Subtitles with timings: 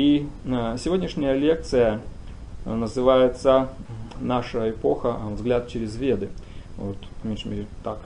[0.00, 0.26] И
[0.78, 2.00] сегодняшняя лекция
[2.64, 3.68] называется
[4.18, 5.18] «Наша эпоха.
[5.32, 6.30] Взгляд через Веды».
[6.78, 7.98] Вот, по меньшей мере, так,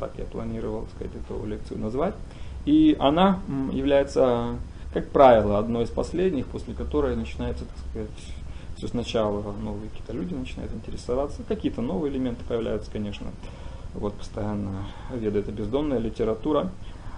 [0.00, 2.14] так я планировал сказать, эту лекцию назвать.
[2.64, 3.40] И она
[3.72, 4.56] является,
[4.94, 8.08] как правило, одной из последних, после которой начинается, так сказать,
[8.78, 13.26] все сначала новые какие-то люди начинают интересоваться, какие-то новые элементы появляются, конечно.
[13.92, 16.70] Вот постоянно ведает бездомная литература.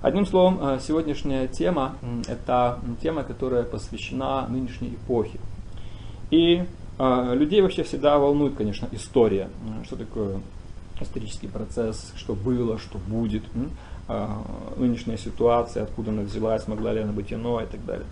[0.06, 1.96] Одним словом, э, сегодняшняя тема–
[2.28, 5.40] это тема, которая посвящена нынешней эпохе.
[6.30, 6.64] И
[6.96, 9.48] э, людей вообще всегда волнует, конечно, история.
[9.84, 10.38] Что такое
[11.00, 13.42] исторический процесс, что было, что будет,
[14.06, 14.28] э,
[14.76, 18.06] нынешняя ситуация, откуда она взялась, могла ли она быть иной и так далее.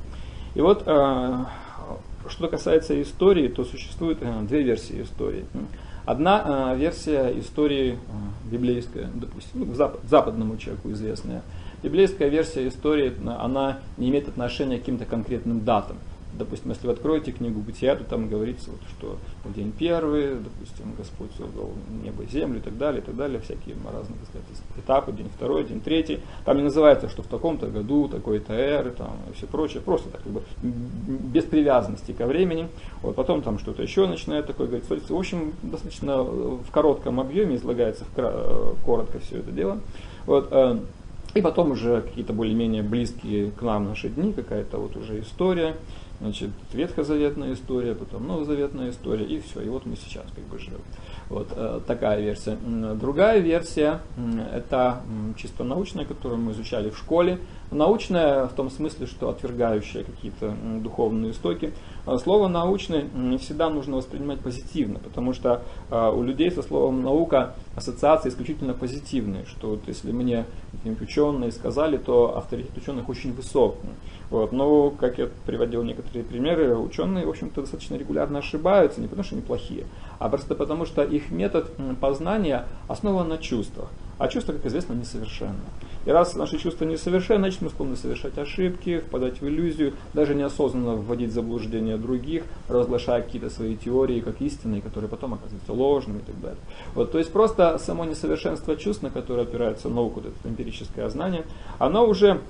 [0.57, 5.45] И вот что касается истории, то существует две версии истории.
[6.07, 8.01] Одна версия истории
[8.51, 11.43] библейская, допустим, ну, запад, западному человеку известная.
[11.85, 15.99] Библейская версия истории, она не имеет отношения к каким-то конкретным датам
[16.39, 19.17] допустим, если вы откроете книгу Бытия, то там говорится, вот, что
[19.55, 21.71] день первый, допустим, Господь создал
[22.03, 25.29] небо и землю и так далее, и так далее, всякие разные так сказать, этапы, день
[25.35, 26.21] второй, день третий.
[26.45, 30.23] Там не называется, что в таком-то году, такой-то эры, там и все прочее, просто так,
[30.23, 32.69] как бы без привязанности ко времени.
[33.03, 34.89] Вот потом там что-то еще начинает такое говорить.
[34.89, 39.81] В общем, достаточно в коротком объеме излагается в коротко все это дело.
[40.27, 40.79] Вот, э,
[41.35, 45.75] и потом уже какие-то более-менее близкие к нам наши дни, какая-то вот уже история
[46.21, 50.81] значит, ветхозаветная история, потом новозаветная история, и все, и вот мы сейчас как бы живем.
[51.29, 52.57] Вот э, такая версия.
[52.95, 54.01] Другая версия,
[54.53, 55.03] это
[55.37, 57.39] чисто научная, которую мы изучали в школе.
[57.75, 61.73] Научная в том смысле, что отвергающая какие-то духовные истоки.
[62.07, 67.03] А слово научный не всегда нужно воспринимать позитивно, потому что э, у людей со словом
[67.03, 70.45] наука ассоциации исключительно позитивные, что вот если мне
[71.01, 73.75] ученые сказали, то авторитет ученых очень высок.
[74.31, 74.53] Вот.
[74.53, 79.35] Но, как я приводил некоторые примеры, ученые, в общем-то, достаточно регулярно ошибаются, не потому что
[79.35, 79.85] они плохие,
[80.21, 83.89] а просто потому что их метод познания основан на чувствах.
[84.19, 85.61] А чувства, как известно, несовершенны.
[86.07, 90.97] И раз наши чувства несовершенны, значит мы склонны совершать ошибки, впадать в иллюзию, даже неосознанно
[90.97, 96.23] вводить в заблуждение других, разглашая какие-то свои теории как истинные, которые потом оказываются ложными и
[96.23, 96.61] так далее.
[96.95, 101.45] Вот, то есть просто само несовершенство чувств, на которое опирается наука, вот это эмпирическое знание,
[101.79, 102.41] оно уже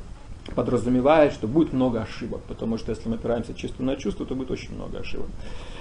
[0.54, 4.50] подразумевает, что будет много ошибок, потому что если мы опираемся чисто на чувство, то будет
[4.50, 5.28] очень много ошибок.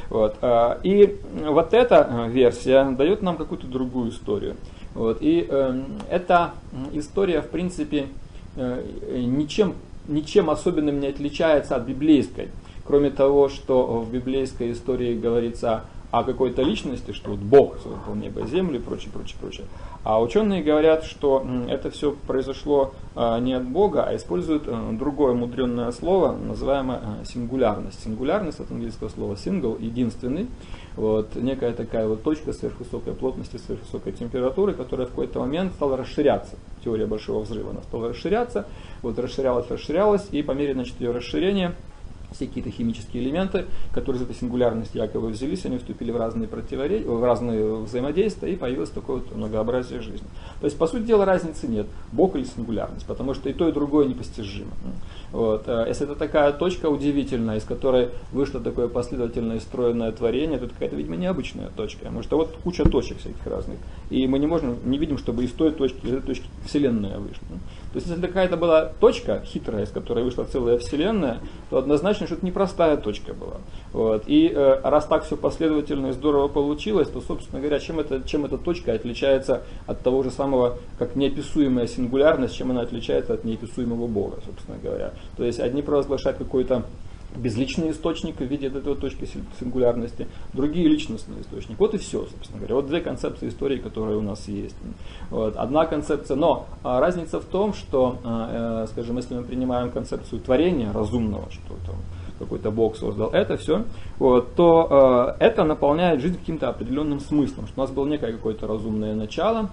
[0.09, 0.38] Вот.
[0.41, 4.55] А, и вот эта э, версия дает нам какую-то другую историю.
[4.94, 5.18] Вот.
[5.22, 6.54] И э, эта
[6.94, 8.08] история, в принципе,
[8.56, 9.74] э, ничем,
[10.08, 12.50] ничем особенным не отличается от библейской.
[12.86, 18.42] Кроме того, что в библейской истории говорится о какой-то личности, что вот Бог создал небо
[18.42, 19.66] и землю и прочее, прочее, прочее.
[20.04, 25.34] А ученые говорят, что это все произошло а, не от Бога, а используют э, другое
[25.34, 28.04] мудренное слово, называемое э, сингулярность.
[28.04, 30.50] Сингулярность от английского слова single, единственный.
[30.96, 36.56] Вот, некая такая вот точка сверхвысокой плотности, сверхвысокой температуры, которая в какой-то момент стала расширяться.
[36.84, 38.68] Теория большого взрыва, она стала расширяться,
[39.02, 41.76] вот расширялась, расширялась, и по мере значит, ее расширения
[42.33, 47.05] все какие-то химические элементы, которые из этой сингулярности якобы взялись, они вступили в разные, противоречия,
[47.05, 50.27] в разные взаимодействия, и появилось такое вот многообразие жизни.
[50.59, 53.71] То есть, по сути дела, разницы нет, Бог или сингулярность, потому что и то, и
[53.71, 54.71] другое непостижимо.
[55.31, 55.63] Вот.
[55.67, 60.73] А если это такая точка удивительная, из которой вышло такое последовательное стройное творение, то это
[60.73, 62.09] какая-то, видимо, необычная точка.
[62.11, 63.77] Может, а вот куча точек всяких разных.
[64.09, 67.47] И мы не можем, не видим, чтобы из той точки, из этой точки Вселенная вышла.
[67.94, 71.39] То есть, если какая-то была точка хитрая, из которой вышла целая Вселенная,
[71.69, 73.57] то однозначно, что это непростая точка была.
[73.91, 74.23] Вот.
[74.28, 78.45] И э, раз так все последовательно и здорово получилось, то, собственно говоря, чем, это, чем
[78.45, 84.07] эта точка отличается от того же самого, как неописуемая сингулярность, чем она отличается от неописуемого
[84.07, 85.13] Бога, собственно говоря.
[85.38, 86.83] То есть, одни провозглашают какой-то
[87.35, 89.27] безличный источник в виде этой точки
[89.59, 91.75] сингулярности, другие личностные источники.
[91.79, 92.75] Вот и все, собственно говоря.
[92.75, 94.75] Вот две концепции истории, которые у нас есть.
[95.29, 95.55] Вот.
[95.55, 100.41] Одна концепция, но а, разница в том, что, а, э, скажем, если мы принимаем концепцию
[100.41, 101.95] творения разумного, что там
[102.39, 103.83] какой-то Бог создал это все,
[104.19, 108.68] вот, то э, это наполняет жизнь каким-то определенным смыслом, что у нас было некое какое-то
[108.68, 109.69] разумное начало,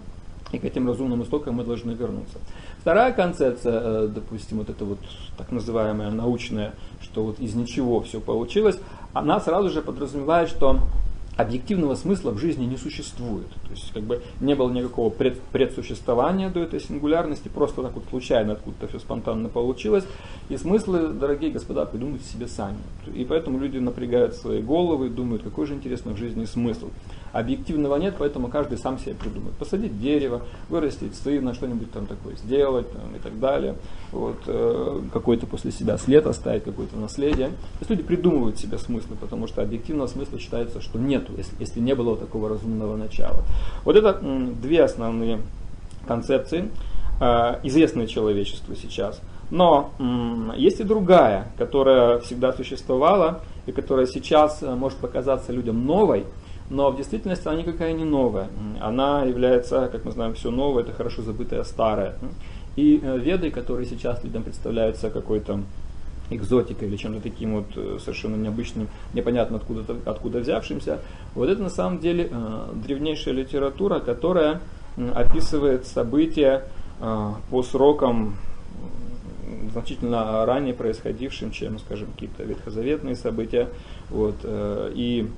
[0.52, 2.38] и к этим разумным истокам мы должны вернуться.
[2.80, 4.98] Вторая концепция, э, допустим, вот это вот
[5.36, 6.74] так называемая научная,
[7.12, 8.78] что вот из ничего все получилось,
[9.12, 10.80] она сразу же подразумевает, что
[11.36, 13.48] объективного смысла в жизни не существует.
[13.48, 18.04] То есть как бы не было никакого пред, предсуществования до этой сингулярности, просто так вот
[18.10, 20.04] случайно откуда-то все спонтанно получилось.
[20.48, 22.78] И смыслы, дорогие господа, придумывают себе сами.
[23.14, 26.88] И поэтому люди напрягают свои головы, думают, какой же интересный в жизни смысл.
[27.32, 29.54] Объективного нет, поэтому каждый сам себе придумает.
[29.56, 33.76] Посадить дерево, вырастить сына, что-нибудь там такое сделать там, и так далее.
[34.12, 37.48] Вот, э, какой-то после себя след оставить, какое-то наследие.
[37.48, 41.80] То есть люди придумывают себе смыслы, потому что объективного смысла считается, что нету, если, если
[41.80, 43.44] не было такого разумного начала.
[43.84, 45.38] Вот это две основные
[46.08, 46.70] концепции,
[47.20, 49.20] э, известные человечеству сейчас.
[49.50, 49.90] Но
[50.56, 56.24] есть и другая, которая всегда существовала и которая сейчас э, может показаться людям новой,
[56.70, 58.48] но в действительности она никакая не новая.
[58.80, 62.14] Она является, как мы знаем, все новое, это хорошо забытое старое.
[62.76, 65.60] И э, веды, которые сейчас людям представляются какой-то
[66.30, 71.00] экзотикой или чем-то таким вот э, совершенно необычным, непонятно откуда, откуда взявшимся,
[71.34, 74.60] вот это на самом деле э, древнейшая литература, которая
[75.14, 76.64] описывает события
[76.98, 78.36] по срокам
[79.72, 83.68] значительно ранее происходившим, чем, скажем, какие-то ветхозаветные события.
[84.10, 85.30] Вот, и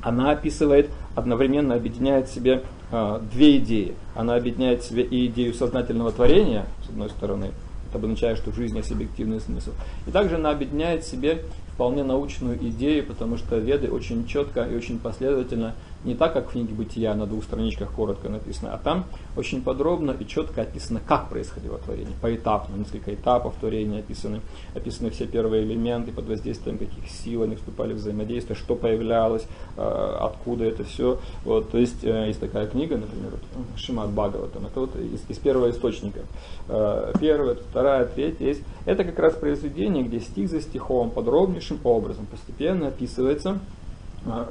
[0.00, 3.94] она описывает, одновременно объединяет в себе э, две идеи.
[4.14, 7.50] Она объединяет в себе и идею сознательного творения, с одной стороны,
[7.88, 9.70] это обозначает, что в жизни есть объективный смысл.
[10.06, 11.42] И также она объединяет в себе
[11.72, 15.74] вполне научную идею, потому что веды очень четко и очень последовательно
[16.04, 19.04] не так, как в книге «Бытия» на двух страничках коротко написано, а там
[19.36, 24.40] очень подробно и четко описано, как происходило творение, поэтапно, несколько этапов творения описаны,
[24.74, 29.46] описаны все первые элементы, под воздействием каких сил они вступали в взаимодействие, что появлялось,
[29.76, 31.18] э, откуда это все.
[31.44, 35.38] Вот, то есть э, есть такая книга, например, вот, Шимат Бхагаватам, это вот из, из
[35.38, 36.20] первого источника.
[36.68, 38.62] Э, первая, вторая, третья есть.
[38.86, 43.58] Это как раз произведение, где стих за стихом подробнейшим образом постепенно описывается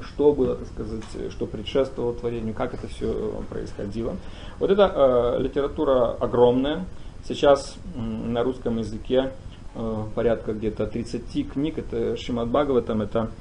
[0.02, 4.16] что было, так сказать, что предшествовало творению, как это все э, происходило.
[4.60, 6.86] Вот эта э, литература огромная.
[7.28, 9.32] Сейчас э, на русском языке
[9.76, 11.78] э, порядка где-то 30 книг.
[11.78, 13.32] Это Шимат Бхагаватам, это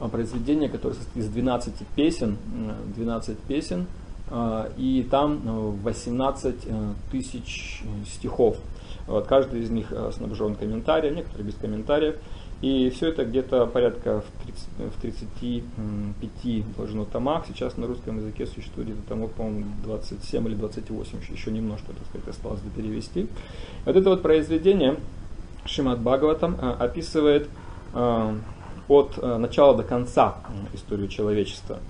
[0.00, 2.38] э, произведение, которое состоит из 12 песен,
[2.96, 3.86] 12 песен,
[4.30, 6.56] э, и там 18
[7.10, 8.56] тысяч стихов.
[9.06, 12.16] Вот, каждый из них снабжен комментарием, некоторые без комментариев.
[12.62, 17.44] И все это где-то порядка в, 30, в 35 должно томах.
[17.48, 22.28] Сейчас на русском языке существует где-то томов, по-моему, 27 или 28, еще, немножко, так сказать,
[22.28, 23.26] осталось до перевести.
[23.84, 24.96] Вот это вот произведение
[25.64, 27.48] Шимат Бхагаватам а, описывает
[27.94, 28.32] а,
[28.86, 30.36] от а, начала до конца
[30.72, 31.80] историю человечества.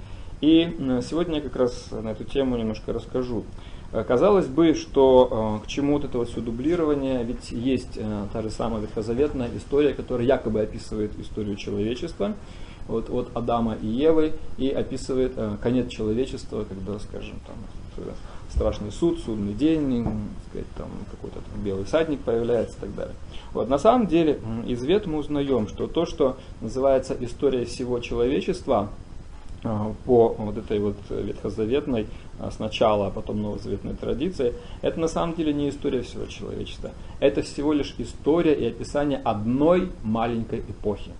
[0.40, 0.74] И
[1.08, 3.44] сегодня я как раз на эту тему немножко расскажу.
[3.92, 8.26] Э, казалось бы, что э, к чему вот это вот все дублирование, ведь есть э,
[8.32, 12.32] та же самая ветхозаветная история, которая якобы описывает историю человечества,
[12.88, 17.56] вот, от Адама и Евы, и описывает конец человечества, когда, скажем, там,
[18.50, 20.04] страшный суд, судный день,
[20.48, 23.14] сказать, там какой-то там белый садник появляется и так далее.
[23.52, 28.88] Вот, на самом деле, из вет мы узнаем, что то, что называется история всего человечества,
[29.62, 32.06] по вот этой вот ветхозаветной
[32.40, 36.90] а, сначала, а потом новозаветной традиции, это на самом деле не история всего человечества.
[37.20, 41.12] Это всего лишь история и описание одной маленькой эпохи.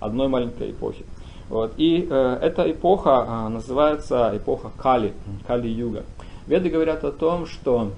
[0.00, 1.04] Одной маленькой эпохи.
[1.48, 1.74] Вот.
[1.76, 5.14] И э, эта эпоха э, называется эпоха Кали,
[5.46, 6.04] Кали-юга.
[6.48, 7.92] Веды говорят о том, что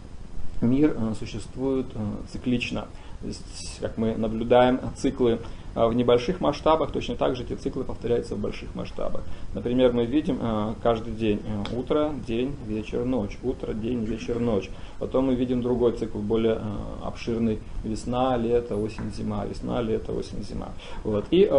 [0.61, 1.99] мир э, существует э,
[2.31, 2.89] циклично.
[3.21, 7.85] То есть, как мы наблюдаем циклы а в небольших масштабах точно так же эти циклы
[7.85, 9.23] повторяются в больших масштабах.
[9.55, 14.71] Например, мы видим э, каждый день э, утро, день, вечер, ночь, утро, день, вечер, ночь.
[14.99, 16.61] Потом мы видим другой цикл, более э,
[17.05, 20.69] обширный, весна, лето, осень, зима, весна, лето, осень, зима.
[21.05, 21.27] Вот.
[21.31, 21.51] И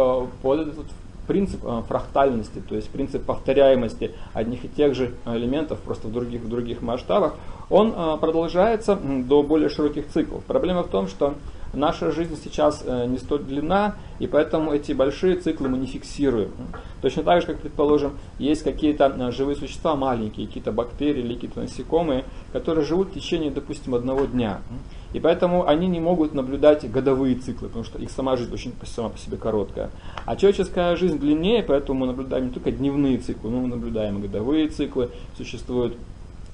[0.42, 0.86] под этот
[1.26, 6.48] принцип фрактальности, то есть принцип повторяемости одних и тех же элементов просто в других, в
[6.48, 7.34] других масштабах,
[7.68, 10.42] он продолжается до более широких циклов.
[10.44, 11.34] Проблема в том, что
[11.72, 16.50] Наша жизнь сейчас э, не столь длинна, и поэтому эти большие циклы мы не фиксируем.
[17.00, 21.60] Точно так же, как, предположим, есть какие-то э, живые существа маленькие, какие-то бактерии или какие-то
[21.60, 24.62] насекомые, которые живут в течение, допустим, одного дня.
[25.12, 29.08] И поэтому они не могут наблюдать годовые циклы, потому что их сама жизнь очень сама
[29.10, 29.90] по себе короткая.
[30.26, 34.68] А человеческая жизнь длиннее, поэтому мы наблюдаем не только дневные циклы, но мы наблюдаем годовые
[34.68, 35.10] циклы.
[35.36, 35.96] Существуют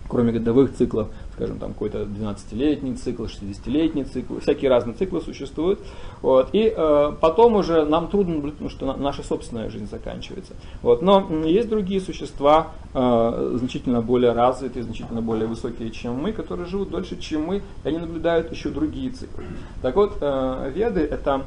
[0.08, 5.80] кроме годовых циклов, скажем, там какой-то 12-летний цикл, 60-летний цикл, всякие разные циклы существуют.
[6.22, 6.48] Вот.
[6.52, 10.54] И э, потом уже нам трудно, потому что на, наша собственная жизнь заканчивается.
[10.82, 11.02] Вот.
[11.02, 16.90] Но есть другие существа, э, значительно более развитые, значительно более высокие, чем мы, которые живут
[16.90, 19.44] дольше, чем мы, и они наблюдают еще другие циклы.
[19.82, 21.42] Так вот, э, веды это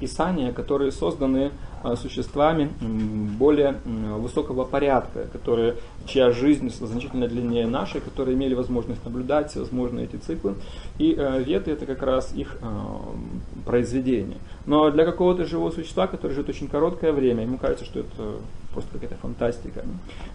[0.00, 1.52] писания, которые созданы
[1.96, 2.70] существами
[3.38, 5.76] более высокого порядка, которые,
[6.06, 10.54] чья жизнь значительно длиннее нашей, которые имели возможность наблюдать всевозможные эти циклы.
[10.98, 12.66] И э, веды это как раз их э,
[13.64, 14.38] произведение.
[14.66, 18.36] Но для какого-то живого существа, который живет очень короткое время, ему кажется, что это
[18.74, 19.84] просто какая-то фантастика.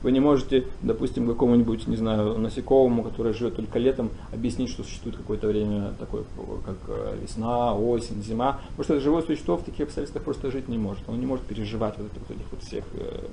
[0.02, 5.18] Вы не можете, допустим, какому-нибудь, не знаю, насекомому, который живет только летом, объяснить, что существует
[5.18, 6.24] какое-то время такое,
[6.66, 8.60] как э, весна, осень, зима.
[8.78, 11.04] Потому что живое существо в таких обстоятельствах просто жить не может.
[11.08, 13.26] Он не может переживать вот, это, вот этих вот всех э,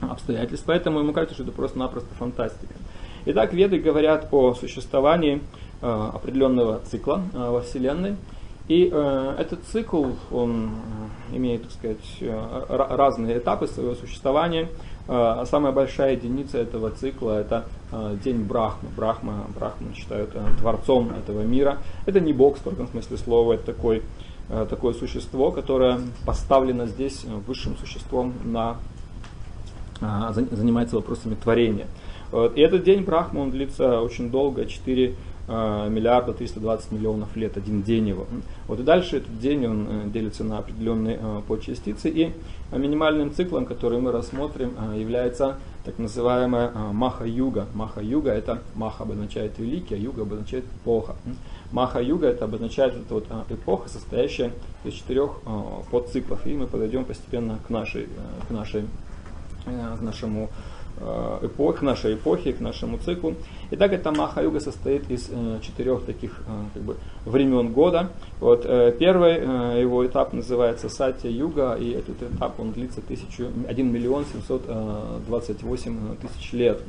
[0.00, 0.64] обстоятельств.
[0.66, 2.74] Поэтому ему кажется, что это просто-напросто фантастика.
[3.26, 5.40] Итак, веды говорят о существовании
[5.80, 8.16] э, определенного цикла э, во Вселенной.
[8.68, 10.70] И этот цикл, он
[11.32, 11.98] имеет, так сказать,
[12.68, 14.68] разные этапы своего существования.
[15.08, 17.66] Самая большая единица этого цикла это
[18.24, 18.88] день Брахмы.
[18.96, 20.30] Брахма, Брахму считают
[20.60, 21.78] творцом этого мира.
[22.06, 24.02] Это не бог в строгом смысле слова, это такой,
[24.48, 28.76] такое существо, которое поставлено здесь высшим существом на
[30.00, 31.86] э, занимается вопросами творения.
[32.54, 35.14] И этот день Брахма, он длится очень долго, 4
[35.48, 38.26] Э, миллиарда 320 миллионов лет, один день его.
[38.68, 42.32] Вот и дальше этот день он э, делится на определенные э, подчастицы, и
[42.70, 47.66] минимальным циклом, который мы рассмотрим, является так называемая Маха-юга.
[47.74, 51.16] Маха-юга это Маха обозначает великий, а юга обозначает эпоха.
[51.72, 54.52] Маха-юга это обозначает вот, вот эпоха, состоящая
[54.84, 55.40] из четырех
[55.90, 56.46] подциклов.
[56.46, 58.08] И мы подойдем постепенно к нашей,
[58.48, 58.84] к нашей,
[59.64, 60.50] к нашему
[60.98, 63.34] Э, эпох, нашей эпохи, к нашему циклу.
[63.74, 68.10] Итак, эта Маха-юга состоит из э, четырех таких э, как бы, времен года.
[68.38, 73.90] Вот, э, первый э, его этап называется Сатья-юга, и этот этап он длится тысячу, 1
[73.90, 76.82] миллион 728 э, тысяч лет.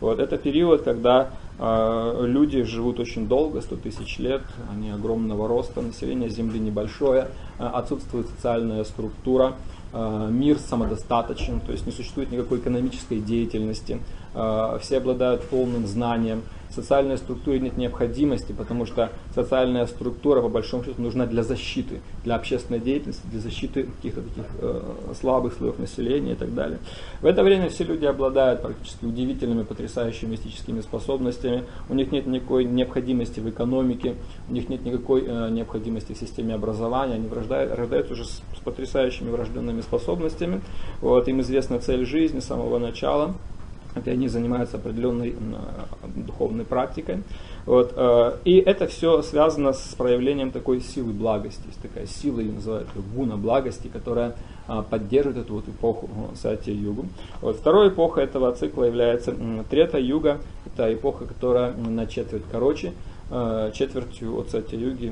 [0.00, 4.40] Вот, это период, когда э, люди живут очень долго, 100 тысяч лет,
[4.72, 9.52] они огромного роста, население Земли небольшое, э, отсутствует социальная структура,
[9.94, 16.42] Э, мир самодостаточен, то есть не существует никакой экономической деятельности, э, все обладают полным знанием,
[16.72, 22.36] социальной структуре нет необходимости, потому что социальная структура, по большому счету, нужна для защиты, для
[22.36, 24.80] общественной деятельности, для защиты каких-то таких э,
[25.20, 26.78] слабых слоев населения и так далее.
[27.20, 32.64] В это время все люди обладают практически удивительными, потрясающими мистическими способностями, у них нет никакой
[32.64, 34.14] необходимости в экономике,
[34.48, 38.60] у них нет никакой э, необходимости в системе образования, они рождают, рождаются уже с, с
[38.64, 40.60] потрясающими врожденными способностями.
[41.00, 43.34] Вот, им известна цель жизни с самого начала
[44.04, 45.34] и они занимаются определенной
[46.14, 47.22] духовной практикой.
[47.66, 51.62] Вот, э, и это все связано с проявлением такой силы благости.
[51.66, 54.34] Есть такая сила, ее называют гуна благости, которая
[54.66, 57.06] а, поддерживает эту вот эпоху Сатья-югу.
[57.40, 59.34] Вот, второй эпоха этого цикла является
[59.70, 60.38] Трета-юга.
[60.66, 62.92] Это эпоха, которая на четверть короче.
[63.34, 65.06] Э, четвертью от Сатья-юги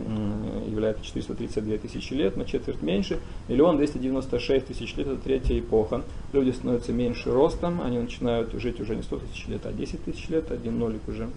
[0.68, 3.18] является 432 тысячи лет, на четверть меньше.
[3.48, 6.02] Миллион двести девяносто шесть тысяч лет– это третья эпоха.
[6.34, 10.28] Люди становятся меньше ростом, они начинают жить уже не 100 тысяч лет, а 10 тысяч
[10.28, 11.30] лет, один нолик уже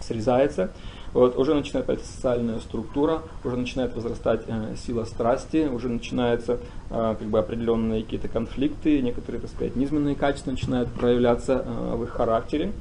[0.00, 0.70] срезается.
[1.12, 7.16] Вот, уже начинает появляться социальная структура, уже начинает возрастать э, сила страсти, уже начинаются э,
[7.18, 12.10] как бы определенные какие-то конфликты, некоторые, так сказать, низменные качества начинают проявляться э, в их
[12.10, 12.72] характере.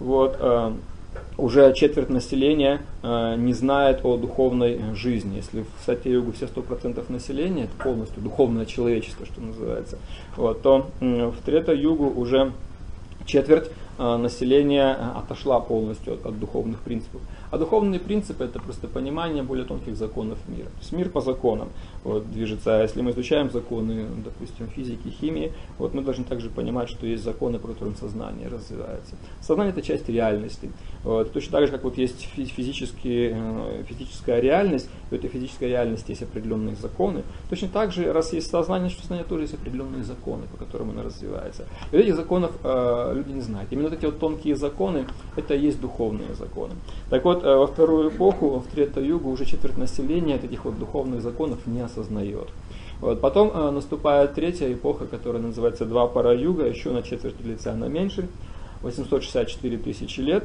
[0.00, 0.72] Вот, э,
[1.36, 5.36] уже четверть населения э, не знает о духовной жизни.
[5.36, 9.98] Если в Сатья-югу все 100% населения, это полностью духовное человечество, что называется,
[10.36, 12.52] вот, то в Трета-югу уже
[13.26, 17.20] четверть э, населения отошла полностью от, от духовных принципов.
[17.50, 20.66] А духовные принципы это просто понимание более тонких законов мира.
[20.66, 21.68] То есть мир по законам
[22.02, 22.78] вот, движется.
[22.78, 27.24] А если мы изучаем законы, допустим, физики, химии, вот мы должны также понимать, что есть
[27.24, 29.16] законы, по которым сознание развивается.
[29.40, 30.70] Сознание это часть реальности.
[31.02, 36.10] Вот, точно так же, как вот есть физические, э, физическая реальность, в этой физической реальности
[36.10, 37.22] есть определенные законы.
[37.50, 41.02] Точно так же, раз есть сознание, что сознание тоже есть определенные законы, по которым оно
[41.02, 41.66] развивается.
[41.92, 43.72] И этих законов э, люди не знают.
[43.72, 46.74] Именно вот эти вот тонкие законы, это и есть духовные законы.
[47.10, 51.66] Так вот, Э, во вторую эпоху, в Трета-югу, уже четверть населения этих вот духовных законов
[51.66, 52.48] не осознает.
[53.00, 53.20] Вот.
[53.20, 57.88] Потом э, наступает третья эпоха, которая называется Два пара юга, еще на четверть длится она
[57.88, 58.28] меньше,
[58.82, 60.44] 864 тысячи лет.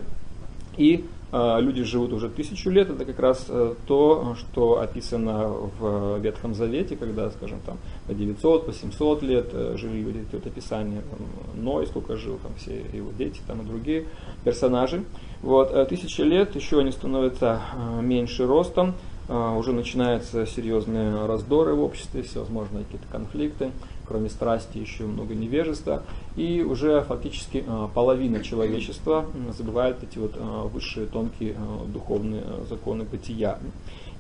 [0.78, 2.90] И э, люди живут уже тысячу лет.
[2.90, 7.78] Это как раз э, то, что описано в Ветхом Завете, когда, скажем, там
[8.08, 10.26] по 900, по 700 лет э, жили люди.
[10.32, 14.06] Это описание там, Ной, сколько жил, там все его дети там, и другие
[14.44, 15.04] персонажи.
[15.42, 18.94] Вот, э, тысяча лет, еще они становятся э, меньше ростом,
[19.30, 23.72] э, уже начинаются серьезные раздоры в обществе, всевозможные какие-то конфликты,
[24.06, 26.04] кроме страсти еще много невежества,
[26.36, 30.36] и уже фактически половина человечества забывает эти вот
[30.74, 31.56] высшие тонкие
[31.94, 33.60] духовные законы бытия.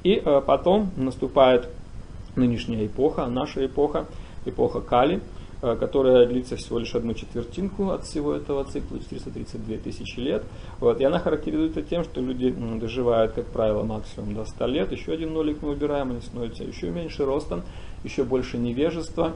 [0.03, 1.67] И потом наступает
[2.35, 4.05] нынешняя эпоха, наша эпоха,
[4.45, 5.21] эпоха Кали,
[5.61, 10.43] которая длится всего лишь одну четвертинку от всего этого цикла, 432 тысячи лет.
[10.79, 10.99] Вот.
[11.01, 14.91] И она характеризуется тем, что люди доживают, как правило, максимум до 100 лет.
[14.91, 17.63] Еще один нолик мы убираем, они становятся еще меньше ростом
[18.03, 19.33] еще больше невежества,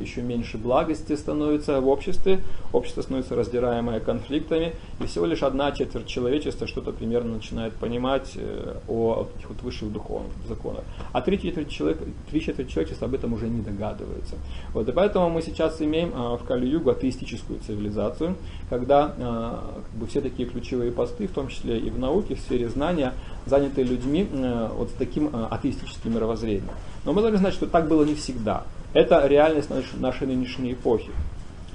[0.00, 2.40] еще меньше благости становится в обществе,
[2.72, 8.76] общество становится раздираемое конфликтами, и всего лишь одна четверть человечества что-то примерно начинает понимать э,
[8.88, 10.84] о этих вот высших духовных законах.
[11.12, 11.98] А три четверти, человек,
[12.30, 14.36] три четверти человечества об этом уже не догадываются.
[14.72, 18.36] Вот, и поэтому мы сейчас имеем а, в Кали-Югу атеистическую цивилизацию,
[18.70, 22.40] когда а, как бы все такие ключевые посты, в том числе и в науке, в
[22.40, 23.12] сфере знания,
[23.46, 26.70] заняты людьми э, вот с таким э, атеистическим мировоззрением.
[27.04, 28.64] Но мы должны знать, что так было не всегда.
[28.92, 31.10] Это реальность нашей нынешней эпохи.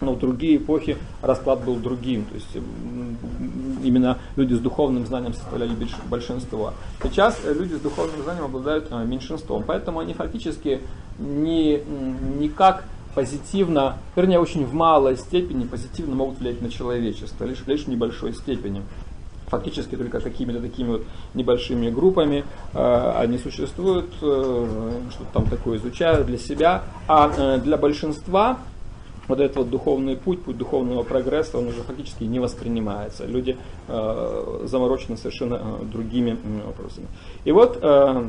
[0.02, 2.26] Но в другие эпохи расклад был другим.
[2.26, 2.48] То есть
[3.84, 5.72] именно люди с духовным знанием составляли
[6.10, 6.74] большинство.
[7.04, 9.64] Сейчас люди с духовным знанием обладают э, меньшинством.
[9.66, 10.82] Поэтому они фактически
[11.20, 11.82] не,
[12.40, 17.88] никак позитивно, вернее, очень в малой степени позитивно могут влиять на человечество, лишь, лишь в
[17.88, 18.82] небольшой степени
[19.52, 21.02] фактически только какими-то такими вот
[21.34, 27.78] небольшими группами э, они существуют, э, что-то там такое изучают для себя, а э, для
[27.78, 28.58] большинства
[29.28, 33.26] вот этот вот духовный путь, путь духовного прогресса, он уже фактически не воспринимается.
[33.26, 37.08] Люди э, заморочены совершенно э, другими вопросами.
[37.46, 38.26] И вот э,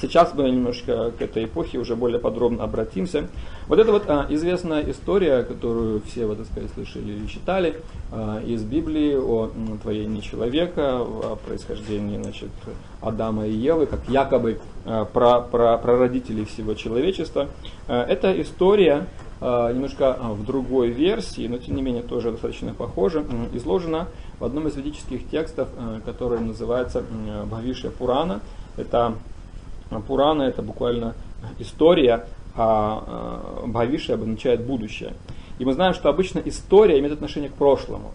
[0.00, 3.28] Сейчас мы немножко к этой эпохе уже более подробно обратимся.
[3.66, 7.80] Вот это вот а, известная история, которую все, вот, так сказать, слышали или читали
[8.12, 9.50] а, из Библии о
[9.82, 12.50] творении человека, о происхождении значит,
[13.00, 17.48] Адама и Евы, как якобы а, про, про, прародителей всего человечества.
[17.86, 19.06] А, эта история
[19.40, 24.08] а, немножко а, в другой версии, но тем не менее тоже достаточно похожа, изложена
[24.40, 27.04] в одном из ведических текстов, а, который называется
[27.46, 28.40] Бхавишия Пурана.
[28.76, 29.14] Это
[30.06, 31.14] Пурана это буквально
[31.58, 35.12] история, а Бхавиши обозначает будущее.
[35.58, 38.12] И мы знаем, что обычно история имеет отношение к прошлому.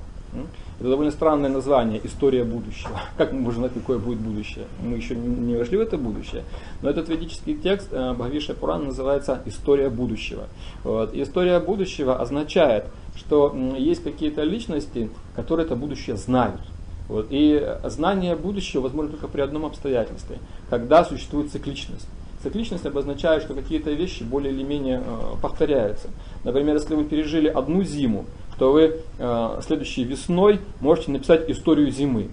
[0.79, 2.99] Это довольно странное название «История будущего».
[3.17, 4.65] Как мы можем знать, какое будет будущее?
[4.81, 6.43] Мы еще не вошли в это будущее.
[6.81, 10.47] Но этот ведический текст э, Бхавиша Пурана называется «История будущего».
[10.83, 11.13] Вот.
[11.13, 16.59] История будущего означает, что есть какие-то личности, которые это будущее знают.
[17.07, 17.27] Вот.
[17.29, 20.37] И знание будущего возможно только при одном обстоятельстве,
[20.69, 22.07] когда существует цикличность.
[22.41, 26.09] Цикличность обозначает, что какие-то вещи более или менее э, повторяются.
[26.43, 28.25] Например, если вы пережили одну зиму,
[28.59, 32.29] то вы э, следующей весной можете написать историю зимы.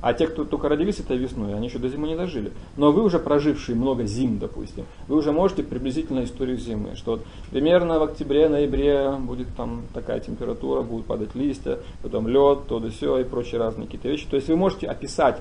[0.00, 2.52] А те, кто только родились этой весной, они еще до зимы не дожили.
[2.76, 7.22] Но вы уже прожившие много зим, допустим, вы уже можете приблизительно историю зимы, что вот
[7.50, 13.18] примерно в октябре-ноябре будет там такая температура, будут падать листья, потом лед, то да все
[13.18, 14.26] и прочие разные какие-то вещи.
[14.28, 15.38] То есть вы можете описать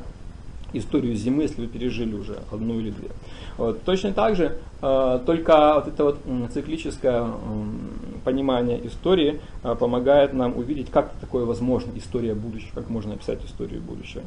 [0.73, 3.09] историю зимы, если вы пережили уже одну или две.
[3.57, 3.81] Вот.
[3.83, 6.17] Точно так же, э, только вот это вот
[6.53, 7.27] циклическое э,
[8.23, 13.81] понимание истории э, помогает нам увидеть, как такое возможно, история будущего, как можно описать историю
[13.81, 14.23] будущего.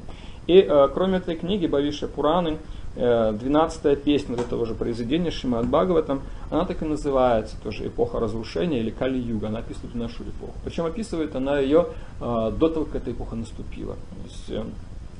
[0.46, 2.58] И э, кроме этой книги Бавиша Пураны,
[2.96, 8.18] э, 12-я песня вот этого же произведения Шимад Бхагаватам, она так и называется, тоже эпоха
[8.18, 10.54] разрушения или Кали-юга, она описывает нашу эпоху.
[10.64, 11.86] Причем описывает она ее
[12.20, 13.94] э, до того, как эта эпоха наступила.
[13.94, 14.64] То есть, э,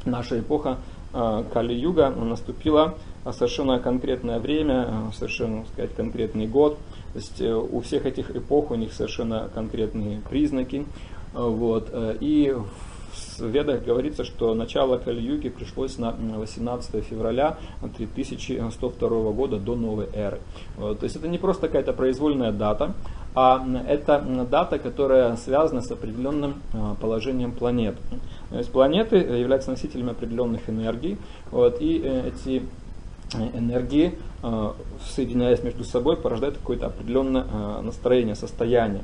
[0.04, 0.78] наша эпоха
[1.14, 2.94] а, Кали-юга наступило
[3.32, 6.78] совершенно конкретное время, а, совершенно, так сказать, конкретный год.
[7.12, 10.86] То есть э, у всех этих эпох у них совершенно конкретные признаки.
[11.34, 11.88] А, вот.
[11.92, 12.54] Э, и
[13.38, 17.58] в Ведах говорится, что начало Кали-юги пришлось на 18 февраля
[17.96, 20.40] 3102 года до новой эры.
[20.76, 22.94] То есть это не просто какая-то произвольная дата,
[23.34, 26.62] а это дата, которая связана с определенным
[27.00, 27.96] положением планет.
[28.52, 31.16] То есть планеты являются носителями определенных энергий,
[31.50, 32.60] вот, и э, эти э,
[33.34, 34.72] энергии, э,
[35.14, 37.44] соединяясь между собой, порождают какое-то определенное
[37.82, 39.02] настроение, состояние.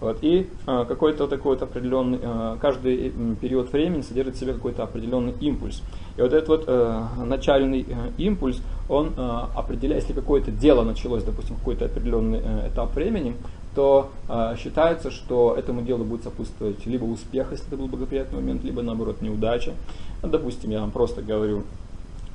[0.00, 2.18] Вот, и какой-то такой вот определенный,
[2.60, 5.82] каждый период времени содержит в себе какой-то определенный импульс.
[6.18, 7.86] И вот этот вот начальный
[8.18, 13.34] импульс, он определяет, если какое-то дело началось, допустим, какой-то определенный этап времени,
[13.74, 18.62] то э, считается, что этому делу будет сопутствовать либо успех, если это был благоприятный момент,
[18.64, 19.74] либо наоборот неудача.
[20.22, 21.64] Допустим, я вам просто говорю,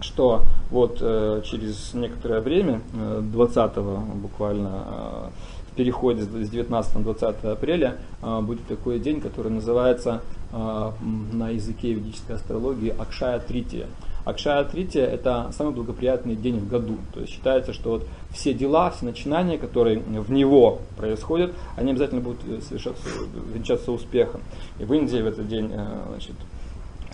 [0.01, 3.77] что вот э, через некоторое время, э, 20
[4.21, 5.29] буквально э,
[5.71, 10.91] в переходе с 19 на 20 апреля, э, будет такой день, который называется э,
[11.33, 13.87] на языке ведической астрологии Акшая Трития.
[14.25, 16.97] Акшая Трития– это самый благоприятный день в году.
[17.13, 22.21] То есть считается, что вот все дела, все начинания, которые в него происходят, они обязательно
[22.21, 23.01] будут совершаться,
[23.53, 24.41] венчаться успехом.
[24.77, 26.35] И в Индии в этот день э, значит,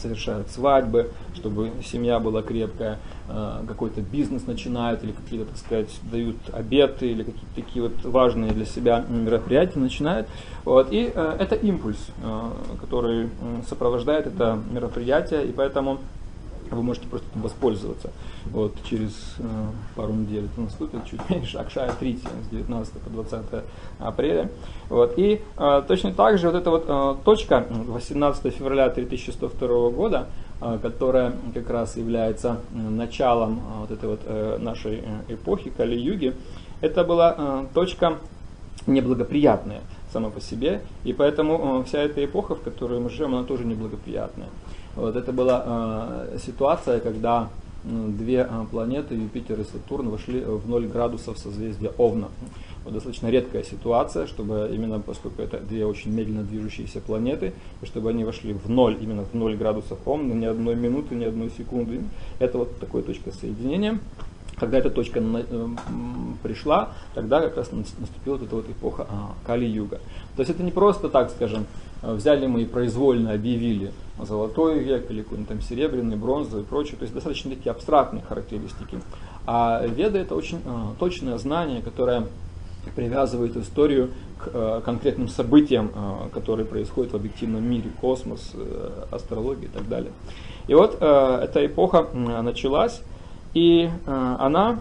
[0.06, 6.38] совершают свадьбы, чтобы семья была крепкая, э, какой-то бизнес начинают или какие-то, так сказать, дают
[6.54, 10.28] обеты или какие-то такие вот важные для себя мероприятия начинают.
[10.64, 10.92] Вот.
[10.92, 13.30] И э, это импульс, э, который
[13.68, 16.00] сопровождает это мероприятие, и поэтому
[16.72, 18.12] вы можете просто воспользоваться.
[18.46, 19.44] Вот через э,
[19.96, 23.46] пару недель это наступит, чуть меньше, Акшая 3 с 19 по 20
[24.00, 24.50] апреля.
[24.90, 25.14] Вот.
[25.18, 30.28] И э, точно так же вот эта вот э, точка 18 февраля 3102 года,
[30.62, 36.34] э, которая как раз является началом э, вот этой вот э, нашей э, эпохи Кали-юги,
[36.82, 38.18] это была э, точка
[38.88, 39.82] неблагоприятная
[40.16, 43.66] сама по себе, и поэтому э, вся эта эпоха, в которой мы живем, она тоже
[43.66, 44.48] неблагоприятная.
[44.96, 47.50] Вот это была э, ситуация, когда
[47.84, 52.30] две э, планеты, Юпитер и Сатурн, вошли в 0 градусов созвездия Овна.
[52.84, 57.54] Вот достаточно редкая ситуация, чтобы именно поскольку это две очень медленно движущиеся планеты,
[57.84, 61.52] чтобы они вошли в ноль, именно в 0 градусов Овна, ни одной минуты, ни одной
[61.58, 62.02] секунды.
[62.40, 64.00] Это вот такая точка соединения.
[64.58, 65.68] Когда эта точка э,
[66.42, 70.00] пришла, тогда как раз наступила вот эта вот эпоха а, Кали-юга.
[70.36, 71.66] То есть это не просто так, скажем,
[72.02, 73.92] э, взяли мы и произвольно объявили
[74.22, 76.96] золотой век или какой-нибудь там серебряный, бронзовый и прочее.
[76.98, 79.00] То есть достаточно такие абстрактные характеристики.
[79.46, 82.28] А веда это очень а, точное знание, которое
[82.96, 85.92] привязывает историю к конкретным событиям,
[86.32, 88.54] которые происходят в объективном мире, космос,
[89.10, 90.12] астрология и так далее.
[90.68, 93.02] И вот эта эпоха началась,
[93.56, 94.80] и а, она,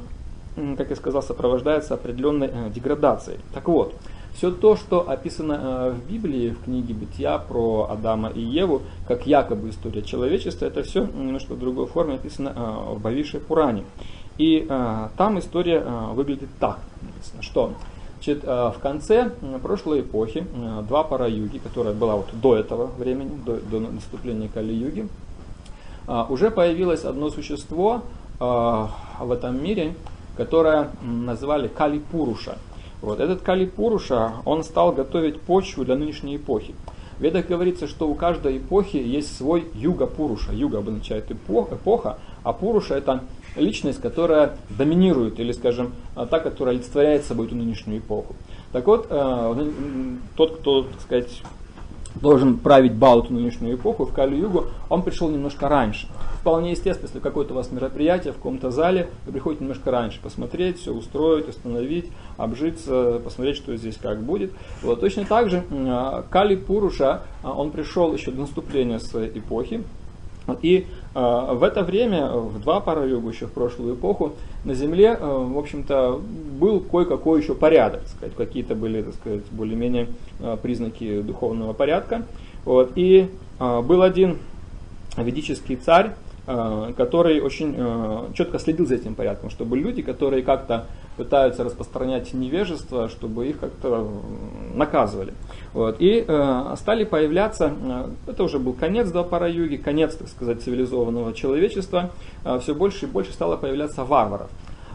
[0.77, 3.39] как я сказал, сопровождается определенной а, деградацией.
[3.55, 3.95] Так вот,
[4.35, 9.29] все то, что описано э, в Библии, в книге Бытия про Адама и Еву, как
[9.29, 13.85] якобы история человечества, это все немножко в другой форме описано э, в Бавише Пуране.
[14.37, 16.81] И э, там история выглядит так,
[17.41, 17.75] что
[18.25, 19.33] Значит, в конце
[19.63, 20.47] прошлой эпохи
[20.89, 25.09] два пара-юги, которая была вот до этого времени, до, до наступления Кали-юги,
[26.31, 28.01] уже появилось одно существо
[28.39, 29.95] в этом мире,
[30.37, 32.59] которое называли Кали-Пуруша.
[33.05, 33.21] Вот.
[33.21, 36.75] Этот Кали Пуруша, он стал готовить почву для нынешней эпохи.
[37.19, 40.53] В ведах говорится, что у каждой эпохи есть свой юга Пуруша.
[40.53, 43.23] Юга обозначает эпоха, а Пуруша это
[43.57, 48.35] личность, которая доминирует, или, скажем, та, которая олицетворяет собой эту нынешнюю эпоху.
[48.73, 49.69] Так вот, э,
[50.35, 51.43] тот, кто, так сказать,
[52.15, 56.07] должен править Бауту нынешнюю эпоху, в Кали-Югу, он пришел немножко раньше.
[56.41, 60.79] Вполне естественно, если какое-то у вас мероприятие в каком-то зале, вы приходите немножко раньше, посмотреть,
[60.79, 64.53] все устроить, установить, обжиться, посмотреть, что здесь как будет.
[64.83, 65.01] Вот.
[65.01, 65.65] Точно так же
[66.31, 69.83] Кали Пуруша, а, он пришел еще до наступления своей эпохи,
[70.63, 74.33] и э, в это время, в два пара югу, еще в прошлую эпоху,
[74.65, 76.21] на Земле, э, в общем-то,
[76.59, 80.09] был кое-какой еще порядок, сказать, какие-то были, так сказать, более-менее
[80.41, 82.23] э, признаки духовного порядка.
[82.65, 82.93] Вот.
[82.97, 83.29] И
[83.59, 84.39] был один
[85.17, 86.15] ведический царь,
[86.47, 93.09] который очень э, четко следил за этим порядком, чтобы люди, которые как-то пытаются распространять невежество,
[93.09, 94.09] чтобы их как-то
[94.75, 95.33] наказывали.
[95.73, 95.97] Вот.
[96.01, 97.73] И э, стали появляться,
[98.27, 102.11] это уже был конец до юги, конец, так сказать, цивилизованного человечества,
[102.61, 104.51] все больше и больше стало появляться варваров.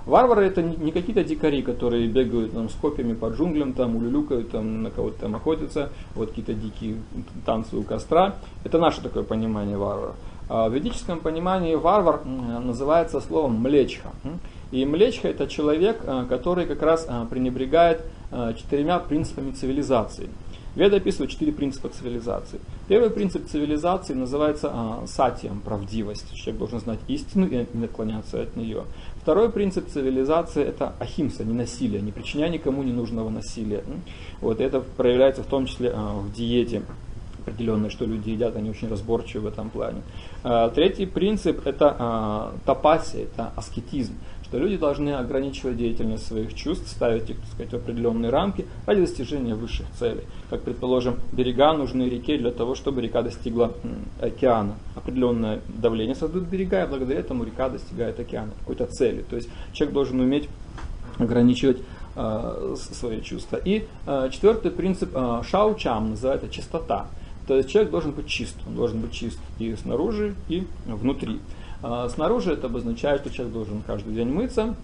[0.05, 4.83] Варвары это не какие-то дикари, которые бегают там, с копьями по джунглям, там, улюлюкают, там,
[4.83, 6.95] на кого-то там охотятся, вот какие-то дикие
[7.45, 8.35] танцы у костра.
[8.63, 10.15] Это наше такое понимание варваров.
[10.49, 14.09] А в ведическом понимании варвар называется словом млечха.
[14.71, 18.01] И млечха это человек, а, который как раз а, пренебрегает
[18.57, 20.29] четырьмя принципами цивилизации.
[20.75, 22.59] Веда описывает четыре принципа цивилизации.
[22.87, 24.71] Первый принцип цивилизации называется
[25.07, 26.31] сатием, правдивость.
[26.35, 28.83] Человек должен знать истину и не наклоняться от нее.
[29.19, 33.83] Второй принцип цивилизации это ахимса, не насилие, не причиняя никому ненужного насилия.
[34.41, 36.83] Вот это проявляется в том числе в диете
[37.49, 40.01] определенные, что люди едят, они очень разборчивы в этом плане.
[40.43, 46.89] А, третий принцип– это а, тапасия, это аскетизм, что люди должны ограничивать деятельность своих чувств,
[46.89, 50.23] ставить их, так сказать, в определенные рамки ради достижения высших целей.
[50.49, 53.73] Как, предположим, берега нужны реке для того, чтобы река достигла
[54.19, 54.75] океана.
[54.95, 59.23] Определенное давление создают берега, и благодаря этому река достигает океана, какой-то цели.
[59.29, 60.49] То есть человек должен уметь
[61.19, 61.77] ограничивать
[62.15, 63.57] э, свои чувства.
[63.57, 67.07] И э, четвертый принцип э, шаучам называется чистота.
[67.49, 71.39] То есть человек должен быть чист, он должен быть чист и снаружи, и внутри.
[71.81, 74.75] А снаружи это обозначает, что человек должен каждый день мыться,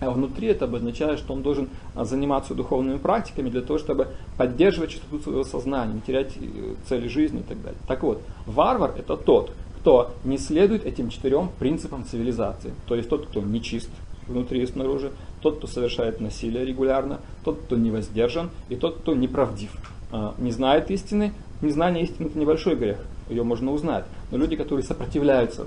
[0.00, 5.18] а внутри это обозначает, что он должен заниматься духовными практиками для того, чтобы поддерживать чистоту
[5.20, 7.80] своего сознания, не терять э, цели жизни и так далее.
[7.88, 12.74] Так вот, варвар это тот, кто не следует этим четырем принципам цивилизации.
[12.86, 13.88] То есть тот, кто не чист
[14.28, 19.14] внутри и снаружи, тот, кто совершает насилие регулярно, тот, кто не воздержан и тот, кто
[19.14, 19.70] неправдив.
[20.12, 22.98] А, не знает истины, незнание истины это небольшой грех.
[23.28, 24.04] ее можно узнать.
[24.30, 25.66] Но люди, которые сопротивляются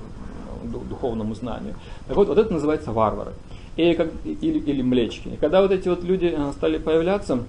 [0.63, 1.75] духовному знанию.
[2.07, 3.31] Так вот, вот это называется варвары.
[3.75, 5.29] И как, или, или млечки.
[5.29, 7.39] И когда вот эти вот люди стали появляться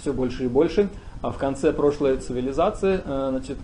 [0.00, 0.88] все больше и больше,
[1.20, 3.58] а в конце прошлой цивилизации, значит,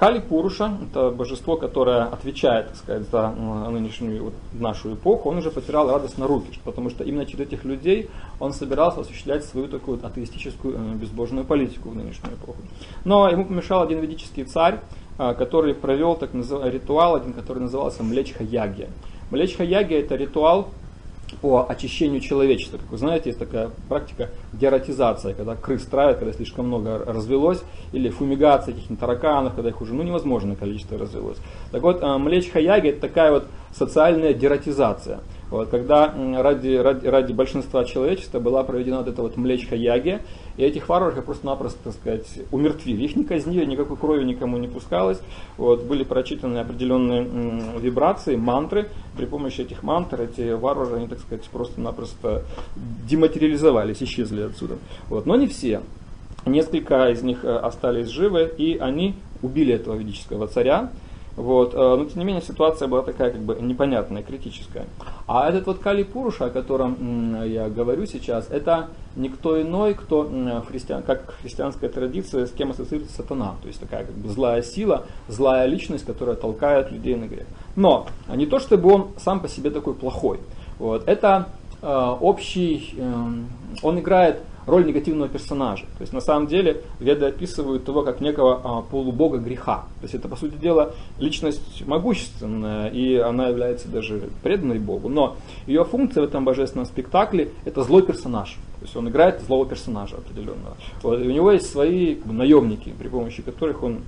[0.00, 5.50] Кали Пуруша, это божество, которое отвечает, так сказать, за нынешнюю вот, нашу эпоху, он уже
[5.50, 8.08] потерял радость на руки, потому что именно через этих людей
[8.38, 12.56] он собирался осуществлять свою такую атеистическую э, безбожную политику в нынешнюю эпоху.
[13.04, 14.80] Но ему помешал один ведический царь,
[15.18, 18.88] э, который провел так называемый ритуал, один, который назывался Млечха Ягия.
[19.30, 20.70] Млечха Ягия это ритуал,
[21.40, 22.78] по очищению человечества.
[22.78, 27.62] Как вы знаете, есть такая практика дератизация, когда крыс травят, когда слишком много развелось,
[27.92, 31.38] или фумигация каких-нибудь тараканов, когда их уже ну, невозможное количество развелось.
[31.70, 35.20] Так вот, э, млечь хаяги это такая вот социальная дератизация.
[35.50, 40.20] Вот, когда ради, ради, ради большинства человечества была проведена вот эта вот млечка яги,
[40.56, 43.04] и этих варваров просто-напросто, так сказать, умертвили.
[43.04, 45.20] Их не казнили, никакой крови никому не пускалось.
[45.56, 48.88] Вот, были прочитаны определенные м, вибрации, мантры.
[49.16, 52.44] При помощи этих мантр эти варвары, они, так сказать, просто-напросто
[53.08, 54.78] дематериализовались, исчезли отсюда.
[55.08, 55.82] Вот, но не все.
[56.46, 60.90] Несколько из них э, остались живы, и они убили этого ведического царя.
[61.36, 61.74] Вот.
[61.74, 64.86] Э, но тем не менее ситуация была такая как бы непонятная, критическая.
[65.26, 70.28] А этот вот Кали Пуруша, о котором я говорю сейчас, это никто иной, кто
[70.68, 73.54] христиан, как христианская традиция, с кем ассоциируется сатана.
[73.62, 77.46] То есть такая как бы злая сила, злая личность, которая толкает людей на грех.
[77.76, 80.40] Но не то, чтобы он сам по себе такой плохой.
[80.78, 81.06] Вот.
[81.06, 81.48] Это
[81.82, 83.24] э, общий, э,
[83.82, 85.84] он играет роль негативного персонажа.
[85.98, 89.84] То есть на самом деле веды описывают его как некого а, полубога греха.
[90.00, 95.08] То есть это по сути дела личность могущественная, и она является даже преданной Богу.
[95.08, 98.56] Но ее функция в этом божественном спектакле это злой персонаж.
[98.80, 100.76] То есть он играет злого персонажа определенного.
[101.02, 104.00] Вот, у него есть свои как бы, наемники, при помощи которых он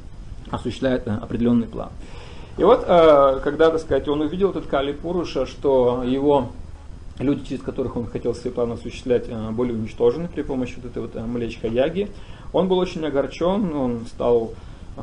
[0.51, 1.91] осуществляет а, определенный план.
[2.59, 6.49] И вот, э, когда, так сказать, он увидел этот Кали Пуруша, что его
[7.18, 11.03] люди, через которых он хотел свои планы осуществлять, э, были уничтожены при помощи вот этой
[11.03, 12.09] вот э, млечка яги.
[12.53, 14.53] Он был очень огорчен, он стал
[14.96, 15.01] э,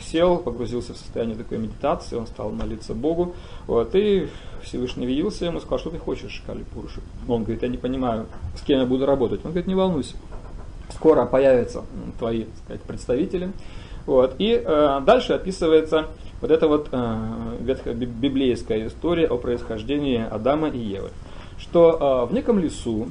[0.00, 3.34] сел, погрузился в состояние такой медитации, он стал молиться Богу,
[3.66, 4.28] вот, и
[4.62, 7.00] Всевышний виделся ему, сказал, что ты хочешь, Кали Пуруши?
[7.28, 9.40] Он говорит, я не понимаю, с кем я буду работать.
[9.44, 10.16] Он говорит, не волнуйся,
[10.92, 11.84] скоро появятся
[12.18, 13.52] твои так сказать, представители.
[14.06, 14.36] Вот.
[14.38, 16.08] И э, дальше описывается
[16.40, 21.10] вот эта вот э, библейская история о происхождении Адама и Евы
[21.60, 23.08] что э, в неком лесу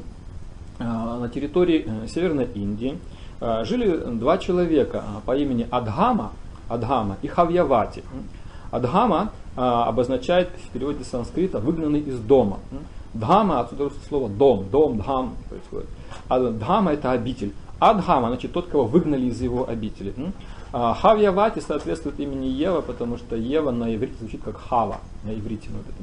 [0.80, 2.98] э, на территории э, Северной Индии
[3.64, 6.34] жили два человека по имени Адхама,
[6.68, 8.04] Адхама и Хавьявати.
[8.70, 12.60] Адхама обозначает в переводе санскрита выгнанный из дома.
[13.14, 15.88] Дхама, отсюда слово дом, дом, дхам происходит.
[16.28, 17.54] А дхама это обитель.
[17.80, 20.14] Адхама, значит тот, кого выгнали из его обители.
[20.74, 25.70] Хавьявати соответствует имени Ева, потому что Ева на иврите звучит как Хава, на иврите.
[25.70, 25.94] Ну, это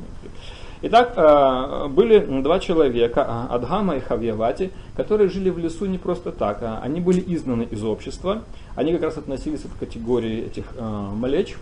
[0.82, 6.32] Итак, э, были два человека, а, Адгама и Хавьявати, которые жили в лесу не просто
[6.32, 6.58] так.
[6.62, 8.42] А они были изгнаны из общества.
[8.74, 11.56] Они как раз относились к категории этих э, млеч,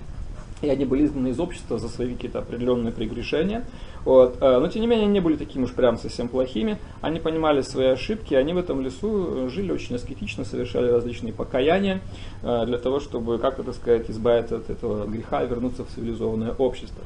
[0.64, 3.64] и они были изгнаны из общества за свои какие-то определенные прегрешения.
[4.04, 4.36] Вот.
[4.40, 7.62] Э, но тем не менее они не были такими уж прям совсем плохими, они понимали
[7.62, 12.00] свои ошибки, они в этом лесу жили очень аскетично, совершали различные покаяния
[12.42, 16.52] э, для того, чтобы как-то, так сказать, избавиться от этого греха и вернуться в цивилизованное
[16.52, 17.02] общество.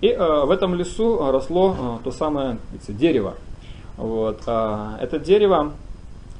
[0.00, 3.34] И э, в этом лесу росло то самое дерево.
[3.96, 4.40] Вот.
[4.42, 5.72] Это дерево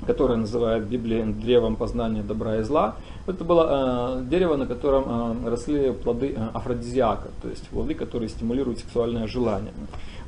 [0.07, 5.51] которое называют Библией древом познания добра и зла, это было э, дерево, на котором э,
[5.51, 9.73] росли плоды э, афродизиака, то есть плоды, которые стимулируют сексуальное желание.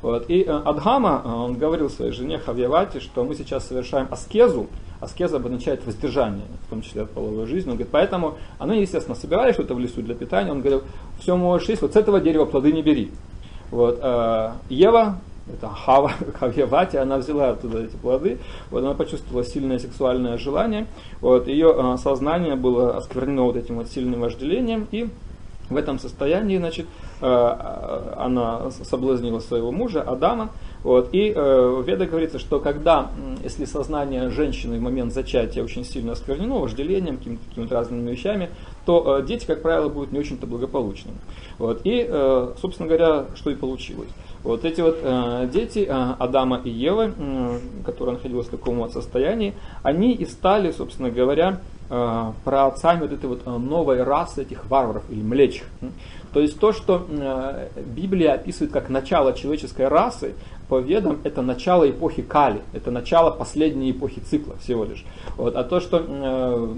[0.01, 0.29] Вот.
[0.29, 4.67] И э, Адхама, э, он говорил своей жене Хавьявати, что мы сейчас совершаем аскезу,
[5.01, 7.71] аскеза обозначает воздержание, в том числе от половой жизни.
[7.71, 10.83] Он говорит, поэтому они, естественно, собирали что-то в лесу для питания, он говорил,
[11.19, 13.11] все можешь есть, вот с этого дерева плоды не бери.
[13.71, 18.39] Вот, э, Ева это Хава, Хавьявати, она взяла оттуда эти плоды,
[18.71, 20.87] вот она почувствовала сильное сексуальное желание,
[21.21, 25.09] вот, ее э, сознание было осквернено вот этим вот сильным вожделением, и
[25.69, 26.85] в этом состоянии, значит,
[27.21, 30.49] э, э, она соблазнила своего мужа Адама,
[30.83, 33.09] вот, и в Ведах говорится, что когда,
[33.43, 38.51] если сознание женщины в момент зачатия очень сильно осквернено вожделением, какими-то, какими разными вещами,
[38.85, 41.17] то э, дети, как правило, будут не очень-то благополучными.
[41.57, 44.09] Вот, и, э, собственно говоря, что и получилось.
[44.43, 47.11] Вот эти вот э, дети Адама и Евы,
[47.83, 53.45] которые находились в таком вот состоянии, они и стали, собственно говоря, праотцами вот этой вот
[53.45, 55.65] новой расы этих варваров или млечих.
[56.33, 57.05] То есть то, что
[57.75, 60.33] Библия описывает как начало человеческой расы,
[60.67, 65.05] по ведам это начало эпохи Кали, это начало последней эпохи цикла всего лишь.
[65.37, 65.55] Вот.
[65.55, 66.75] А то, что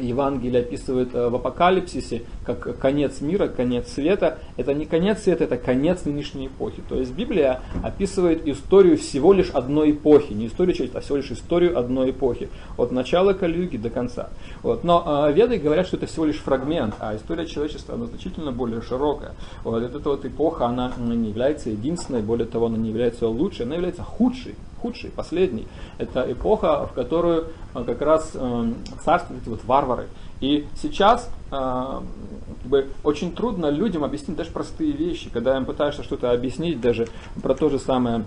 [0.00, 5.56] Евангелие описывает э, в Апокалипсисе как конец мира, конец света, это не конец света, это
[5.56, 6.82] конец нынешней эпохи.
[6.88, 11.30] То есть Библия описывает историю всего лишь одной эпохи, не историю человечества, а всего лишь
[11.30, 14.30] историю одной эпохи, от начала Калюги до конца.
[14.62, 14.84] Вот.
[14.84, 18.82] Но э, веды говорят, что это всего лишь фрагмент, а история человечества она значительно более
[18.82, 19.32] широкая.
[19.62, 23.76] Вот эта вот эпоха, она не является единственной, более того, она не является лучшей, она
[23.76, 24.54] является худшей
[24.84, 25.66] худший, последний.
[25.96, 30.08] Это эпоха, в которую э, как раз э, царствуют вот варвары.
[30.42, 36.02] И сейчас э, как бы, очень трудно людям объяснить даже простые вещи, когда им пытаешься
[36.02, 37.08] что-то объяснить даже
[37.42, 38.24] про то же самое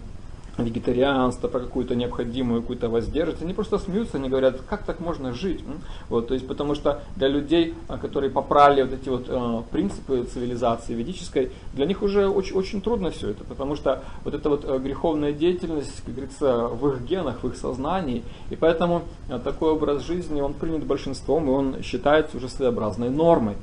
[0.57, 5.63] вегетарианство, про какую-то необходимую какую-то воздержанность, они просто смеются, они говорят, как так можно жить?
[6.09, 10.23] Вот, то есть, потому что для людей, а, которые попрали вот эти вот э, принципы
[10.23, 14.65] цивилизации ведической, для них уже очень, очень трудно все это, потому что вот эта вот
[14.65, 19.71] э, греховная деятельность, как говорится, в их генах, в их сознании, и поэтому э, такой
[19.71, 23.55] образ жизни, он принят большинством, и он считается уже своеобразной нормой.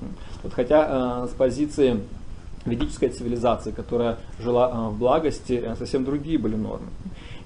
[0.42, 2.00] Вот, хотя э, с позиции
[2.66, 6.86] ведической цивилизации, которая жила э, в благости, э, совсем другие были нормы.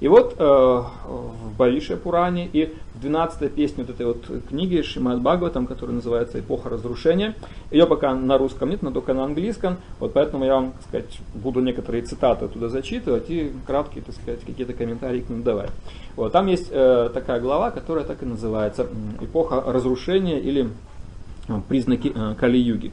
[0.00, 5.20] И вот э, в Балише Пуране и в 12 песне вот этой вот книги Шимад
[5.20, 7.34] Бхагаватам, которая называется «Эпоха разрушения»,
[7.72, 11.18] ее пока на русском нет, но только на английском, вот поэтому я вам, так сказать,
[11.34, 15.70] буду некоторые цитаты оттуда зачитывать и краткие, так сказать, какие-то комментарии к ним давать.
[16.14, 18.86] Вот, там есть такая глава, которая так и называется
[19.20, 20.68] «Эпоха разрушения» или
[21.68, 22.92] «Признаки э, Кали-юги».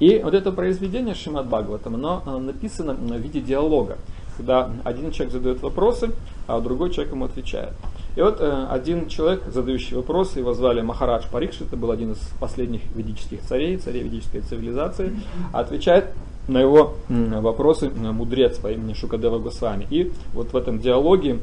[0.00, 3.96] И вот это произведение Шимат Бхагаватам, оно э, написано в виде диалога,
[4.36, 6.10] когда один человек задает вопросы,
[6.48, 7.72] а другой человек ему отвечает.
[8.16, 12.18] И вот э, один человек, задающий вопросы, его звали Махарадж Парикш, это был один из
[12.40, 15.12] последних ведических царей, царей ведической цивилизации,
[15.52, 16.06] отвечает
[16.48, 19.86] на его вопросы э, мудрец по имени Шукадева Госвами.
[19.90, 21.38] И вот в этом диалоге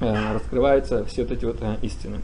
[0.00, 2.16] раскрываются все вот эти вот истины.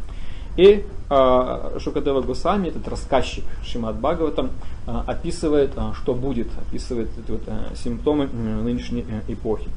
[0.57, 4.51] И э, Шукадева Гусами, этот рассказчик Шимат Бхагаватам,
[4.87, 9.69] э, описывает, э, что будет, описывает эти вот, э, симптомы нынешней э, эпохи.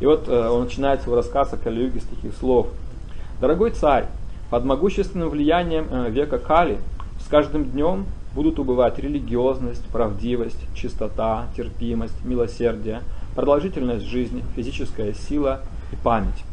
[0.00, 2.68] И вот э, он начинает свой рассказ о Калиюге с таких слов.
[3.40, 4.06] «Дорогой царь,
[4.50, 6.78] под могущественным влиянием века Кали
[7.24, 13.00] с каждым днем будут убывать религиозность, правдивость, чистота, терпимость, милосердие,
[13.34, 15.60] продолжительность жизни, физическая сила
[15.92, 16.44] и память.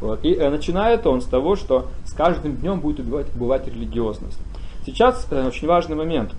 [0.00, 0.24] Вот.
[0.24, 4.38] И э, начинает он с того, что с каждым днем будет убивать, убывать религиозность.
[4.86, 6.32] Сейчас э, очень важный момент.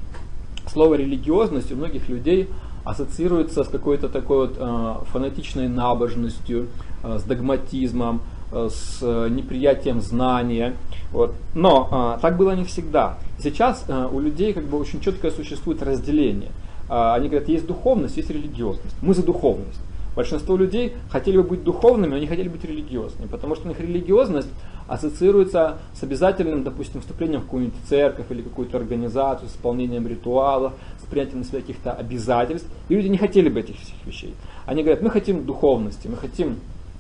[0.68, 2.50] Слово религиозность у многих людей
[2.84, 6.68] ассоциируется с какой-то такой вот э, фанатичной набожностью,
[7.04, 10.74] э, с догматизмом, э, с э, неприятием знания.
[11.12, 11.34] Вот.
[11.54, 13.18] Но э, так было не всегда.
[13.40, 16.52] Сейчас э, у людей как бы очень четко существует разделение.
[16.90, 18.96] Э, они говорят, есть духовность, есть религиозность.
[19.02, 19.80] Мы за духовность.
[20.16, 23.80] Большинство людей хотели бы быть духовными, но не хотели быть религиозными, потому что у них
[23.80, 24.50] религиозность
[24.88, 31.10] ассоциируется с обязательным, допустим, вступлением в какую-нибудь церковь или какую-то организацию, с исполнением ритуалов, с
[31.10, 32.68] принятием на себя каких-то обязательств.
[32.90, 34.36] И люди не хотели бы этих всех вещей.
[34.66, 36.58] Они говорят, мы хотим духовности, мы хотим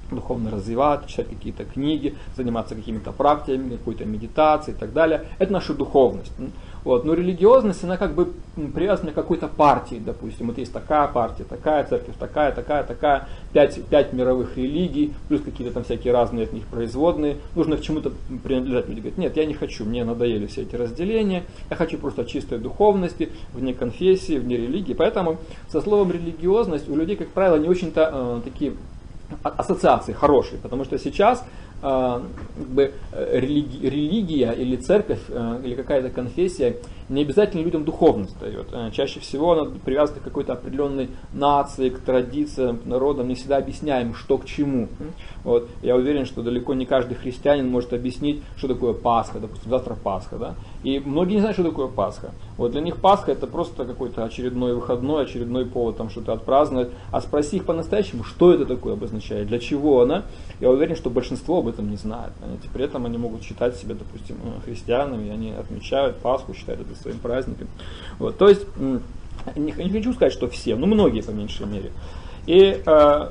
[0.09, 5.25] духовно развиваться, читать какие-то книги, заниматься какими-то практиками, какой-то медитацией и так далее.
[5.39, 6.31] Это наша духовность.
[6.83, 7.05] Вот.
[7.05, 8.33] Но религиозность, она как бы
[8.73, 10.47] привязана к какой-то партии, допустим.
[10.47, 15.73] Вот есть такая партия, такая церковь, такая, такая, такая, пять, пять мировых религий, плюс какие-то
[15.73, 17.37] там всякие разные от них производные.
[17.55, 18.11] Нужно к чему-то
[18.43, 18.87] принадлежать.
[18.87, 22.57] Люди говорят, нет, я не хочу, мне надоели все эти разделения, я хочу просто чистой
[22.57, 24.93] духовности, вне конфессии, вне религии.
[24.93, 25.37] Поэтому
[25.69, 28.73] со словом религиозность у людей, как правило, не очень-то э, такие
[29.43, 31.45] ассоциации хорошие, потому что сейчас
[31.81, 36.77] как бы, э, религи, религия или церковь э, или какая-то конфессия
[37.11, 38.67] не обязательно людям духовность дает.
[38.71, 43.27] Э, чаще всего она привязана к какой-то определенной нации, к традициям, к народам.
[43.27, 44.87] Не всегда объясняем, что к чему.
[45.43, 45.67] Вот.
[45.81, 49.39] Я уверен, что далеко не каждый христианин может объяснить, что такое Пасха.
[49.39, 50.37] Допустим, завтра Пасха.
[50.37, 50.55] Да?
[50.83, 52.31] И многие не знают, что такое Пасха.
[52.57, 56.89] Вот для них Пасха это просто какой-то очередной выходной, очередной повод там что-то отпраздновать.
[57.11, 60.23] А спроси их по-настоящему, что это такое обозначает, для чего она,
[60.59, 62.31] я уверен, что большинство об этом не знает.
[62.73, 67.00] При этом они могут считать себя, допустим, э, христианами, и они отмечают Пасху, считают это
[67.01, 67.67] своим праздником.
[68.19, 68.65] Вот, то есть,
[69.55, 71.91] не, не хочу сказать, что все, но многие по меньшей мере.
[72.45, 73.29] И э,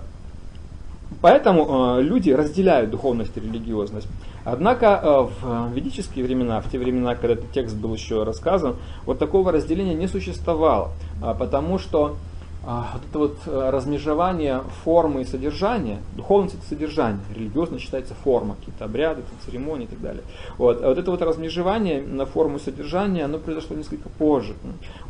[1.21, 4.09] поэтому э, люди разделяют духовность и религиозность.
[4.45, 9.19] Однако э, в ведические времена, в те времена, когда этот текст был еще рассказан, вот
[9.19, 10.93] такого разделения не существовало,
[11.39, 12.17] потому что
[12.62, 18.85] вот это вот э, размежевание формы и содержания, духовность это содержание, религиозно считается форма, какие-то
[18.85, 20.23] обряды, церемонии и так далее.
[20.59, 20.83] Вот.
[20.83, 24.55] А вот это вот размежевание на форму и содержание, оно произошло несколько позже.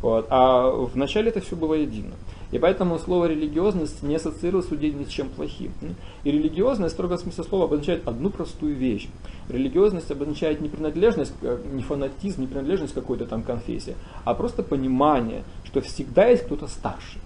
[0.01, 0.27] Вот.
[0.29, 2.13] А вначале это все было едино.
[2.51, 5.71] И поэтому слово религиозность не ассоциировалось у людей ни с чем плохим.
[6.23, 9.07] И религиозность, в строгом смысле слова, обозначает одну простую вещь.
[9.49, 13.95] Религиозность обозначает не принадлежность, э, не фанатизм, не принадлежность какой-то там конфессии,
[14.25, 17.21] а просто понимание, что всегда есть кто-то старший.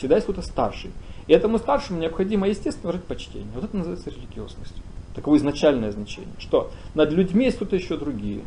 [0.00, 0.90] Всегда есть кто-то старший.
[1.26, 3.48] И этому старшему необходимо, естественно, выражать почтение.
[3.54, 4.82] Вот это называется религиозностью.
[5.14, 6.32] Таково изначальное значение.
[6.38, 8.40] Что над людьми есть кто-то еще другие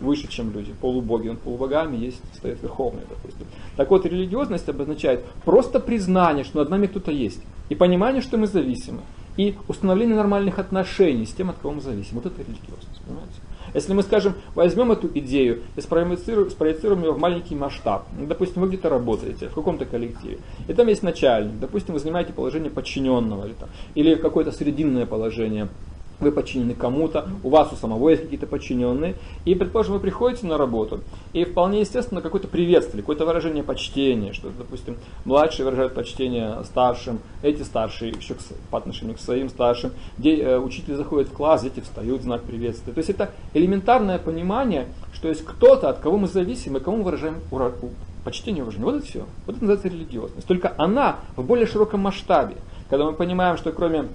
[0.00, 3.46] выше, чем люди, полубоги, он полубогами есть, стоит верховный, допустим.
[3.76, 8.48] Так вот, религиозность обозначает просто признание, что над нами кто-то есть, и понимание, что мы
[8.48, 9.02] зависимы,
[9.36, 12.16] и установление нормальных отношений с тем, от кого мы зависим.
[12.16, 13.34] Вот это религиозность, понимаете?
[13.74, 18.62] Если мы, скажем, возьмем эту идею и спроецируем, спроецируем ее в маленький масштаб, ну, допустим,
[18.62, 23.46] вы где-то работаете, в каком-то коллективе, и там есть начальник, допустим, вы занимаете положение подчиненного,
[23.46, 25.68] или, там, или какое-то срединное положение,
[26.20, 29.14] вы подчинены кому-то, у вас у самого есть какие-то подчиненные,
[29.44, 31.00] и, предположим, вы приходите на работу,
[31.32, 37.62] и вполне естественно какое-то приветствие, какое-то выражение почтения, что, допустим, младшие выражают почтение старшим, эти
[37.62, 38.38] старшие еще к,
[38.70, 42.42] по отношению к своим старшим, где э, учитель заходит в класс, дети встают в знак
[42.42, 42.92] приветствия.
[42.92, 47.04] То есть это элементарное понимание, что есть кто-то, от кого мы зависим, и кому мы
[47.04, 47.72] выражаем ура,
[48.24, 48.84] почтение и уважение.
[48.84, 49.24] Вот это все.
[49.46, 50.46] Вот это называется религиозность.
[50.46, 52.56] Только она в более широком масштабе.
[52.90, 54.08] Когда мы понимаем, что кроме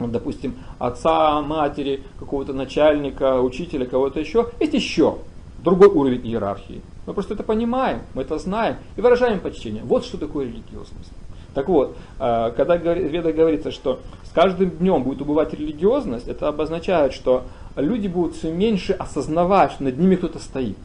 [0.00, 5.18] допустим, отца, матери, какого-то начальника, учителя, кого-то еще, есть еще
[5.62, 6.80] другой уровень иерархии.
[7.06, 9.82] Мы просто это понимаем, мы это знаем и выражаем почтение.
[9.82, 11.10] Вот что такое религиозность.
[11.54, 16.48] Так вот, э, когда в Ведах говорится, что с каждым днем будет убывать религиозность, это
[16.48, 17.44] обозначает, что
[17.74, 20.76] люди будут все меньше осознавать, что над ними кто-то стоит,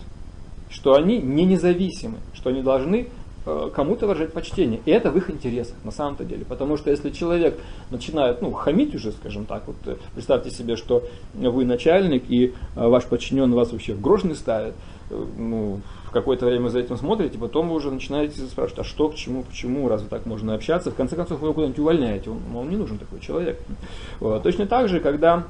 [0.69, 3.09] что они не независимы, что они должны
[3.45, 4.79] кому-то выражать почтение.
[4.85, 6.45] И это в их интересах на самом-то деле.
[6.45, 11.03] Потому что если человек начинает ну, хамить уже, скажем так, вот э, представьте себе, что
[11.33, 14.73] вы начальник и э, ваш подчиненный вас вообще в грош ставит,
[15.37, 19.15] ну, в какое-то время за этим смотрите, потом вы уже начинаете спрашивать, а что, к
[19.15, 20.91] чему, почему, разве так можно общаться.
[20.91, 23.59] В конце концов, вы его куда-нибудь увольняете, он, он не нужен такой человек.
[24.19, 24.41] Вот.
[24.43, 25.43] Точно так же, когда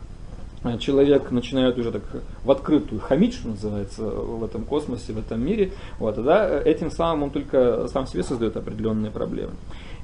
[0.80, 2.03] человек начинает уже так
[2.43, 7.24] в открытую хамить, что называется, в этом космосе, в этом мире, вот, тогда этим самым
[7.24, 9.53] он только сам себе создает определенные проблемы.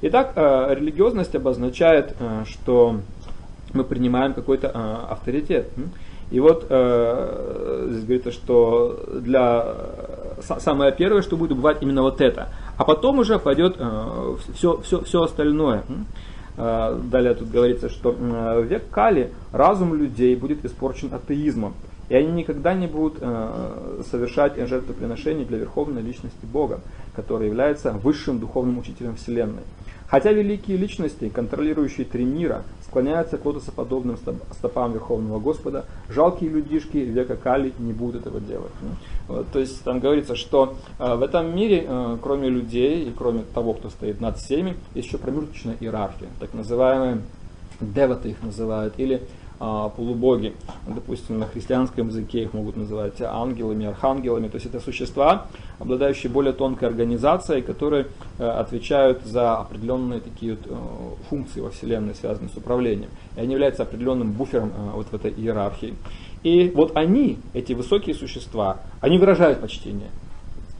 [0.02, 3.00] Итак, э, религиозность обозначает, э, что
[3.74, 5.68] мы принимаем какой-то э, авторитет.
[6.30, 9.74] И вот здесь говорится, что для
[10.40, 13.76] самое первое, что будет бывать именно вот это, а потом уже пойдет
[14.54, 15.82] все, все, все остальное.
[16.56, 21.74] Э, далее тут говорится, что в век Кали разум людей будет испорчен атеизмом,
[22.08, 26.80] и они никогда не будут э, совершать жертвоприношений для верховной личности Бога,
[27.14, 29.62] который является высшим духовным учителем Вселенной.
[30.08, 34.18] Хотя великие личности, контролирующие три мира, склоняются к лотосоподобным
[34.52, 38.72] стопам Верховного Господа, жалкие людишки века Кали не будут этого делать.
[39.52, 43.74] То есть там говорится, что э, в этом мире, э, кроме людей и кроме того,
[43.74, 47.22] кто стоит над всеми, есть еще промежуточная иерархия, так называемые
[47.80, 49.22] деваты их называют, или
[49.60, 50.54] полубоги.
[50.86, 54.48] Допустим, на христианском языке их могут называть ангелами, архангелами.
[54.48, 55.48] То есть это существа,
[55.78, 58.06] обладающие более тонкой организацией, которые
[58.38, 60.74] э, отвечают за определенные такие вот, э,
[61.28, 63.10] функции во Вселенной, связанные с управлением.
[63.36, 65.94] И они являются определенным буфером э, вот в этой иерархии.
[66.42, 70.08] И вот они, эти высокие существа, они выражают почтение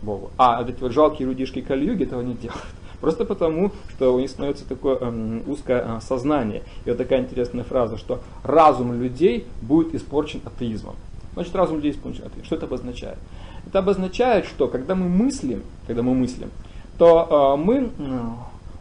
[0.00, 0.30] Богу.
[0.38, 2.64] А вот эти вот жалкие людишки Кальюги этого не делают.
[3.00, 6.62] Просто потому, что у них становится такое эм, узкое э, сознание.
[6.84, 10.96] И вот такая интересная фраза, что разум людей будет испорчен атеизмом.
[11.34, 12.44] Значит, разум людей испорчен атеизмом.
[12.44, 13.18] Что это обозначает?
[13.66, 16.50] Это обозначает, что когда мы мыслим, когда мы мыслим,
[16.98, 17.90] то э, мы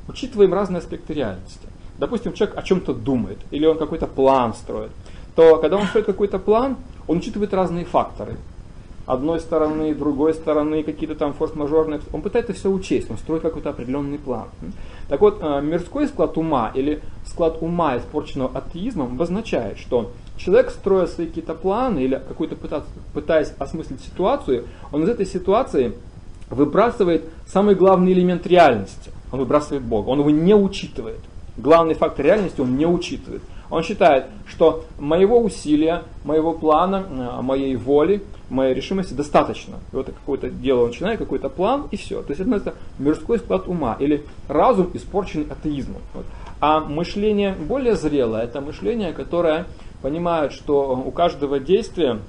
[0.10, 1.68] учитываем разные аспекты реальности.
[1.98, 4.92] Допустим, человек о чем-то думает, или он какой-то план строит,
[5.36, 8.38] то когда он строит какой-то план, он учитывает разные факторы
[9.10, 12.00] одной стороны, другой стороны, какие-то там форс-мажорные.
[12.14, 14.48] Он пытается все учесть, он строит какой-то определенный план.
[15.08, 21.08] Так вот, э, мирской склад ума или склад ума, испорченного атеизмом, обозначает, что человек, строя
[21.08, 22.56] свои какие-то планы или какую-то
[23.14, 25.94] пытаясь осмыслить ситуацию, он из этой ситуации
[26.50, 29.12] выбрасывает самый главный элемент реальности.
[29.32, 31.20] Он выбрасывает Бога, он его не учитывает.
[31.58, 33.42] Главный фактор реальности он не учитывает.
[33.70, 39.76] Он считает, что моего усилия, моего плана, э, моей воли, моей решимости достаточно.
[39.92, 42.22] И вот какое-то дело он начинает, какой-то план, и все.
[42.22, 46.02] То есть это называется мирской склад ума, или разум, испорченный атеизмом.
[46.14, 46.26] Вот.
[46.62, 49.66] А мышление более зрелое, это мышление, которое
[50.02, 52.20] понимает, что у каждого действия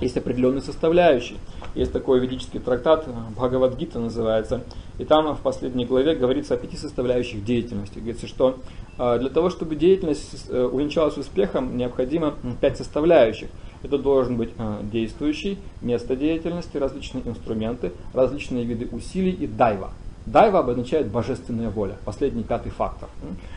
[0.00, 1.38] есть определенные составляющие.
[1.74, 4.62] Есть такой ведический трактат, Бхагавадгита называется,
[4.98, 7.98] и там в последней главе говорится о пяти составляющих деятельности.
[7.98, 8.58] Говорится, что
[8.98, 13.48] э, для того, чтобы деятельность э, увенчалась успехом, необходимо пять составляющих.
[13.82, 19.90] Это должен быть э, действующий, место деятельности, различные инструменты, различные виды усилий и дайва.
[20.26, 23.08] Дайва обозначает божественная воля, последний пятый фактор.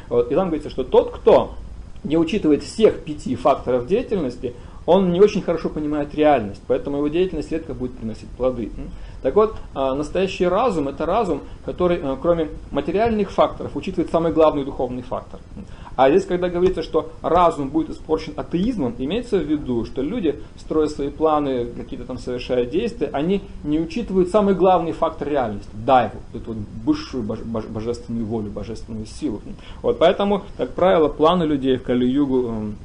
[0.10, 1.54] И там говорится, что тот, кто
[2.04, 4.56] не учитывает всех пяти факторов деятельности,
[4.86, 8.72] он не очень хорошо понимает реальность, поэтому его деятельность редко будет приносить плоды.
[9.24, 14.64] Так вот, а, настоящий разум– это разум, который, э, кроме материальных факторов, учитывает самый главный
[14.64, 15.40] духовный фактор.
[15.96, 20.88] А здесь, когда говорится, что разум будет испорчен атеизмом, имеется в виду, что люди, строя
[20.88, 26.54] свои планы, какие-то там совершая действия, они не учитывают самый главный фактор реальности– дайву, эту
[26.54, 29.42] вот высшую божественную волю, божественную силу.
[29.82, 32.76] Вот поэтому, как правило, планы людей в Кали-Югу эм,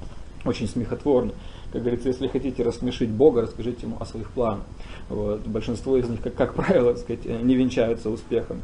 [0.45, 1.33] очень смехотворны.
[1.73, 4.65] Как говорится, если хотите рассмешить Бога, расскажите ему о своих планах.
[5.09, 5.41] Вот.
[5.47, 8.61] Большинство из них, как, как правило, сказать, не венчаются успехом.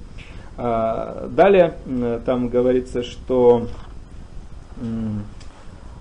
[0.56, 1.76] А, далее
[2.24, 3.66] там говорится, что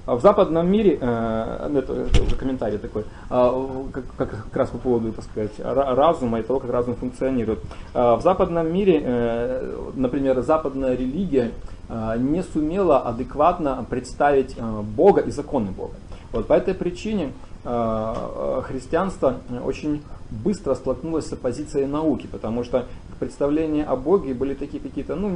[0.05, 4.77] в западном мире, э, ну, это, это уже комментарий такой, а, как, как раз по
[4.77, 7.59] поводу, так сказать, разума и того, как разум функционирует.
[7.93, 11.51] А, в западном мире, э, например, западная религия
[11.89, 14.55] э, не сумела адекватно представить
[14.95, 15.95] Бога и законы Бога.
[16.31, 17.31] Вот по этой причине
[17.63, 22.85] христианство очень быстро столкнулось с оппозицией науки, потому что
[23.19, 25.27] представления о Боге были такие какие-то, ну,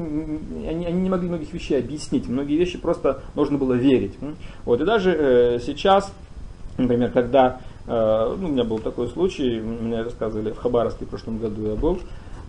[0.67, 4.17] они, они не могли многих вещей объяснить, многие вещи просто нужно было верить.
[4.65, 6.11] Вот, и даже э, сейчас,
[6.77, 11.37] например, когда, э, ну, у меня был такой случай, мне рассказывали в Хабаровске в прошлом
[11.37, 11.99] году я был,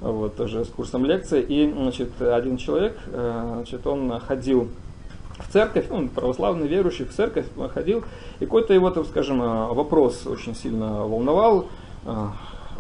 [0.01, 4.69] вот, тоже с курсом лекции, и, значит, один человек, э, значит, он ходил
[5.39, 8.05] в церковь, он православный верующий в церковь ходил,
[8.41, 11.67] и какой-то его, так скажем, э, вопрос очень сильно волновал,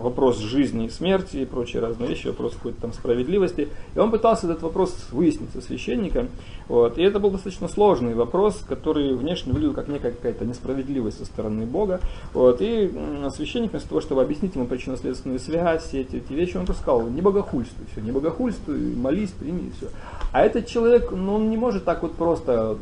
[0.01, 3.68] вопрос жизни и смерти и прочие разные вещи, вопрос какой-то там справедливости.
[3.95, 6.29] И он пытался этот вопрос выяснить со священником.
[6.68, 6.99] Вот.
[6.99, 11.66] И это был достаточно сложный вопрос, который внешне выглядел как некая какая-то несправедливость со стороны
[11.66, 12.01] Бога.
[12.33, 12.59] Вот.
[12.61, 12.93] И
[13.35, 17.03] священник вместо того, чтобы объяснить ему причинно-следственную связь, все эти, эти вещи, он просто сказал,
[17.09, 19.89] не богохульствуй, все, не богохульствуй, молись, прими, и все.
[20.33, 22.79] А этот человек, ну, он не может так вот просто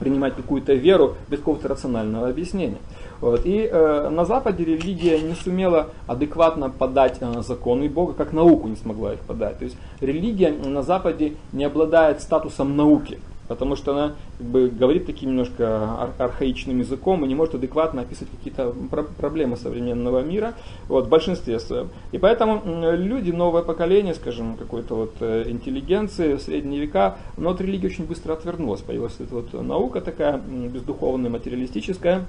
[0.00, 2.78] принимать какую-то веру без какого-то рационального объяснения.
[3.20, 3.42] Вот.
[3.44, 8.76] И э, на Западе религия не сумела адекватно подать э, законы Бога, как науку не
[8.76, 9.58] смогла их подать.
[9.58, 15.06] То есть религия на Западе не обладает статусом науки потому что она как бы, говорит
[15.06, 15.66] таким немножко
[16.00, 20.54] ар- архаичным языком и не может адекватно описывать какие-то про- проблемы современного мира
[20.88, 21.88] вот, в большинстве своем.
[22.12, 22.62] И поэтому
[22.96, 28.04] люди, новое поколение, скажем, какой-то вот э, интеллигенции в средние века, но от религии очень
[28.04, 28.80] быстро отвернулась.
[28.80, 32.24] Появилась эта вот наука такая бездуховная, материалистическая,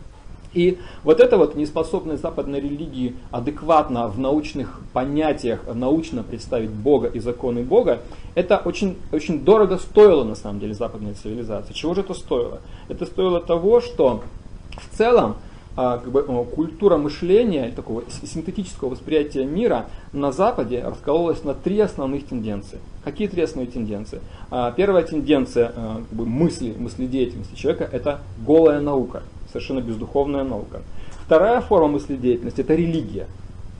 [0.58, 7.20] и вот эта вот неспособность западной религии адекватно в научных понятиях научно представить Бога и
[7.20, 8.00] законы Бога,
[8.34, 11.74] это очень, очень дорого стоило на самом деле западной цивилизации.
[11.74, 12.60] Чего же это стоило?
[12.90, 14.24] Это стоило того, что
[14.72, 15.36] в целом
[15.76, 22.26] а, как бы, культура мышления, такого синтетического восприятия мира на Западе раскололась на три основных
[22.26, 22.80] тенденции.
[23.04, 24.22] Какие три основные тенденции?
[24.50, 29.22] А, первая тенденция а, как бы, мысли, мыследеятельности человека– это голая наука–
[29.60, 30.82] совершенно бездуховная наука.
[31.26, 33.28] Вторая форма мыследеятельности– это религия,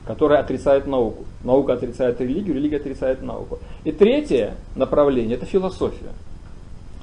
[0.06, 1.24] которая отрицает науку.
[1.44, 3.58] Наука отрицает религию, религия отрицает науку.
[3.84, 6.12] И третье направление– это философия.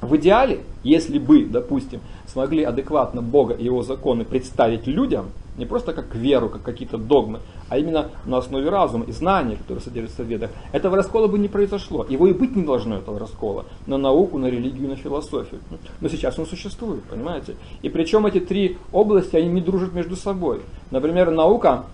[0.01, 5.27] В идеале, если бы, допустим, смогли адекватно Бога и его законы представить людям–
[5.57, 7.39] не просто как веру, как какие-то догмы,
[7.69, 10.51] а именно на основе разума и знаний, которые содержатся в ведах.
[10.71, 12.05] Этого раскола бы не произошло.
[12.07, 13.65] Его и быть не должно, этого раскола.
[13.87, 15.61] На науку, на религию, на философию.
[16.01, 17.55] Но сейчас он существует, понимаете?
[17.81, 20.61] И причем эти три области, они не дружат между собой.
[20.91, 21.85] Например, наука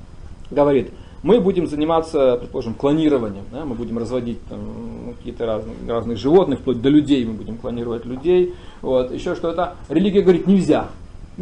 [0.50, 0.92] говорит,
[1.24, 6.82] мы будем заниматься, предположим, клонированием, да, мы будем разводить там, какие-то разные, разных животных, вплоть
[6.82, 9.76] до людей мы будем клонировать людей, вот, еще что-то.
[9.88, 10.90] Религия говорит, нельзя,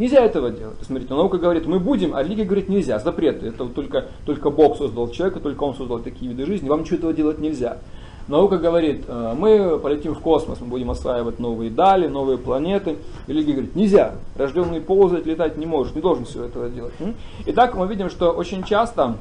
[0.00, 0.78] Нельзя этого делать.
[0.80, 2.98] Смотрите, наука говорит, мы будем, а религия говорит, нельзя.
[3.00, 3.42] Запрет.
[3.42, 7.12] Это только, только Бог создал человека, только Он создал такие виды жизни, вам ничего этого
[7.12, 7.76] делать нельзя.
[8.26, 12.96] Наука говорит, «Э, мы полетим в космос, мы будем осваивать новые дали, новые планеты.
[13.26, 16.94] Религия говорит, нельзя, рожденный ползать, летать не может, не должен все этого делать.
[17.44, 19.18] Итак, мы видим, что очень часто,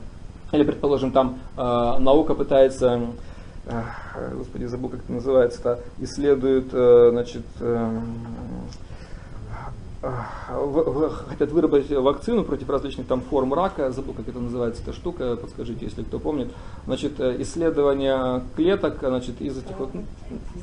[0.53, 1.61] или предположим, там э,
[1.99, 3.01] наука пытается
[3.65, 7.43] э, господи, забыл, как это называется, исследует, значит,
[10.01, 15.85] хотят выработать вакцину против различных там форм рака, забыл, как это называется эта штука, подскажите,
[15.85, 16.49] если кто помнит.
[16.85, 19.89] Значит, э, исследование клеток, значит, из этих вот...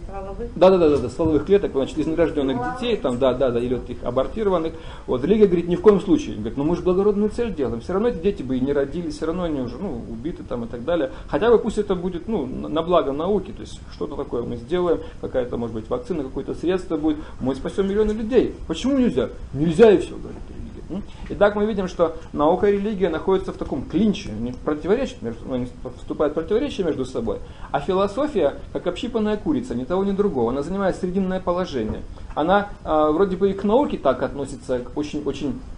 [0.04, 0.48] Стволовых?
[0.56, 3.74] Да, да, да, да, стволовых клеток, значит, из нерожденных детей, там, да, да, да, или
[3.74, 4.72] вот их абортированных.
[5.06, 6.36] Вот, Лига говорит, ни в коем случае.
[6.36, 9.16] Говорит, ну мы же благородную цель делаем, все равно эти дети бы и не родились,
[9.16, 11.10] все равно они уже, ну, убиты там и так далее.
[11.28, 15.00] Хотя бы пусть это будет, ну, на благо науки, то есть что-то такое мы сделаем,
[15.20, 18.54] какая-то, может быть, вакцина, какое-то средство будет, мы спасем миллионы людей.
[18.66, 19.25] Почему нельзя?
[19.52, 21.02] Нельзя и все, говорит религия.
[21.30, 25.18] Итак, мы видим, что наука и религия находятся в таком клинче, они противоречат,
[25.50, 25.68] они
[25.98, 27.38] вступают в противоречие между собой.
[27.72, 32.02] А философия, как общипанная курица, ни того, ни другого, она занимает срединное положение.
[32.34, 35.75] Она э, вроде бы и к науке так относится, очень-очень Э,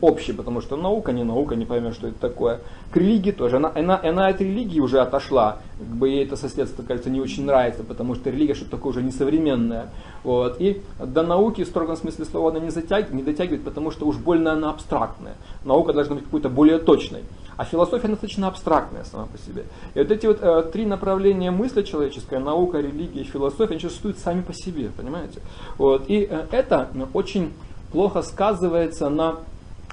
[0.00, 2.60] общий, потому что наука, не наука, не поймешь, что это такое.
[2.90, 3.56] К религии тоже.
[3.56, 5.58] Она, она, она от религии уже отошла.
[5.78, 9.02] Как бы ей это соседство, кажется, не очень нравится, потому что религия что-то такое уже
[9.02, 9.86] несовременное.
[10.24, 10.60] Вот.
[10.60, 14.16] И до науки в строгом смысле слова она не, затягивает, не дотягивает, потому что уж
[14.16, 15.34] больно она абстрактная.
[15.64, 17.22] Наука должна быть какой-то более точной.
[17.56, 19.64] А философия достаточно абстрактная сама по себе.
[19.94, 24.42] И вот эти вот э, три направления мысли человеческой, наука, религия философия, они существуют сами
[24.42, 25.40] по себе, понимаете?
[25.78, 26.04] Вот.
[26.08, 27.52] И э, это очень
[27.92, 29.36] плохо сказывается на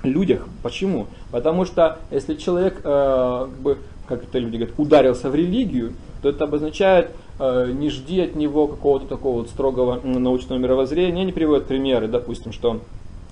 [0.04, 0.48] людях.
[0.64, 1.08] Почему?
[1.32, 3.78] Потому что если человек, э, как, бы,
[4.08, 8.68] как это люди говорят, ударился в религию, то это обозначает, э, не жди от него
[8.68, 11.22] какого-то такого вот строгого научного мировоззрения.
[11.22, 12.82] Они приводят примеры, допустим, что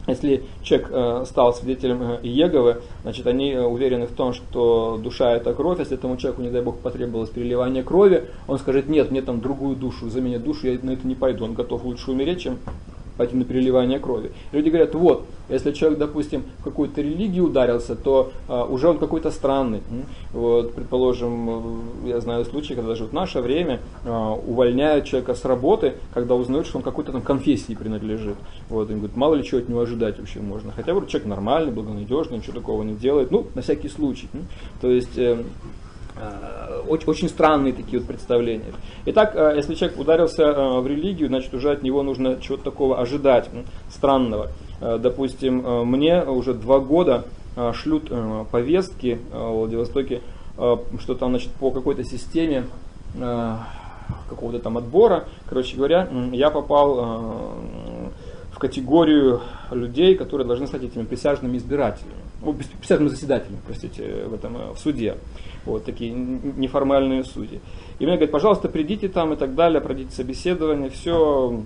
[0.07, 5.33] если человек э, стал свидетелем э, Иеговы, значит, они э, уверены в том, что душа
[5.33, 5.79] это кровь.
[5.79, 9.75] Если этому человеку, не дай бог, потребовалось переливание крови, он скажет, нет, мне там другую
[9.75, 11.43] душу, заменят душу, я на это не пойду.
[11.43, 12.57] Он готов лучше умереть, чем
[13.17, 14.31] пойти на переливание крови.
[14.51, 19.31] Люди говорят, вот, если человек, допустим, в какую-то религию ударился, то а, уже он какой-то
[19.31, 19.81] странный.
[20.33, 21.49] Вот, предположим,
[22.05, 26.35] э, я знаю случаи, когда даже в наше время а, увольняют человека с работы, когда
[26.35, 28.35] узнают, что он какой-то там конфессии принадлежит.
[28.69, 30.71] Вот, им говорят, мало ли чего от него ожидать вообще можно.
[30.71, 33.31] Хотя вроде человек нормальный, благонадежный, ничего такого не делает.
[33.31, 34.29] Ну, на всякий случай.
[34.81, 35.43] То есть Э,
[36.87, 38.73] очень, очень странные такие вот представления.
[39.05, 42.99] Итак, э, если человек ударился э, в религию, значит уже от него нужно чего-то такого
[42.99, 43.49] ожидать,
[43.89, 44.49] странного.
[44.79, 47.25] Допустим, мне уже два года
[47.73, 48.11] шлют
[48.51, 50.21] повестки в Владивостоке,
[50.55, 52.65] что там значит, по какой-то системе
[54.29, 57.55] какого-то там отбора, короче говоря, я попал
[58.51, 59.41] в категорию
[59.71, 65.15] людей, которые должны стать этими присяжными избирателями, ну, присяжными заседателями, простите, в этом в суде
[65.65, 67.59] вот такие неформальные судьи.
[67.99, 71.61] И мне говорят, пожалуйста, придите там и так далее, пройдите собеседование, все,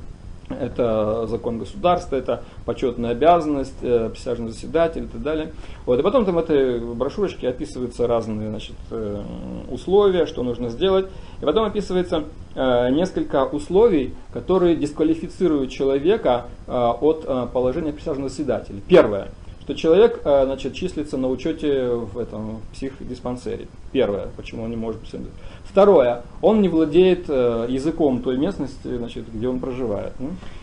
[0.49, 5.51] это закон государства, это почетная обязанность, э, присяжный заседатель и так далее.
[5.85, 9.21] Вот, и потом там в этой брошюрочке описываются разные значит, э,
[9.69, 11.07] условия, что нужно сделать.
[11.41, 12.23] И потом описывается
[12.55, 18.79] э, несколько условий, которые дисквалифицируют человека от положения присяжного заседателя.
[18.87, 19.29] Первое–
[19.61, 23.67] что человек э, значит, числится на учете в этом психдиспансере.
[23.91, 25.37] Первое, почему он не может претендовать.
[25.65, 30.13] Второе, он не владеет э, языком той местности, значит, где он проживает.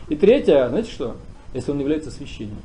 [0.09, 1.17] И третье, знаете что?
[1.55, 2.63] Если он является священником.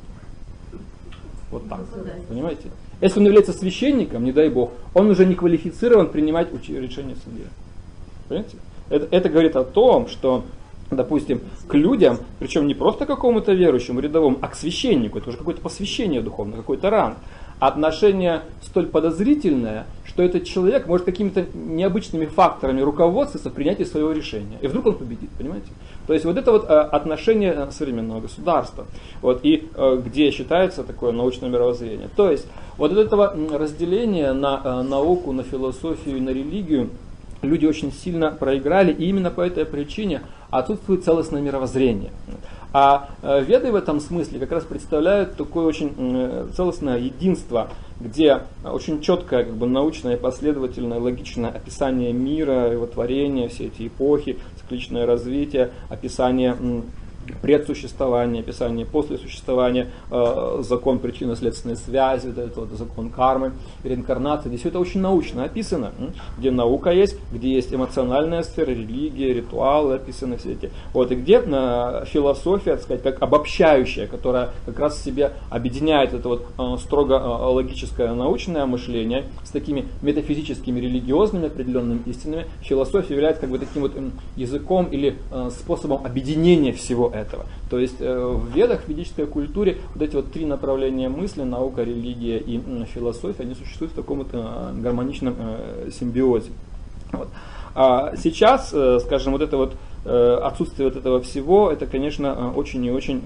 [1.50, 1.80] Вот так.
[2.28, 2.68] Понимаете?
[3.00, 7.44] Если он является священником, не дай бог, он уже не квалифицирован принимать решение судьи.
[8.28, 8.56] Понимаете?
[8.90, 10.44] Это, это говорит о том, что
[10.96, 15.60] допустим, к людям, причем не просто какому-то верующему рядовому, а к священнику, это уже какое-то
[15.60, 17.16] посвящение духовное, какой-то ранг.
[17.60, 24.58] Отношение столь подозрительное, что этот человек может какими-то необычными факторами руководствоваться в принятии своего решения.
[24.60, 25.68] И вдруг он победит, понимаете?
[26.06, 28.86] То есть вот это вот э, отношение э, современного государства,
[29.22, 32.08] вот, и э, где считается такое научное мировоззрение.
[32.14, 36.90] То есть вот от этого разделения на науку, на философию и на религию
[37.44, 42.10] люди очень сильно проиграли, и именно по этой причине отсутствует целостное мировоззрение.
[42.72, 45.92] А э, веды в этом смысле как раз представляют такое очень
[46.56, 47.68] целостное единство,
[48.00, 54.38] где очень четкое как бы, научное, последовательное, логичное описание мира, его творения, все эти эпохи,
[54.60, 56.56] цикличное развитие, описание
[57.42, 63.52] предсуществование, описание после существования, э, закон причинно-следственной связи, вот этот вот закон кармы,
[63.82, 64.48] реинкарнации.
[64.48, 65.92] Здесь все это очень научно описано,
[66.38, 70.70] где наука есть, где есть эмоциональная сфера, религия, ритуалы описаны все эти.
[70.92, 76.14] Вот, и где э, философия, так сказать, как обобщающая, которая как раз в себе объединяет
[76.14, 82.46] это вот э, строго э, логическое научное мышление с такими метафизическими, религиозными определенными истинами.
[82.62, 83.92] Философия является как бы таким вот
[84.36, 87.46] языком или э, способом объединения всего этого.
[87.70, 91.82] То есть э, в ведах, в ведической культуре вот эти вот три направления мысли, наука,
[91.82, 92.60] религия и
[92.92, 96.50] философия, они существуют в таком вот э, гармоничном э, симбиозе.
[97.12, 97.28] Вот.
[97.76, 103.20] А сейчас, скажем, вот это вот отсутствие вот этого всего, это, конечно, очень и очень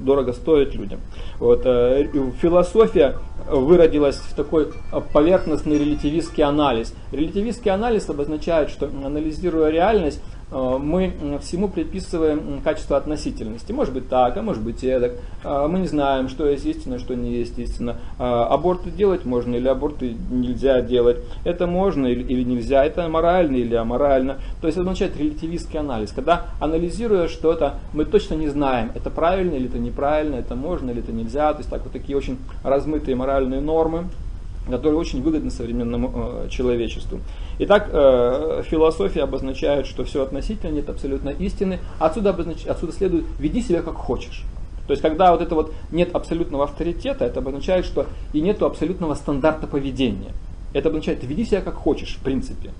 [0.00, 1.00] дорого стоит людям.
[1.38, 1.62] Вот.
[1.62, 3.16] Философия
[3.48, 4.70] выродилась в такой
[5.14, 6.92] поверхностный релятивистский анализ.
[7.10, 10.20] Релятивистский анализ обозначает, что анализируя реальность,
[10.54, 13.72] мы всему приписываем качество относительности.
[13.72, 15.12] Может быть так, а может быть эдак.
[15.42, 17.96] Э, мы не знаем, что есть истина, что не есть истина.
[18.18, 21.18] Э, аборты делать можно или аборты нельзя делать.
[21.44, 22.84] Это можно или, нельзя.
[22.84, 24.38] Это морально или аморально.
[24.60, 26.12] То есть это означает релятивистский анализ.
[26.12, 31.00] Когда анализируя что-то, мы точно не знаем, это правильно или это неправильно, это можно или
[31.00, 31.52] это нельзя.
[31.52, 34.04] То есть так вот такие очень размытые моральные нормы
[34.70, 37.20] которые очень выгодны современному э, человечеству.
[37.58, 41.78] Итак, э, философия обозначает, что все относительно, нет абсолютно истины.
[41.98, 42.66] Отсюда, обознач...
[42.66, 44.44] Отсюда следует «веди себя как хочешь».
[44.86, 49.14] То есть, когда вот это вот нет абсолютного авторитета, это обозначает, что и нет абсолютного
[49.14, 50.32] стандарта поведения.
[50.74, 52.70] Это обозначает, веди себя как хочешь, в принципе.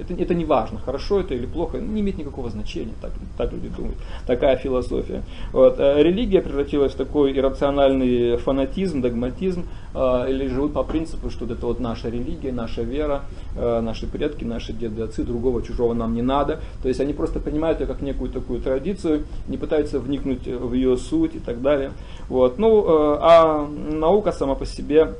[0.00, 3.68] Это, это не важно, хорошо это или плохо, не имеет никакого значения, так, так люди
[3.68, 3.96] думают.
[4.26, 5.22] Такая философия.
[5.52, 5.78] Вот.
[5.78, 11.66] Э, религия превратилась в такой иррациональный фанатизм, догматизм, э, или живут по принципу, что это
[11.66, 13.22] вот наша религия, наша вера,
[13.56, 16.60] э, наши предки, наши деды, отцы, другого чужого нам не надо.
[16.82, 20.96] То есть они просто понимают ее как некую такую традицию, не пытаются вникнуть в ее
[20.96, 21.92] суть и так далее.
[22.28, 22.58] Вот.
[22.58, 25.14] Ну, а наука сама по себе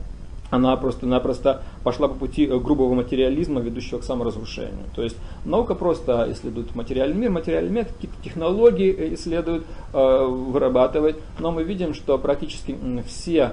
[0.50, 4.84] она просто-напросто пошла по пути э, грубого материализма, ведущего к саморазрушению.
[4.94, 11.20] То есть наука просто исследует материальный мир, материальный мир, какие-то технологии э, исследует, э, вырабатывает,
[11.38, 12.76] но мы видим, что практически
[13.06, 13.52] все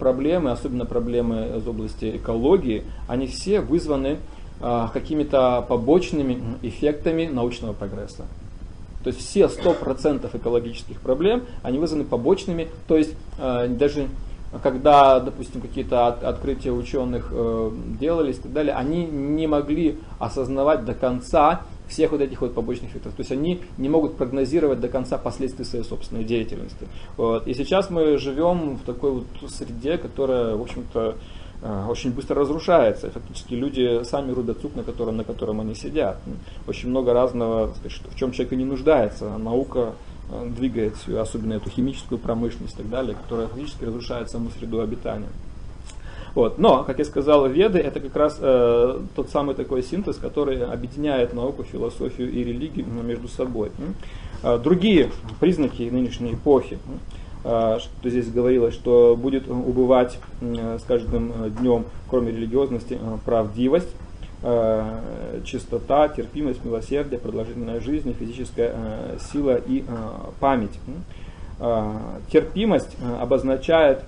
[0.00, 4.18] проблемы, особенно проблемы из области экологии, они все вызваны
[4.60, 8.24] какими-то побочными эффектами научного прогресса.
[9.04, 14.08] То есть все 100% экологических проблем, они вызваны побочными, то есть даже
[14.62, 17.70] когда, допустим, какие-то от, открытия ученых э,
[18.00, 22.90] делались и так далее, они не могли осознавать до конца всех вот этих вот побочных
[22.90, 23.14] эффектов.
[23.14, 26.86] То есть они не могут прогнозировать до конца последствий своей собственной деятельности.
[27.16, 27.46] Вот.
[27.46, 31.16] И сейчас мы живем в такой вот среде, которая, в общем-то,
[31.62, 33.10] э, очень быстро разрушается.
[33.10, 36.18] Фактически люди сами рубят сук, на котором, на котором они сидят.
[36.66, 39.36] Очень много разного, в чем человек и не нуждается.
[39.36, 39.92] Наука
[40.56, 45.28] двигает всю, особенно эту химическую промышленность и так далее, которая фактически разрушает саму среду обитания.
[46.34, 46.58] Вот.
[46.58, 51.34] Но, как я сказал, веды это как раз э, тот самый такой синтез, который объединяет
[51.34, 53.70] науку, философию и религию между собой.
[54.42, 55.10] Э, другие
[55.40, 56.78] признаки нынешней эпохи,
[57.44, 63.88] э, что здесь говорилось, что будет убывать э, с каждым днем, кроме религиозности, э, правдивость,
[63.88, 64.07] Э,
[65.44, 69.94] чистота, терпимость, милосердие, продолжительная жизнь, физическая э, сила и э,
[70.40, 70.78] память.
[72.30, 74.04] Терпимость обозначает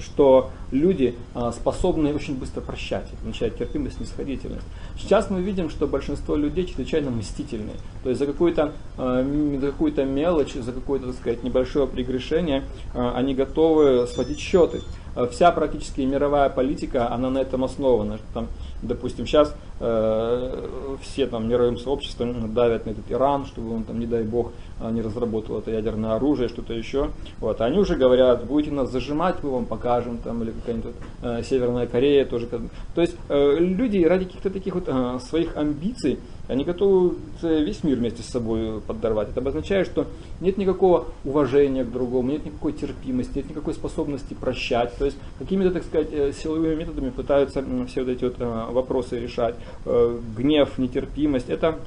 [0.00, 1.14] что люди
[1.52, 4.66] способны очень быстро прощать, означает терпимость, снисходительность.
[4.98, 7.76] Сейчас мы видим, что большинство людей чрезвычайно мстительные.
[8.02, 14.40] То есть за какую-то за какую-то мелочь, за какое-то, сказать, небольшое прегрешение они готовы сводить
[14.40, 14.82] счеты.
[15.14, 18.18] Э, вся практически мировая политика, она на этом основана.
[18.34, 18.48] Там,
[18.82, 24.06] допустим, сейчас э, все там мировым сообществом давят на этот Иран, чтобы он там, не
[24.06, 27.10] дай бог, э, не разработал это ядерное оружие, что-то еще.
[27.40, 27.60] Вот.
[27.60, 32.24] Они уже говорят, будете нас зажимать, мы вам покажем, там, или какая-нибудь э, Северная Корея
[32.24, 32.48] тоже.
[32.94, 36.18] То есть э, люди ради каких-то таких вот э, своих амбиций,
[36.48, 39.28] они готовы весь мир вместе с собой подорвать.
[39.28, 40.06] Это обозначает, что
[40.40, 44.96] нет никакого уважения к другому, нет никакой терпимости, нет никакой способности прощать.
[44.96, 49.20] То есть какими-то, так сказать, э, силовыми методами пытаются все вот эти вот э, вопросы
[49.20, 49.56] решать.
[49.84, 51.78] Э, гнев, нетерпимость– это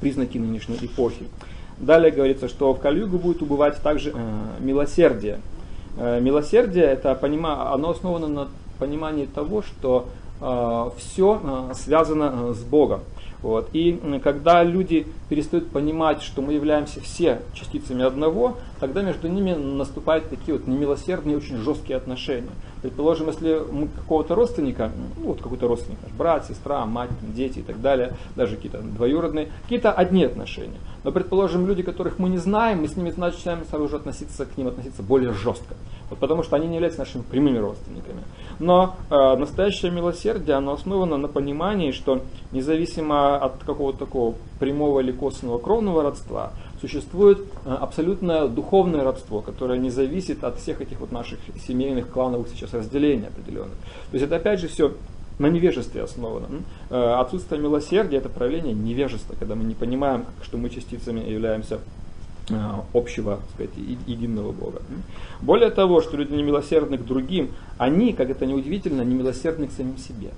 [0.00, 1.26] признаки нынешней эпохи.
[1.78, 4.14] Далее говорится, что в Кальюгу будет убывать также
[4.60, 5.40] милосердие.
[5.96, 10.08] Милосердие это понима, оно основано на понимании того, что
[10.98, 13.00] все связано с Богом.
[13.42, 13.70] Вот.
[13.72, 20.28] И когда люди перестают понимать, что мы являемся все частицами одного, тогда между ними наступают
[20.28, 22.50] такие вот немилосердные, очень жесткие отношения.
[22.82, 27.62] Предположим, если мы какого-то родственника, ну вот какой-то родственник, наш брат, сестра, мать, дети и
[27.62, 30.78] так далее, даже какие-то двоюродные, какие-то одни отношения.
[31.04, 34.56] Но, предположим, люди, которых мы не знаем, мы с ними начинаем сразу же относиться к
[34.56, 35.74] ним относиться более жестко.
[36.08, 38.22] Вот потому что они не являются нашими прямыми родственниками.
[38.60, 42.20] Но э, настоящее милосердие, оно основано на понимании, что
[42.52, 49.78] независимо от какого-то такого прямого или косвенного кровного родства, существует э, абсолютное духовное родство, которое
[49.78, 53.76] не зависит от всех этих вот наших семейных, клановых сейчас разделений определенных.
[54.10, 54.92] То есть это опять же все
[55.38, 56.46] на невежестве основано.
[56.90, 61.78] Э, отсутствие милосердия это проявление невежества, когда мы не понимаем, что мы частицами являемся
[62.92, 64.82] общего, так сказать, единого Бога.
[65.40, 69.72] Более того, что люди не милосердны к другим, они, как это неудивительно, не милосердны к
[69.72, 70.30] самим себе.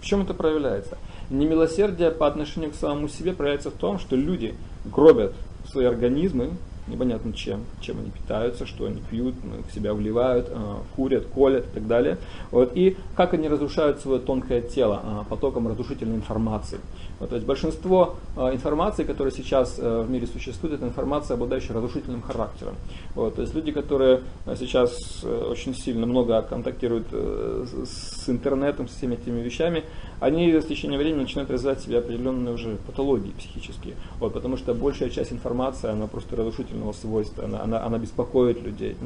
[0.00, 0.98] В чем это проявляется?
[1.30, 5.32] Немилосердие по отношению к самому себе проявляется в том, что люди гробят
[5.70, 6.50] свои организмы,
[6.86, 11.74] непонятно чем, чем они питаются, что они пьют, в себя вливают, а, курят, колят и
[11.74, 12.18] так далее.
[12.50, 16.80] Вот, и как они разрушают свое тонкое тело а, потоком разрушительной информации.
[17.20, 21.74] Вот, то есть большинство а, информации, которая сейчас э, в мире существует, это информация, обладающая
[21.74, 22.74] разрушительным характером.
[23.14, 24.22] Вот, то есть люди, которые
[24.58, 29.84] сейчас э, очень сильно много контактируют э, с интернетом, с всеми этими вещами,
[30.18, 33.94] они с течением времени начинают развивать в себе определенные уже патологии психические.
[34.18, 38.96] Вот, потому что большая часть информации, она просто разрушительного свойства, она, она, она беспокоит людей.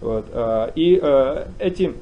[0.00, 0.26] Вот,
[0.74, 1.00] и
[1.60, 1.94] эти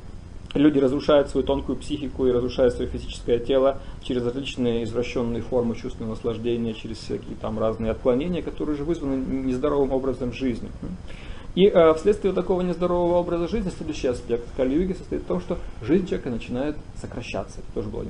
[0.55, 6.14] люди разрушают свою тонкую психику и разрушают свое физическое тело через различные извращенные формы чувственного
[6.14, 10.68] наслаждения, через всякие там разные отклонения, которые уже вызваны нездоровым образом жизни.
[11.55, 16.07] И э, вследствие такого нездорового образа жизни следующий аспект Кали-юги состоит в том, что жизнь
[16.07, 17.59] человека начинает сокращаться.
[17.59, 18.03] Это тоже было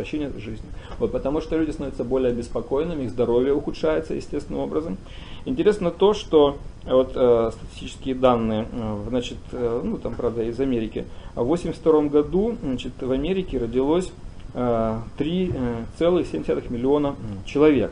[0.00, 0.66] сокращение жизни.
[0.98, 4.96] Вот, потому что люди становятся более беспокойными, их здоровье ухудшается естественным образом.
[5.44, 10.58] Интересно то, что э, вот, э, статистические данные, э, значит, э, ну там, правда, из
[10.60, 11.04] Америки.
[11.34, 14.10] В 1982 году значит, в Америке родилось
[14.54, 17.14] э, 3,7 миллиона
[17.46, 17.90] человек.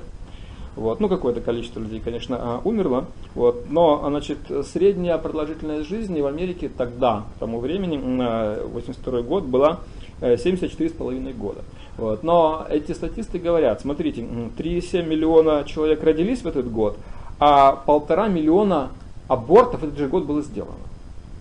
[0.76, 1.00] Вот.
[1.00, 3.06] Ну, какое-то количество людей, конечно, умерло.
[3.34, 3.64] Вот.
[3.68, 4.38] Но, значит,
[4.72, 9.80] средняя продолжительность жизни в Америке тогда, к тому времени, 82 год, была
[10.20, 11.64] 74,5 года.
[11.98, 12.22] Вот.
[12.22, 16.96] Но эти статисты говорят, смотрите, 3,7 миллиона человек родились в этот год,
[17.40, 18.90] а полтора миллиона
[19.26, 20.74] абортов в этот же год было сделано.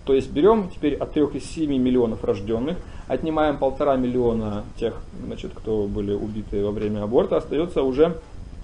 [0.06, 2.78] То есть берем теперь от 3,7 миллионов рожденных,
[3.08, 4.96] отнимаем полтора миллиона тех,
[5.26, 8.18] значит, кто были убиты во время аборта, остается уже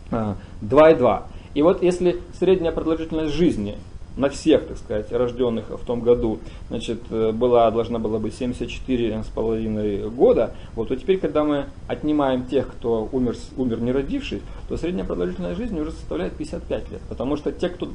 [0.09, 1.05] 2,2.
[1.05, 3.77] А, И вот если средняя продолжительность жизни
[4.15, 6.39] на всех, так сказать, рожденных в том году,
[6.69, 12.67] значит, э, была, должна была быть 74,5 года, вот, то теперь, когда мы отнимаем тех,
[12.67, 17.51] кто умер, умер не родившись, то средняя продолжительность жизни уже составляет 55 лет, потому что
[17.51, 17.89] те, кто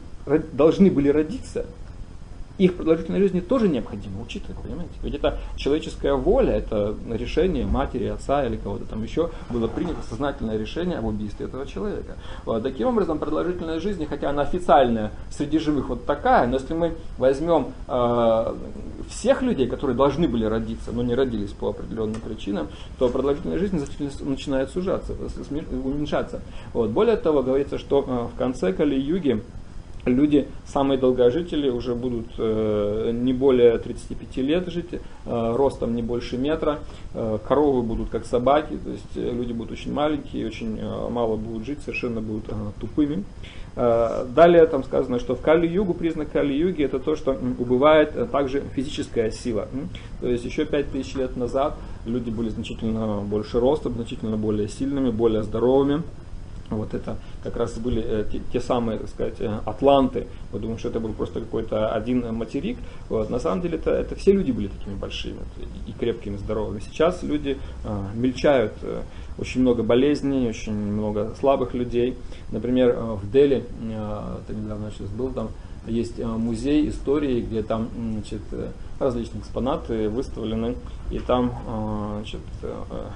[0.52, 1.66] должны были родиться,
[2.58, 4.92] их продолжительной жизни тоже необходимо учитывать, понимаете?
[5.02, 10.58] Ведь это человеческая воля, это решение матери, отца или кого-то там еще, было принято сознательное
[10.58, 12.16] решение об убийстве этого человека.
[12.44, 12.62] Вот.
[12.62, 17.68] Таким образом, продолжительность жизни, хотя она официальная среди живых вот такая, но если мы возьмем
[17.86, 18.54] э,
[19.08, 23.80] всех людей, которые должны были родиться, но не родились по определенным причинам, то продолжительность жизни
[24.24, 25.14] начинает сужаться,
[25.70, 26.40] уменьшаться.
[26.72, 26.90] Вот.
[26.90, 29.42] Более того, говорится, что э, в конце Кали-юги
[30.08, 34.98] люди, самые долгожители, уже будут э, не более 35 лет жить, э,
[35.56, 36.80] ростом не больше метра,
[37.14, 41.36] э, коровы будут как собаки, то есть э, люди будут очень маленькие, очень э, мало
[41.36, 43.24] будут жить, совершенно будут э, тупыми.
[43.76, 49.68] Далее там сказано, что в Кали-югу, признак Кали-юги, это то, что убывает также физическая сила.
[50.20, 55.44] То есть еще 5000 лет назад люди были значительно больше ростом, значительно более сильными, более
[55.44, 56.02] здоровыми.
[56.70, 60.26] Вот это как раз были э, те, те самые, так сказать, э, атланты.
[60.52, 62.78] Мы думаем, что это был просто какой-то один материк.
[63.08, 63.30] Вот.
[63.30, 65.38] На самом деле это, это все люди были такими большими
[65.86, 66.80] и, крепкими, здоровыми.
[66.80, 69.02] Сейчас люди э, мельчают, э,
[69.38, 72.16] очень много болезней, очень много слабых людей.
[72.50, 75.48] Например, в Дели, э, ты недавно сейчас был там,
[75.86, 78.42] есть музей истории, где там значит,
[79.00, 80.76] различные экспонаты выставлены,
[81.10, 81.54] и там
[82.16, 82.40] значит,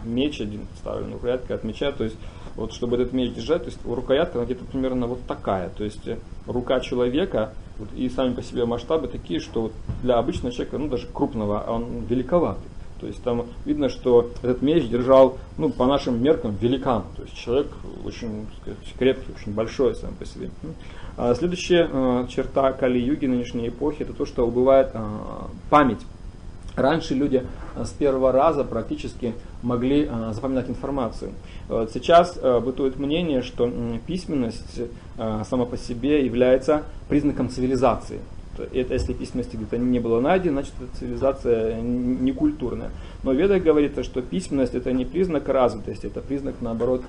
[0.05, 2.17] меч один вставлен рукоятка от меча, то есть
[2.57, 6.19] вот чтобы этот меч держать, то есть рукоятка где-то примерно вот такая, то есть э,
[6.47, 9.73] рука человека вот, и сами по себе масштабы такие, что вот
[10.03, 12.69] для обычного человека, ну даже крупного, он великоватый.
[13.03, 17.03] То есть там видно, что этот меч держал, ну, по нашим меркам, великан.
[17.17, 17.67] То есть человек
[18.05, 20.51] очень сказать, крепкий, очень большой сам по себе.
[21.17, 25.01] А следующая э, черта Кали-юги нынешней эпохи, это то, что убывает э,
[25.69, 25.99] память.
[26.77, 27.45] Раньше люди
[27.75, 31.33] э, с первого раза практически могли э, запоминать информацию.
[31.93, 33.71] Сейчас э, бытует мнение, что
[34.07, 34.81] письменность
[35.17, 38.21] сама по себе является признаком цивилизации.
[38.73, 42.91] Это, если письменности где-то не было найдено, значит цивилизация не культурная.
[43.23, 47.03] Но Веда говорит, что письменность это не признак развитости, это признак наоборот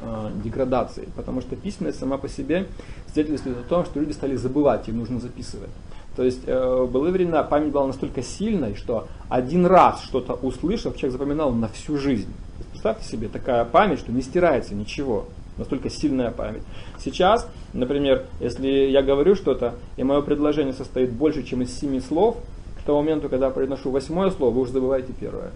[0.43, 1.07] деградации.
[1.16, 2.68] Потому что письменность сама по себе
[3.11, 5.70] свидетельствует о том, что люди стали забывать, им нужно записывать.
[6.16, 10.95] То есть э, в былые времена память была настолько сильной, что один раз что-то услышав,
[10.95, 12.32] человек запоминал на всю жизнь.
[12.72, 15.26] Представьте себе, такая память, что не стирается ничего.
[15.57, 16.64] Настолько сильная память.
[16.99, 22.38] Сейчас, например, если я говорю что-то, и мое предложение состоит больше, чем из семи слов,
[22.80, 25.51] к тому моменту, когда я произношу восьмое слово, вы уже забываете первое.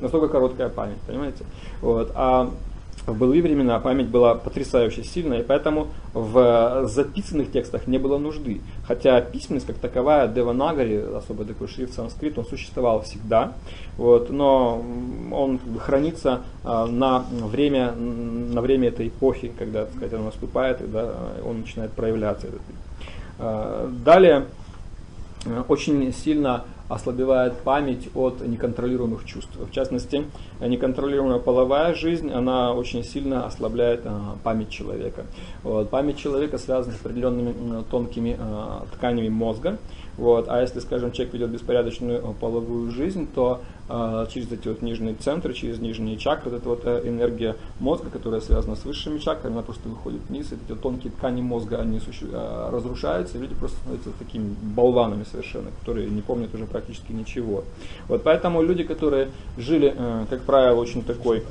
[0.00, 1.44] Настолько короткая память, понимаете?
[1.80, 2.12] Вот.
[2.14, 2.50] А
[3.08, 8.60] в былые времена память была потрясающе сильная, и поэтому в записанных текстах не было нужды.
[8.86, 13.52] Хотя письменность как таковая, Деванагари, особо такой шрифт санскрит, он существовал всегда,
[13.96, 14.84] вот, но
[15.32, 21.12] он хранится а, на, время, на время этой эпохи, когда так сказать, он наступает, когда
[21.44, 22.48] он начинает проявляться.
[23.38, 24.44] А, далее
[25.68, 29.50] очень сильно ослабевает память от неконтролируемых чувств.
[29.56, 30.24] В частности,
[30.60, 35.24] неконтролируемая половая жизнь, она очень сильно ослабляет а, память человека.
[35.90, 39.78] Память человека связана с определенными тонкими а, тканями мозга.
[40.18, 40.46] Вот.
[40.48, 45.14] А если, скажем, человек ведет беспорядочную а, половую жизнь, то э, через эти вот нижние
[45.14, 49.54] центры, через нижние чакры, вот эта вот э, энергия мозга, которая связана с высшими чакрами,
[49.54, 53.78] она просто выходит вниз, эти вот тонкие ткани мозга, они э, разрушаются, и люди просто
[53.78, 57.62] становятся такими болванами совершенно, которые не помнят уже практически ничего.
[58.08, 61.44] Вот поэтому люди, которые жили, э, как правило, очень такой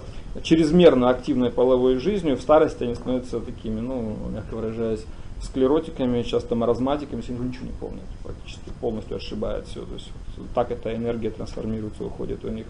[0.43, 5.05] чрезмерно активной половой жизнью, в старости они становятся такими, ну, мягко выражаясь,
[5.41, 9.81] склеротиками, часто маразматиками, они ничего не помнят, практически полностью ошибают все.
[9.85, 12.65] То есть вот, так эта энергия трансформируется, уходит у них.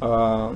[0.00, 0.54] А,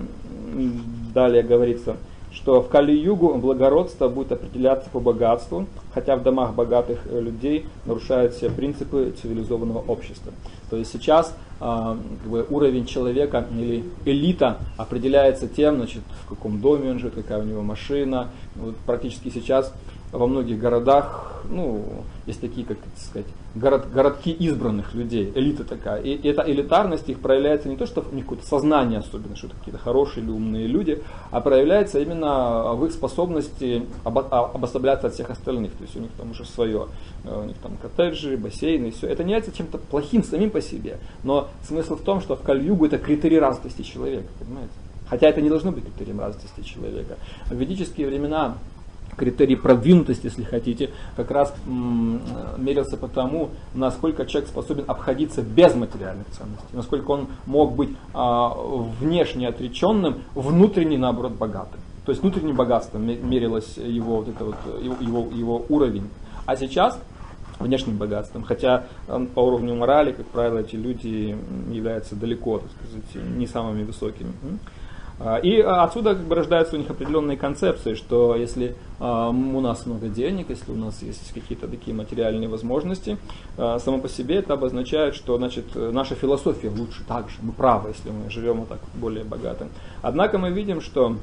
[1.14, 1.96] далее говорится,
[2.32, 8.34] что в Кали-Югу благородство будет определяться по богатству, хотя в домах богатых э, людей нарушают
[8.34, 10.32] все принципы цивилизованного общества.
[10.70, 16.60] То есть сейчас а, как бы, уровень человека или элита определяется тем, значит, в каком
[16.60, 18.28] доме он живет, какая у него машина.
[18.54, 19.74] Вот практически сейчас
[20.12, 21.84] во многих городах, ну,
[22.26, 26.00] есть такие, как это сказать, город, городки избранных людей, элита такая.
[26.02, 29.46] И, и эта элитарность их проявляется не то, что в них какое-то сознание особенно, что
[29.46, 35.06] это какие-то хорошие или умные люди, а проявляется именно в их способности обо, а, обособляться
[35.08, 35.72] от всех остальных.
[35.72, 36.88] То есть у них там уже свое,
[37.24, 39.06] э, у них там коттеджи, бассейны и все.
[39.06, 42.86] Это не является чем-то плохим самим по себе, но смысл в том, что в Кальюгу
[42.86, 44.72] это критерий развитости человека, понимаете?
[45.08, 47.16] Хотя это не должно быть критерием развитости человека.
[47.46, 48.56] В ведические времена
[49.16, 52.20] критерий продвинутости, если хотите, как раз м,
[52.56, 58.54] мерился по тому, насколько человек способен обходиться без материальных ценностей, насколько он мог быть а,
[59.00, 61.80] внешне отреченным, внутренне, наоборот, богатым.
[62.06, 66.08] То есть внутренним богатством мерилось его, вот это вот, его, его уровень.
[66.46, 66.98] А сейчас
[67.60, 68.42] внешним богатством.
[68.42, 71.36] Хотя по уровню морали, как правило, эти люди
[71.70, 74.32] являются далеко, так сказать, не самыми высокими.
[75.22, 79.84] А, и отсюда как бы рождаются у них определенные концепции, что если а, у нас
[79.84, 83.18] много денег, если у нас есть какие-то такие материальные возможности,
[83.58, 88.10] а, само по себе это обозначает, что значит, наша философия лучше также, мы правы, если
[88.10, 89.68] мы живем вот так более богато.
[90.00, 91.16] Однако мы видим, что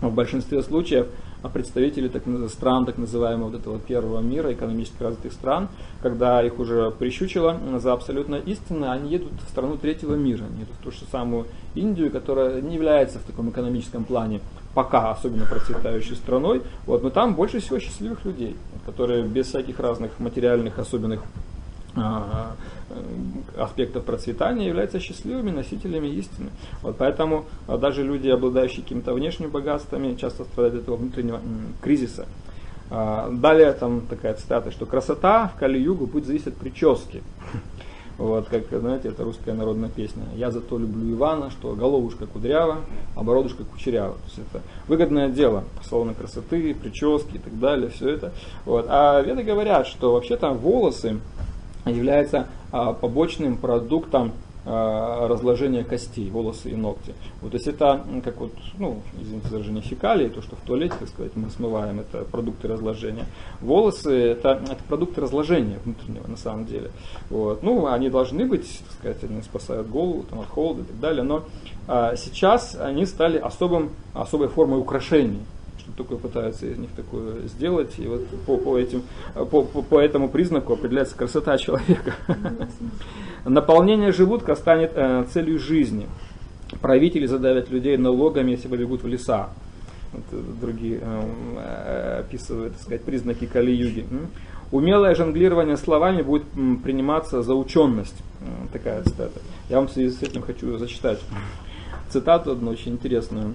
[0.00, 1.12] в большинстве случаев а
[1.48, 5.68] представители так, стран, так называемого вот этого первого мира, экономически развитых стран,
[6.00, 10.74] когда их уже прищучило за абсолютно истинно, они едут в страну третьего мира, они едут
[10.80, 14.40] в ту же самую Индию, которая не является в таком экономическом плане
[14.74, 20.18] пока особенно процветающей страной, вот, но там больше всего счастливых людей, которые без всяких разных
[20.18, 21.22] материальных особенных
[21.94, 22.52] а,
[23.56, 26.50] аспектов процветания являются счастливыми носителями истины.
[26.82, 31.40] Вот поэтому а, даже люди, обладающие какими-то внешними богатствами, часто страдают от этого внутреннего
[31.80, 32.26] кризиса.
[32.90, 37.22] А, далее там такая цитата, что красота в Кали-Югу будет зависеть от прически.
[38.18, 40.24] Вот, как, знаете, это русская народная песня.
[40.36, 42.76] Я зато люблю Ивана, что головушка кудрява,
[43.16, 44.12] а бородушка кучерява.
[44.12, 48.32] То есть это выгодное дело, салоны красоты, прически и так далее, все это.
[48.66, 48.86] Вот.
[48.88, 51.18] А веды говорят, что вообще там волосы
[51.90, 54.32] является а, побочным продуктом
[54.64, 57.14] а, разложения костей, волосы и ногти.
[57.40, 60.94] Вот, то есть это как вот, ну, извините за выражение, фекалии, то, что в туалете,
[61.00, 63.26] так сказать, мы смываем, это продукты разложения.
[63.60, 66.92] Волосы это, это продукты разложения внутреннего на самом деле.
[67.28, 67.64] Вот.
[67.64, 71.24] Ну, они должны быть, так сказать, они спасают голову там, от холода и так далее,
[71.24, 71.42] но
[71.88, 75.40] а, сейчас они стали особым, особой формой украшений
[75.92, 77.98] что такое пытаются из них такое сделать.
[77.98, 79.02] И вот по, по, этим,
[79.34, 82.14] по, по, по этому признаку определяется красота человека.
[83.44, 86.06] Наполнение желудка станет э, целью жизни.
[86.80, 89.50] Правители задавят людей налогами, если побегут в леса.
[90.12, 91.22] Вот, э, другие э,
[91.56, 94.06] э, описывают, так сказать, признаки Кали-юги.
[94.70, 96.44] Умелое жонглирование словами будет
[96.82, 98.16] приниматься за ученость.
[98.72, 99.38] Такая цитата.
[99.68, 101.18] Я вам в связи с этим хочу зачитать
[102.08, 103.54] цитату одну очень интересную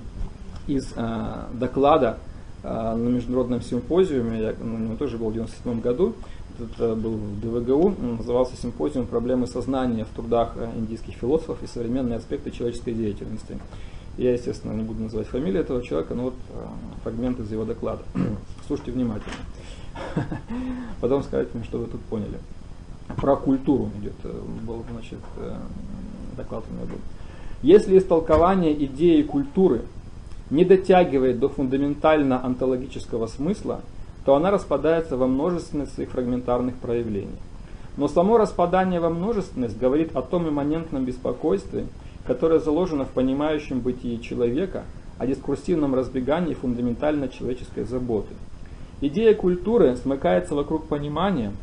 [0.68, 2.18] из э, доклада
[2.63, 6.13] э, на международном симпозиуме, я на него тоже был в 1997 году,
[6.59, 12.18] это был в ДВГУ, назывался симпозиум «Проблемы сознания в трудах э, индийских философов и современные
[12.18, 13.57] аспекты человеческой деятельности».
[14.18, 16.65] Я, естественно, не буду называть фамилию этого человека, но вот э,
[17.03, 18.01] фрагмент из его доклада.
[18.68, 19.36] Слушайте внимательно.
[21.01, 22.39] Потом скажите мне, что вы тут поняли.
[23.15, 25.20] Про культуру идет, э, был, значит,
[26.36, 26.99] доклад у меня был.
[27.61, 29.82] Если истолкование идеи культуры–
[30.49, 33.81] не дотягивает до фундаментально онтологического смысла,
[34.25, 37.37] то она распадается во множественность своих фрагментарных проявлений.
[37.97, 41.85] Но само распадание во множественность говорит о том имманентном беспокойстве,
[42.25, 44.83] которое заложено в понимающем бытии человека,
[45.17, 48.33] о дискурсивном разбегании фундаментально человеческой заботы.
[49.01, 51.53] Идея культуры смыкается вокруг понимания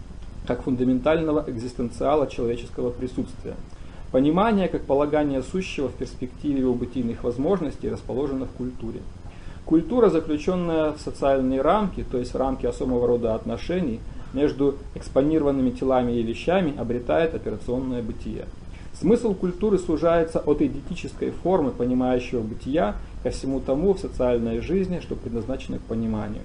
[0.46, 3.54] как фундаментального экзистенциала человеческого присутствия.
[4.14, 9.00] Понимание как полагание сущего в перспективе его бытийных возможностей расположено в культуре.
[9.64, 13.98] Культура, заключенная в социальные рамки, то есть в рамки особого рода отношений,
[14.32, 18.46] между экспонированными телами и вещами обретает операционное бытие.
[18.92, 22.94] Смысл культуры сужается от идентической формы понимающего бытия
[23.24, 26.42] ко всему тому в социальной жизни, что предназначено к пониманию.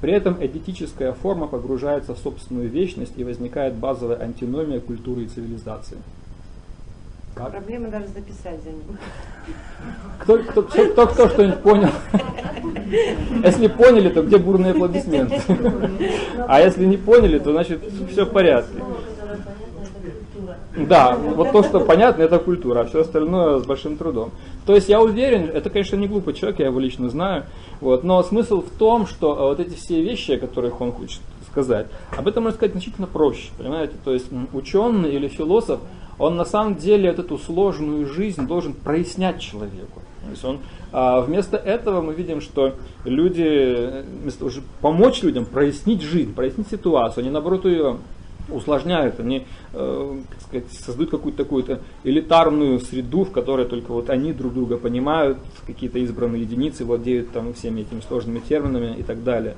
[0.00, 5.98] При этом эдетическая форма погружается в собственную вечность и возникает базовая антиномия культуры и цивилизации.
[7.40, 7.52] Как?
[7.52, 8.98] Проблема даже записать за ним.
[10.18, 11.88] Кто, кто, кто, кто, кто что-нибудь понял?
[13.42, 15.40] Если поняли, то где бурные аплодисменты?
[16.46, 17.80] А если не поняли, то значит
[18.10, 18.82] все в порядке.
[20.76, 24.32] Да, вот то, что понятно, это культура, а все остальное с большим трудом.
[24.66, 27.44] То есть я уверен, это, конечно, не глупый человек, я его лично знаю,
[27.80, 31.20] вот, но смысл в том, что э, вот эти все вещи, о которых он хочет
[31.50, 31.86] сказать,
[32.16, 33.94] об этом можно сказать значительно проще, понимаете?
[34.04, 35.80] То есть ученый или философ,
[36.20, 40.02] он на самом деле вот эту сложную жизнь должен прояснять человеку.
[40.22, 40.58] То есть он,
[40.92, 44.50] а вместо этого мы видим, что люди, э, вместо того,
[44.82, 47.96] помочь людям прояснить жизнь, прояснить ситуацию, они наоборот ее
[48.50, 54.34] усложняют, они э, как сказать, создают какую-то такую-то элитарную среду, в которой только вот они
[54.34, 59.54] друг друга понимают, какие-то избранные единицы владеют там всеми этими сложными терминами и так далее.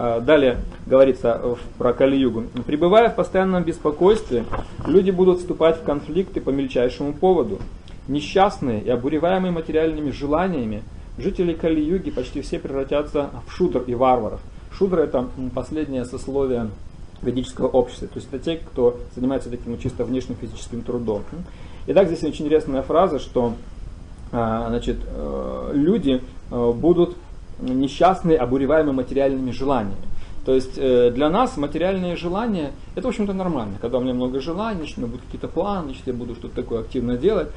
[0.00, 2.44] А, далее говорится про Кали-Югу.
[2.64, 4.44] Пребывая в постоянном беспокойстве,
[4.86, 7.58] люди будут вступать в конфликты по мельчайшему поводу.
[8.06, 10.84] Несчастные и обуреваемые материальными желаниями,
[11.18, 14.40] жители Кали-Юги почти все превратятся в шудр и варваров.
[14.70, 16.70] Шудр это последнее сословие
[17.20, 18.06] ведического общества.
[18.06, 21.24] То есть это те, кто занимается таким чисто внешним физическим трудом.
[21.88, 23.54] Итак, здесь очень интересная фраза, что
[24.30, 26.22] а, значит, э, люди
[26.52, 27.16] э, будут
[27.60, 29.96] несчастные, обуреваемые материальными желаниями.
[30.44, 33.74] То есть э, для нас материальные желания это в общем-то нормально.
[33.80, 36.54] Когда у меня много желаний, значит, у меня будут какие-то планы, значит, я буду что-то
[36.54, 37.48] такое активно делать.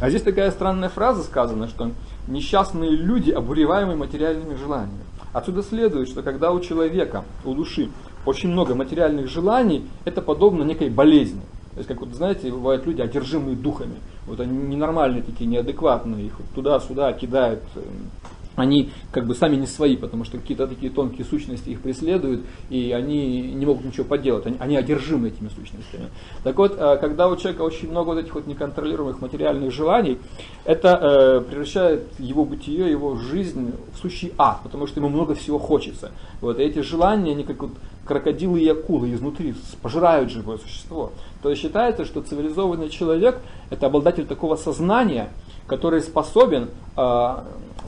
[0.00, 1.90] А здесь такая странная фраза сказана, что
[2.26, 5.04] несчастные люди, обуреваемые материальными желаниями.
[5.34, 7.90] Отсюда следует, что когда у человека, у души
[8.24, 11.42] очень много материальных желаний, это подобно некой болезни.
[11.72, 13.96] То есть, как вот, знаете, бывают люди, одержимые духами.
[14.26, 18.10] Вот они ненормальные такие, неадекватные, их вот туда-сюда кидают, эм,
[18.56, 22.92] они как бы сами не свои, потому что какие-то такие тонкие сущности их преследуют, и
[22.92, 26.08] они не могут ничего поделать, они, они одержимы этими сущностями.
[26.42, 30.18] Так вот, э, когда у человека очень много вот этих вот неконтролируемых материальных желаний,
[30.64, 35.58] это э, превращает его бытие, его жизнь в сущий ад, потому что ему много всего
[35.58, 36.12] хочется.
[36.40, 37.72] Вот, и эти желания, они как вот
[38.04, 41.12] крокодилы и акулы изнутри пожирают живое существо.
[41.42, 43.40] То есть считается, что цивилизованный человек
[43.70, 45.30] это обладатель такого сознания,
[45.66, 47.36] который способен э,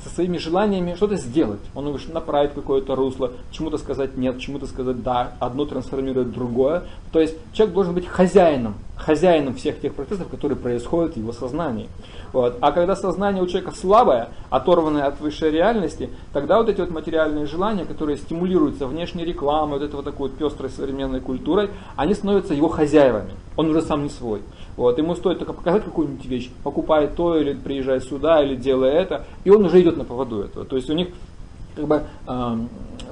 [0.03, 1.61] со своими желаниями что-то сделать.
[1.75, 6.85] Он может направить какое-то русло, чему-то сказать нет, чему-то сказать да, одно трансформирует другое.
[7.13, 11.89] То есть человек должен быть хозяином, хозяином всех тех процессов, которые происходят в его сознании.
[12.33, 12.59] Вот.
[12.61, 17.47] А когда сознание у человека слабое, оторванное от высшей реальности, тогда вот эти вот материальные
[17.47, 22.53] желания, которые стимулируются внешней рекламой, вот этой вот такой вот пестрой современной культурой, они становятся
[22.53, 23.31] его хозяевами.
[23.57, 24.43] Он уже сам не свой.
[24.77, 29.25] Вот, ему стоит только показать какую-нибудь вещь, покупай то, или приезжай сюда, или делай это,
[29.45, 30.67] и он уже идет на поводу этого.
[30.67, 31.09] То есть у них
[31.75, 32.59] как бы э,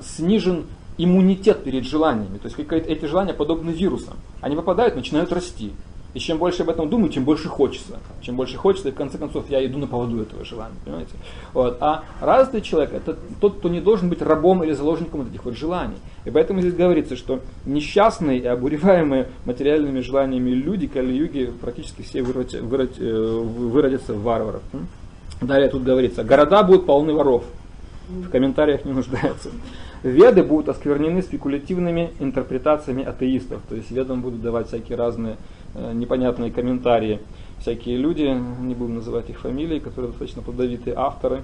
[0.03, 0.65] снижен
[0.99, 2.39] иммунитет перед желаниями.
[2.39, 4.15] То есть эти желания подобны вирусам.
[4.41, 5.73] Они попадают, начинают расти.
[6.15, 7.99] И чем больше об этом думаю, тем больше хочется.
[8.23, 10.77] Чем больше хочется, и в конце концов я иду на поводу этого желания.
[10.85, 11.13] Понимаете?
[11.53, 11.77] Вот.
[11.81, 15.57] А развитый человек это тот, кто не должен быть рабом или заложником вот этих вот
[15.57, 15.97] желаний.
[16.25, 22.59] И поэтому здесь говорится, что несчастные и обуреваемые материальными желаниями люди, кали-юги, практически все выродятся,
[22.59, 24.63] э, выродятся в варваров.
[25.41, 27.45] Далее тут говорится, города будут полны воров.
[28.09, 29.51] В комментариях не нуждаются.
[30.05, 33.63] Веды будут осквернены спекулятивными интерпретациями атеистов.
[33.69, 35.37] То есть ведам будут давать всякие разные
[35.75, 37.21] непонятные комментарии.
[37.61, 38.23] Всякие люди,
[38.61, 41.43] не будем называть их фамилии, которые достаточно плодовитые авторы,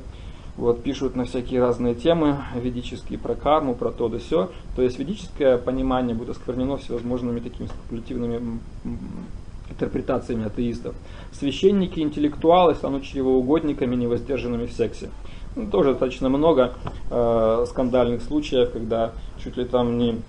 [0.56, 4.50] вот, пишут на всякие разные темы, ведические, про карму, про то да все.
[4.76, 8.58] То есть ведическое понимание будет осквернено всевозможными такими спекулятивными
[9.70, 10.94] интерпретациями атеистов.
[11.32, 15.10] Священники, интеллектуалы станут чревоугодниками, невоздержанными в сексе.
[15.56, 16.74] Ну, тоже достаточно много
[17.10, 19.12] э, скандальных случаев, когда
[19.42, 20.20] чуть ли там не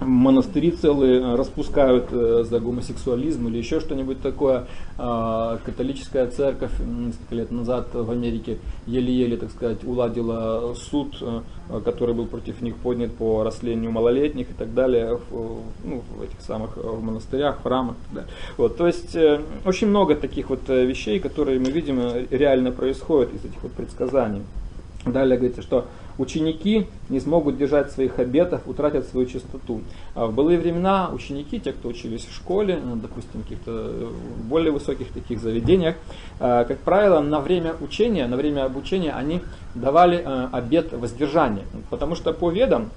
[0.00, 4.66] монастыри целые э, распускают э, за гомосексуализм или еще что-нибудь такое.
[4.98, 11.40] Э, католическая церковь несколько лет назад в Америке еле-еле, так сказать, уладила суд, э,
[11.84, 16.40] который был против них поднят по раслению малолетних и так далее в, ну, в этих
[16.40, 17.96] самых в монастырях, в храмах.
[18.12, 18.24] Да.
[18.56, 19.16] Вот, то есть
[19.64, 24.42] очень много таких вот вещей, которые мы видим реально происходят из этих вот предсказаний.
[25.06, 25.86] Далее говорится, что
[26.20, 29.80] ученики не смогут держать своих обетов, утратят свою чистоту.
[30.14, 34.10] А в былые времена ученики, те, кто учились в школе, ну, допустим, в каких-то э,
[34.44, 35.96] более высоких таких заведениях,
[36.38, 39.40] э, как правило, на время учения, на время обучения они
[39.74, 41.64] давали э, обет воздержания.
[41.88, 42.90] Потому что по ведам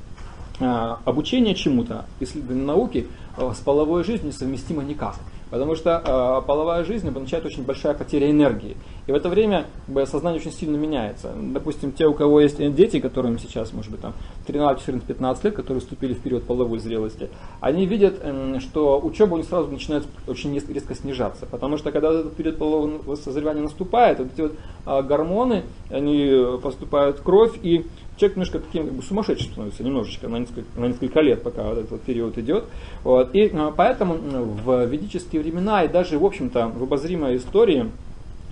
[0.60, 3.08] обучение чему-то, исследование науки
[3.38, 5.16] с половой жизнью несовместимо никак.
[5.54, 8.76] Потому что э, половая жизнь обозначает очень большая потеря энергии.
[9.06, 9.66] И в это время
[10.06, 11.32] сознание очень сильно меняется.
[11.36, 14.14] Допустим, те, у кого есть дети, которым сейчас, может быть, там
[14.48, 19.34] 13, 14, 15 лет, которые вступили в период половой зрелости, они видят, э, что учеба
[19.34, 21.46] у них сразу начинает очень резко снижаться.
[21.46, 24.54] Потому что когда этот период полового созревания наступает, вот эти вот
[24.86, 27.86] э, гормоны, они поступают в кровь, и
[28.18, 31.78] человек немножко таким как бы сумасшедшим становится немножечко на несколько, на несколько лет, пока вот
[31.78, 32.66] этот период идет.
[33.04, 33.34] Вот.
[33.36, 37.90] И а, поэтому в ведические времена и даже, в общем-то, в обозримой истории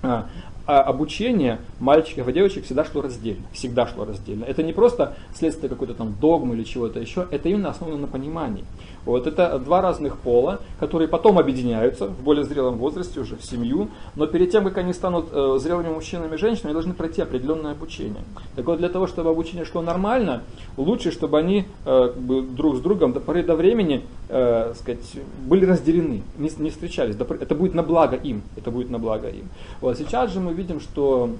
[0.01, 0.27] а,
[0.67, 3.43] а обучение мальчиков и девочек всегда шло раздельно.
[3.51, 4.45] Всегда шло раздельно.
[4.45, 8.63] Это не просто следствие какой-то там догмы или чего-то еще, это именно основано на понимании.
[9.05, 13.89] Вот это два разных пола, которые потом объединяются в более зрелом возрасте уже в семью,
[14.15, 17.71] но перед тем, как они станут э, зрелыми мужчинами и женщинами, они должны пройти определенное
[17.71, 18.23] обучение.
[18.55, 20.43] Так вот, для того, чтобы обучение шло нормально,
[20.77, 24.99] лучше, чтобы они э, как бы друг с другом до поры до времени э, сказать,
[25.45, 27.15] были разделены, не, не встречались.
[27.15, 28.41] Это будет на благо им.
[28.55, 29.49] Это будет на благо им.
[29.81, 31.31] Вот сейчас же мы видим, что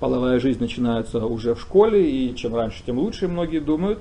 [0.00, 3.98] половая жизнь начинается уже в школе, и чем раньше, тем лучше, многие думают.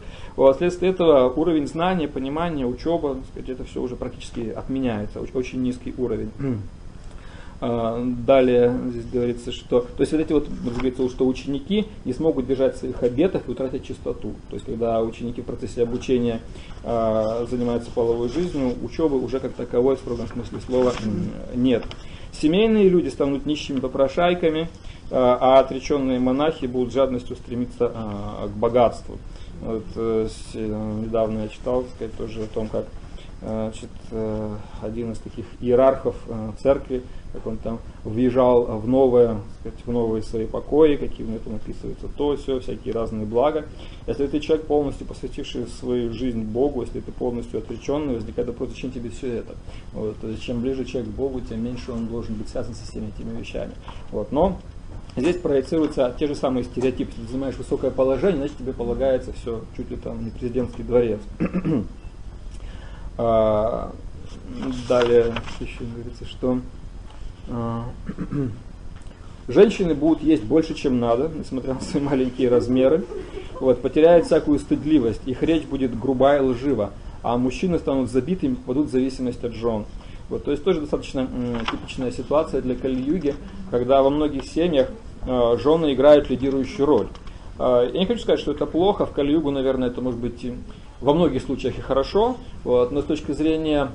[0.54, 6.32] Вследствие этого уровень знания, понимания, учеба, сказать, это все уже практически отменяется, очень низкий уровень.
[7.62, 12.48] А, далее здесь говорится, что, то есть вот эти вот, говорится, что ученики не смогут
[12.48, 14.34] держать своих обетов и утратить чистоту.
[14.50, 16.42] То есть когда ученики в процессе обучения
[16.84, 20.94] э, занимаются половой жизнью, учебы уже как таковой в строгом смысле слова
[21.56, 21.86] нет.
[22.34, 24.68] Семейные люди станут нищими попрошайками,
[25.18, 29.18] а, а отреченные монахи будут жадностью стремиться а, к богатству.
[29.62, 32.86] Вот, э, недавно я читал сказать, тоже о том, как
[33.42, 39.80] значит, э, один из таких иерархов э, церкви, как он там въезжал в новое, сказать,
[39.86, 43.66] в новые свои покои, какие у него там описываются то, все, всякие разные блага.
[44.08, 48.92] Если ты человек, полностью посвятивший свою жизнь Богу, если ты полностью отреченный, возникает вопрос, зачем
[48.92, 49.56] тебе все это?
[49.94, 53.38] Вот, чем ближе человек к Богу, тем меньше он должен быть связан со всеми этими
[53.40, 53.72] вещами.
[54.12, 54.58] Вот, но
[55.18, 57.14] Здесь проецируются те же самые стереотипы.
[57.16, 61.20] Ты занимаешь высокое положение, значит тебе полагается все, чуть ли там не президентский дворец.
[63.18, 63.94] А,
[64.90, 66.60] далее еще говорится, что
[67.48, 67.86] а,
[69.48, 73.06] женщины будут есть больше, чем надо, несмотря на свои маленькие размеры.
[73.62, 76.92] Вот, потеряют всякую стыдливость, их речь будет грубая и лжива,
[77.24, 79.86] а мужчины станут забитыми, попадут в зависимость от жен.
[80.30, 81.28] Вот, то есть тоже достаточно
[81.72, 83.36] типичная ситуация для Кали-Юги,
[83.70, 84.90] когда во многих семьях
[85.28, 87.08] э, жены играют лидирующую роль.
[87.60, 90.46] Э, я не хочу сказать, что это плохо, в Кали-Югу, наверное, это может быть
[91.00, 93.90] во многих случаях и хорошо, вот, но с точки зрения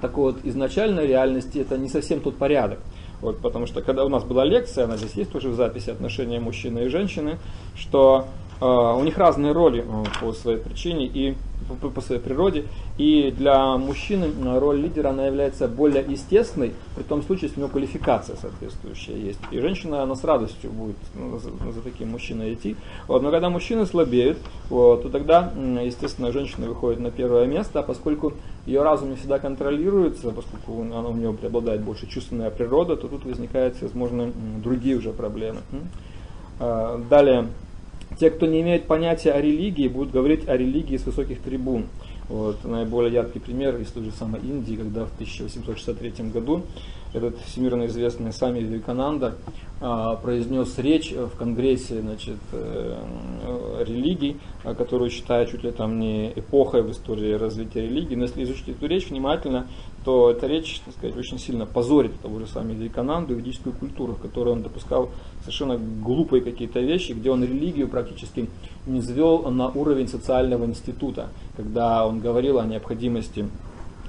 [0.00, 2.80] такой вот изначальной реальности это не совсем тот порядок.
[3.20, 6.40] Вот, потому что когда у нас была лекция, она здесь есть тоже в записи отношения
[6.40, 7.38] мужчины и женщины,
[7.76, 8.26] что
[8.60, 11.34] у них разные роли э, по своей причине и
[11.94, 12.64] по, своей природе.
[12.98, 17.70] И для мужчины роль лидера она является более естественной, при том случае, если у него
[17.70, 19.40] квалификация соответствующая есть.
[19.50, 22.76] И женщина, она с радостью будет за, таким мужчиной идти.
[23.08, 23.22] Вот.
[23.22, 25.52] Но когда мужчины слабеют, вот, то тогда,
[25.82, 28.34] естественно, женщина выходит на первое место, а поскольку
[28.66, 33.24] ее разум не всегда контролируется, поскольку она, у нее преобладает больше чувственная природа, то тут
[33.24, 34.30] возникают возможно,
[34.62, 35.60] другие уже проблемы.
[36.60, 37.48] А, далее,
[38.18, 41.86] те, кто не имеет понятия о религии, будут говорить о религии с высоких трибун.
[42.28, 46.62] Вот, наиболее яркий пример из той же самой Индии, когда в 1863 году
[47.12, 49.36] этот всемирно известный Сами Вивекананда
[49.80, 56.32] а, произнес речь в Конгрессе значит, э, религий, а, которую считает чуть ли там не
[56.34, 58.14] эпохой в истории развития религии.
[58.16, 59.68] Но если изучить эту речь внимательно,
[60.04, 64.12] то эта речь, так сказать, очень сильно позорит того же Сами Вивекананду и ведическую культуру,
[64.12, 65.10] в которой он допускал
[65.40, 68.48] совершенно глупые какие-то вещи, где он религию практически
[68.86, 73.48] не звел на уровень социального института, когда он говорил о необходимости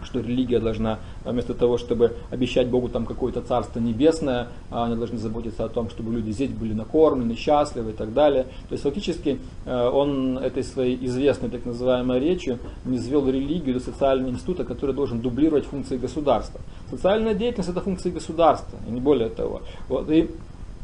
[0.06, 4.95] что религия должна, а, вместо того, чтобы обещать Богу там какое-то царство небесное, а, они
[4.95, 8.44] должны заботиться о том, чтобы люди здесь были накормлены, счастливы и так далее.
[8.69, 13.80] То есть фактически а, он этой своей известной так называемой речью не свел религию до
[13.80, 16.61] социального института, который должен дублировать функции государства.
[16.90, 19.61] Социальная деятельность это функции государства, и не более того.
[19.90, 20.30] Вот, и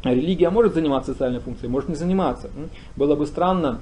[0.04, 2.50] религия может заниматься социальной функцией, может не заниматься.
[2.96, 3.80] Было бы странно,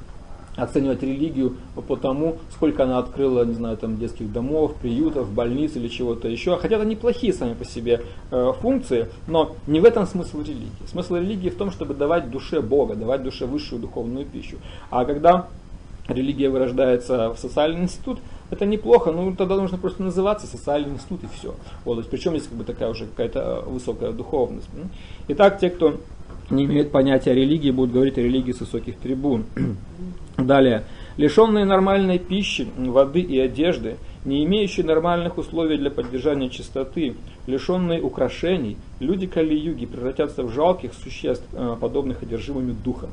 [0.61, 1.57] оценивать религию
[1.89, 6.57] по тому, сколько она открыла, не знаю, там детских домов, приютов, больниц или чего-то еще.
[6.57, 10.70] Хотя это неплохие сами по себе э, функции, но не в этом смысл религии.
[10.87, 14.57] Смысл религии в том, чтобы давать душе Бога, давать душе высшую духовную пищу.
[14.91, 15.49] А когда
[16.09, 18.19] религия вырождается в социальный институт,
[18.51, 21.55] это неплохо, ну тогда нужно просто называться социальный институт и все.
[21.85, 24.69] Вот, то есть, причем здесь как бы такая уже какая-то э, высокая духовность.
[25.28, 26.01] Итак, те, кто
[26.51, 29.45] не имеют понятия о религии, будут говорить о религии с высоких трибун.
[30.47, 30.85] Далее.
[31.17, 38.77] Лишенные нормальной пищи, воды и одежды, не имеющие нормальных условий для поддержания чистоты, лишенные украшений,
[39.01, 43.11] люди Кали-юги превратятся в жалких существ, э, подобных одержимыми духом.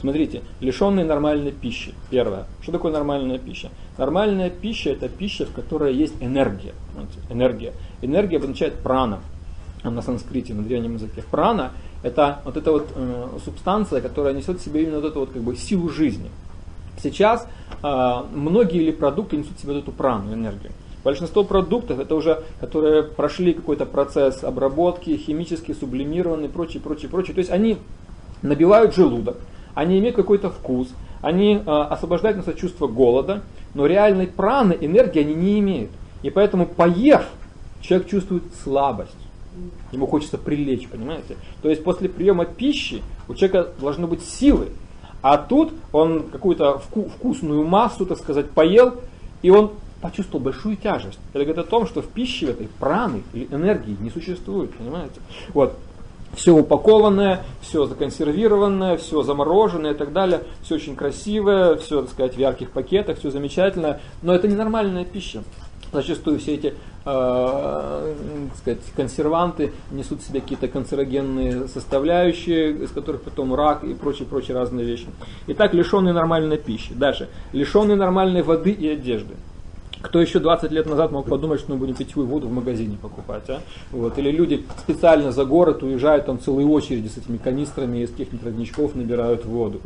[0.00, 1.92] Смотрите, лишенные нормальной пищи.
[2.10, 2.44] Первое.
[2.62, 3.70] Что такое нормальная пища?
[3.96, 6.74] Нормальная пища это пища, в которой есть энергия.
[7.30, 7.72] Энергия.
[8.02, 9.20] Энергия обозначает прана
[9.94, 11.22] на санскрите, на древнем языке.
[11.30, 15.30] Прана это вот эта вот э, субстанция, которая несет в себе именно вот эту вот
[15.30, 16.30] как бы силу жизни.
[17.02, 17.46] Сейчас
[17.82, 20.72] э, многие или продукты несут в себе вот эту прану, энергию.
[21.04, 27.34] Большинство продуктов это уже, которые прошли какой-то процесс обработки, химически сублимированы, и прочее, прочее, прочее.
[27.34, 27.78] То есть они
[28.42, 29.36] набивают желудок,
[29.74, 30.88] они имеют какой-то вкус,
[31.20, 33.42] они э, освобождают нас от чувства голода,
[33.74, 35.90] но реальной праны, энергии они не имеют.
[36.22, 37.22] И поэтому поев,
[37.80, 39.27] человек чувствует слабость
[39.92, 41.36] Ему хочется прилечь, понимаете?
[41.62, 44.68] То есть после приема пищи у человека должны быть силы.
[45.22, 48.94] А тут он какую-то вку- вкусную массу, так сказать, поел,
[49.42, 51.18] и он почувствовал большую тяжесть.
[51.32, 55.20] Это говорит о том, что в пище этой праны или энергии не существует, понимаете?
[55.54, 55.74] Вот.
[56.34, 62.34] Все упакованное, все законсервированное, все замороженное и так далее, все очень красивое, все, так сказать,
[62.34, 65.42] в ярких пакетах, все замечательное, но это ненормальная пища.
[65.90, 66.74] Зачастую все эти
[68.58, 74.84] сказать, консерванты несут в себе какие-то канцерогенные составляющие, из которых потом рак и прочие-прочие разные
[74.86, 75.06] вещи.
[75.46, 76.92] Итак, лишенные нормальной пищи.
[76.94, 77.28] Дальше.
[77.52, 79.34] Лишенные нормальной воды и одежды.
[80.00, 83.48] Кто еще 20 лет назад мог подумать, что мы будем питьевую воду в магазине покупать,
[83.48, 83.60] а?
[83.90, 84.16] Вот.
[84.18, 88.94] Или люди специально за город уезжают, там целые очереди с этими канистрами из каких-нибудь родничков
[88.94, 89.80] набирают воду.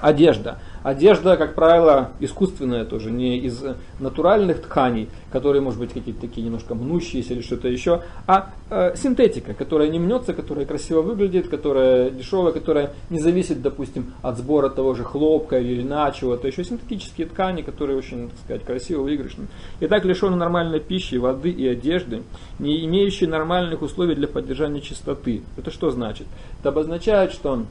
[0.00, 0.58] Одежда.
[0.82, 3.62] Одежда, как правило, искусственная тоже, не из
[3.98, 9.54] натуральных тканей, которые, может быть, какие-то такие немножко мнущиеся или что-то еще, а э, синтетика,
[9.54, 14.94] которая не мнется, которая красиво выглядит, которая дешевая, которая не зависит, допустим, от сбора того
[14.94, 16.64] же хлопка или льна, чего-то еще.
[16.64, 19.48] Синтетические ткани, которые очень, так сказать, красиво выигрышны.
[19.80, 22.22] Итак, лишенные нормальной пищи, воды и одежды,
[22.58, 25.42] не имеющие нормальных условий для поддержания чистоты.
[25.56, 26.26] Это что значит?
[26.60, 27.64] Это обозначает, что а,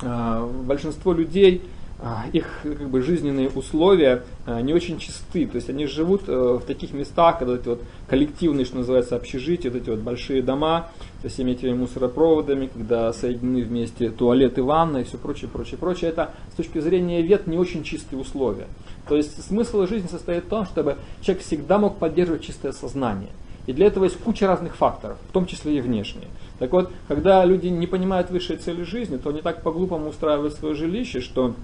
[0.00, 1.62] большинство людей,
[2.00, 5.46] а, их как бы, жизненные условия а, не очень чисты.
[5.46, 9.68] То есть они живут э, в таких местах, когда эти вот коллективные, что называется, общежития,
[9.68, 10.90] вот эти вот большие дома
[11.22, 16.10] со всеми этими мусоропроводами, когда соединены вместе туалет и ванна и все прочее, прочее, прочее.
[16.10, 18.68] Это с точки зрения вет не очень чистые условия.
[19.08, 23.30] То есть смысл жизни состоит в том, чтобы человек всегда мог поддерживать чистое сознание.
[23.66, 26.28] И для этого есть куча разных факторов, в том числе и внешние.
[26.58, 30.74] Так вот, когда люди не понимают высшей цели жизни, то они так по-глупому устраивают свое
[30.74, 31.54] жилище, что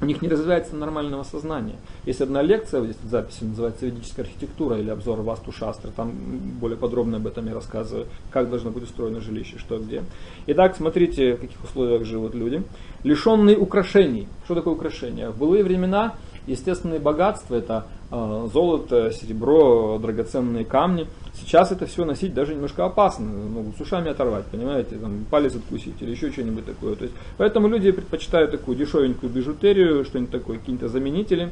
[0.00, 1.74] у них не развивается нормального сознания.
[2.06, 6.12] Есть одна лекция, здесь записи называется «Ведическая архитектура» или обзор Васту Шастры, там
[6.60, 10.02] более подробно об этом я рассказываю, как должно быть устроено жилище, что где.
[10.46, 12.62] Итак, смотрите, в каких условиях живут люди.
[13.02, 14.28] Лишенные украшений.
[14.44, 15.30] Что такое украшение?
[15.30, 16.14] В былые времена
[16.46, 21.06] естественные богатства, это э, золото, серебро, драгоценные камни.
[21.40, 25.94] Сейчас это все носить даже немножко опасно, могут с ушами оторвать, понимаете, там, палец откусить
[26.00, 26.94] или еще что-нибудь такое.
[26.96, 31.50] То есть, поэтому люди предпочитают такую дешевенькую бижутерию, что-нибудь такое, какие-то заменители.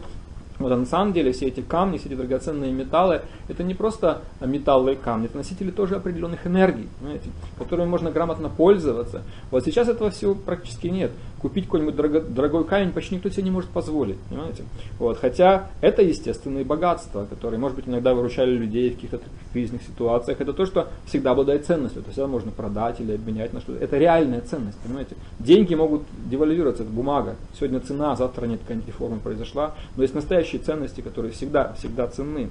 [0.58, 4.22] Вот, а на самом деле все эти камни, все эти драгоценные металлы, это не просто
[4.40, 9.22] металлы и камни, это носители тоже определенных энергий, понимаете, которыми можно грамотно пользоваться.
[9.50, 11.10] Вот сейчас этого всего практически нет
[11.46, 14.64] купить какой-нибудь дорого, дорогой камень почти никто себе не может позволить, понимаете?
[14.98, 19.20] Вот, хотя это естественные богатства, которые, может быть, иногда выручали людей в каких-то
[19.52, 20.40] кризисных ситуациях.
[20.40, 23.82] Это то, что всегда обладает ценностью, это всегда можно продать или обменять на что-то.
[23.82, 25.14] Это реальная ценность, понимаете?
[25.38, 27.36] Деньги могут девальвироваться, это бумага.
[27.56, 29.76] Сегодня цена, завтра нет, какая-нибудь реформа произошла.
[29.96, 32.50] Но есть настоящие ценности, которые всегда, всегда ценны.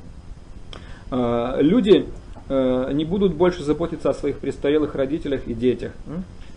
[1.11, 2.05] А, люди
[2.47, 5.91] э, не будут больше заботиться о своих престарелых родителях и детях.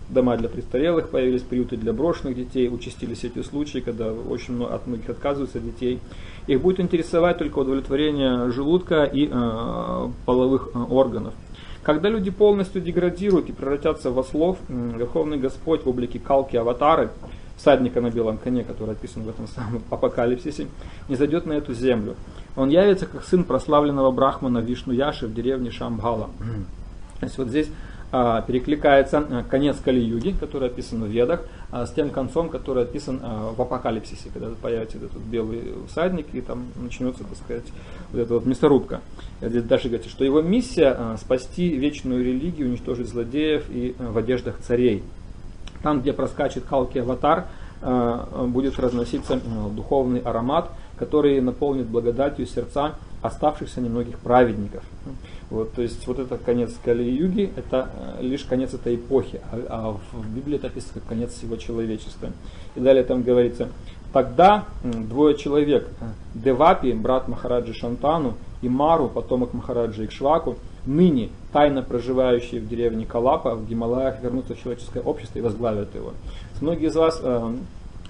[0.09, 4.87] Дома для престарелых, появились приюты для брошенных детей, участились эти случаи, когда очень много, от
[4.87, 6.01] многих отказываются детей.
[6.47, 11.35] Их будет интересовать только удовлетворение желудка и э, половых э, органов.
[11.83, 17.11] Когда люди полностью деградируют и превратятся в ослов, Верховный Господь в облике калки аватары,
[17.57, 20.69] всадника на белом коне, который описан в этом самом апокалипсисе,
[21.09, 22.15] не зайдет на эту землю.
[22.57, 26.31] Он явится как сын прославленного брахмана Вишну Яши в деревне Шамбхала.
[27.21, 27.69] То есть вот здесь
[28.11, 33.53] перекликается а, конец Кали-юги, который описан в Ведах, а, с тем концом, который описан а,
[33.53, 37.65] в Апокалипсисе, когда появится этот белый всадник и там начнется, так сказать,
[38.13, 39.01] вот эта вот мясорубка.
[39.41, 44.59] Дальше говорится, что его миссия а, спасти вечную религию, уничтожить злодеев и а, в одеждах
[44.61, 45.03] царей.
[45.83, 47.47] Там, где проскачет Халки Аватар,
[47.81, 54.83] а, будет разноситься а, духовный аромат, который наполнит благодатью сердца оставшихся немногих праведников.
[55.51, 60.17] Вот, то есть вот это конец Кали-юги, это э, лишь конец этой эпохи, а, а
[60.17, 62.31] в Библии это описано как конец всего человечества.
[62.75, 63.69] И далее там говорится,
[64.13, 66.05] тогда двое человек, э,
[66.35, 73.55] Девапи, брат Махараджи Шантану, и Мару, потомок Махараджи Икшваку, ныне тайно проживающие в деревне Калапа
[73.55, 76.13] в Гималаях вернутся в человеческое общество и возглавят его.
[76.61, 77.57] Многие из вас э,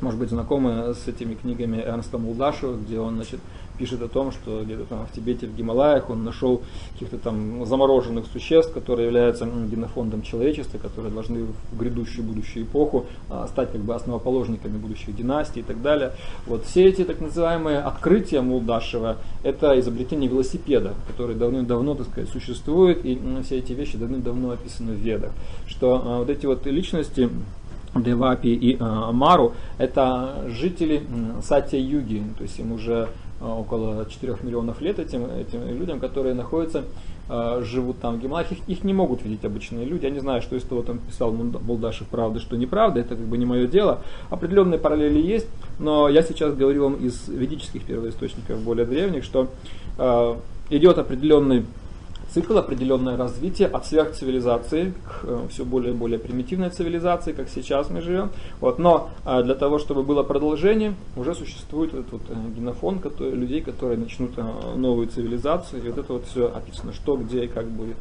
[0.01, 3.41] может быть, знакомы с этими книгами Эрнста Мулдашева, где он значит,
[3.79, 8.27] пишет о том, что где-то там в Тибете, в Гималаях он нашел каких-то там замороженных
[8.33, 13.95] существ, которые являются генофондом человечества, которые должны в грядущую будущую эпоху а, стать как бы
[13.95, 16.13] основоположниками будущих династий и так далее.
[16.47, 23.05] Вот все эти так называемые открытия Мулдашева– это изобретение велосипеда, который давным-давно, так сказать, существует,
[23.05, 25.33] и все эти вещи давным-давно описаны в Ведах.
[25.67, 27.31] Что а, вот эти вот личности,
[27.95, 31.03] Девапи и э, Мару, это жители
[31.43, 33.09] Сатья-Юги, то есть им уже
[33.41, 36.85] около 4 миллионов лет этим, этим людям, которые находятся,
[37.29, 40.05] э, живут там в Гималаях, их, их не могут видеть обычные люди.
[40.05, 43.39] Я не знаю, что из того там писал Булдашев, правда, что неправда, это как бы
[43.39, 44.01] не мое дело.
[44.31, 45.47] Определенные параллели есть,
[45.79, 49.49] но я сейчас говорю вам из ведических первоисточников более древних, что
[49.99, 50.35] э,
[50.71, 51.65] идет определенный
[52.33, 57.91] цикл, определенное развитие от сверхцивилизации к э, все более и более примитивной цивилизации, как сейчас
[57.91, 58.31] мы живем.
[58.61, 58.79] Вот.
[58.79, 63.61] Но э, для того, чтобы было продолжение, уже существует этот вот, э, генофон который, людей,
[63.61, 64.33] которые начнут
[64.77, 65.83] новую цивилизацию.
[65.83, 67.97] И вот это вот все описано, что, где и как будет.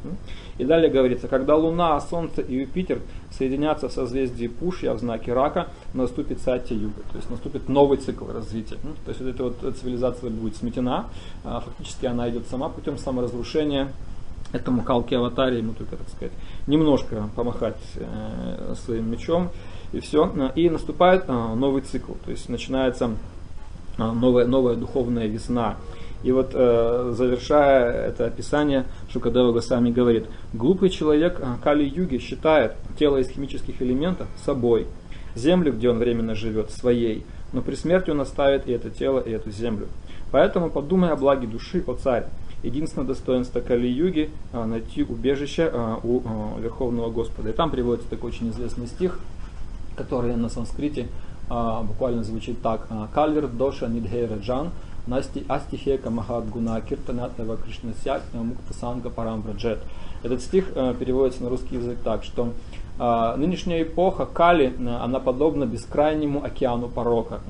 [0.58, 3.00] И далее говорится, когда Луна, Солнце и Юпитер
[3.32, 8.78] соединятся в созвездии Пушья в знаке рака, наступит Сатья-юга, то есть наступит новый цикл развития.
[9.06, 11.06] То есть вот эта вот цивилизация будет сметена,
[11.44, 13.92] фактически она идет сама путем саморазрушения,
[14.52, 16.34] этому Калки Аватаре ему только, так сказать,
[16.68, 19.50] немножко помахать э, своим мечом
[19.92, 20.32] и все.
[20.56, 23.12] И наступает э, новый цикл, то есть начинается
[23.98, 25.76] э, новая, новая духовная весна.
[26.24, 33.18] И вот э, завершая это описание, Шукадева Госами говорит, глупый человек э, Кали-юги считает тело
[33.18, 34.88] из химических элементов собой,
[35.36, 39.32] землю, где он временно живет, своей, но при смерти он оставит и это тело, и
[39.32, 39.88] эту землю.
[40.32, 42.26] Поэтому подумай о благе души, о царь,
[42.64, 47.50] единственное достоинство Кали-юги а, найти убежище а, у а, Верховного Господа.
[47.50, 49.20] И там приводится такой очень известный стих,
[49.96, 51.08] который на санскрите
[51.50, 52.90] буквально звучит так.
[53.14, 54.72] Кальвер доша нидхейра джан
[55.08, 59.80] насти астихека махат гуна киртанатава кришнасяк мукта санга парамбраджет.
[60.24, 62.52] Этот стих переводится на русский язык так, что
[63.00, 67.42] нынешняя эпоха Кали, э, она подобна бескрайнему океану порока.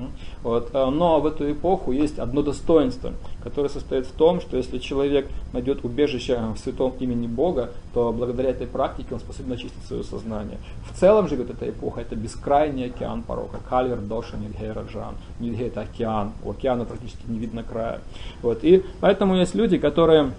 [0.42, 0.70] Вот.
[0.74, 3.12] Э, но в эту эпоху есть одно достоинство,
[3.42, 8.12] которое состоит в том, что если человек найдет убежище э, в святом имени Бога, то
[8.12, 10.58] благодаря этой практике он способен очистить свое сознание.
[10.90, 13.58] В целом же вот эта эпоха это бескрайний океан порока.
[13.68, 15.14] Кальвер, Доша, Нидхей, Раджан.
[15.40, 16.32] Нидхей это океан.
[16.44, 18.00] У океана практически не видно края.
[18.42, 18.64] Вот.
[18.64, 20.32] И поэтому есть люди, которые а,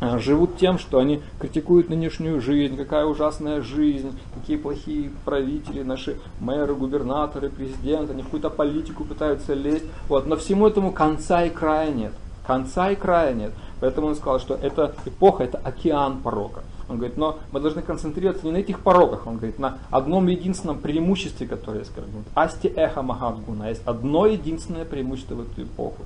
[0.00, 6.74] живут тем, что они критикуют нынешнюю жизнь, какая ужасная жизнь, какие плохие правители, наши мэры,
[6.74, 9.84] губернаторы, президенты, они в какую-то политику пытаются лезть.
[10.08, 10.26] Вот.
[10.26, 12.12] Но всему этому конца и края нет.
[12.46, 13.52] Конца и края нет.
[13.80, 16.62] Поэтому он сказал, что эта эпоха, это океан порока.
[16.88, 20.78] Он говорит, но мы должны концентрироваться не на этих пороках, он говорит, на одном единственном
[20.78, 21.92] преимуществе, которое есть.
[22.34, 23.68] Асти эхо махадгуна.
[23.68, 26.04] Есть одно единственное преимущество в эту эпоху.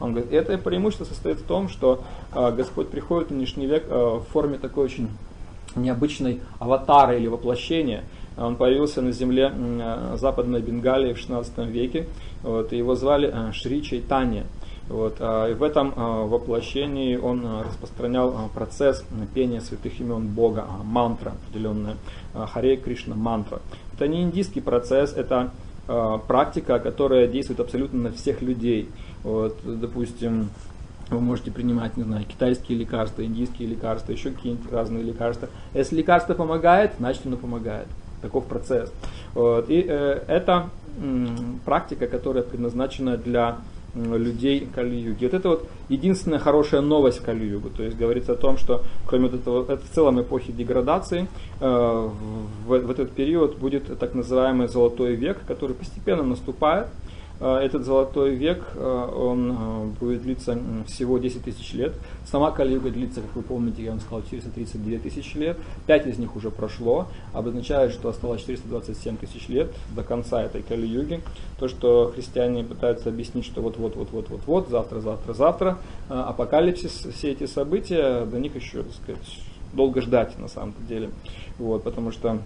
[0.00, 2.02] Он говорит, это преимущество состоит в том, что
[2.34, 5.08] э, Господь приходит в нынешний век э, в форме такой очень
[5.76, 8.04] необычной аватара или воплощения.
[8.36, 12.06] Он появился на земле э, Западной Бенгалии в 16 веке.
[12.42, 14.44] Вот, и его звали Шри Чайтанья.
[14.88, 19.04] Вот, а, и в этом а, воплощении он а, распространял процесс
[19.34, 21.96] пения святых имен Бога, мантра определенная,
[22.34, 23.60] Харе Кришна мантра.
[23.94, 25.50] Это не индийский процесс, это
[26.26, 28.90] практика, которая действует абсолютно на всех людей.
[29.24, 30.50] Вот, допустим,
[31.10, 35.48] вы можете принимать, не знаю, китайские лекарства, индийские лекарства, еще какие-нибудь разные лекарства.
[35.72, 37.86] Если лекарство помогает, значит оно помогает.
[38.20, 38.92] Таков процесс.
[39.34, 39.70] Вот.
[39.70, 40.68] И э, это
[41.00, 43.58] м, практика, которая предназначена для
[43.94, 45.24] людей Кали-юги.
[45.24, 47.70] Вот это вот единственная хорошая новость Кали-югу.
[47.70, 51.28] То есть говорится о том, что кроме вот этого, это в целом эпохи деградации,
[51.60, 52.08] э,
[52.66, 56.88] в, в этот период будет так называемый золотой век, который постепенно наступает.
[57.40, 61.92] Э, этот золотой век, э, он э, будет длиться всего 10 тысяч лет.
[62.26, 65.56] Сама Кали-юга длится, как вы помните, я вам сказал, 432 тысячи лет.
[65.86, 71.20] Пять из них уже прошло, обозначает, что осталось 427 тысяч лет до конца этой Кали-юги.
[71.58, 75.78] То, что христиане пытаются объяснить, что вот-вот-вот-вот-вот-вот, завтра, завтра, завтра,
[76.08, 79.38] апокалипсис, все эти события, до них еще, так сказать,
[79.72, 81.10] долго ждать на самом деле.
[81.58, 82.38] Вот, потому что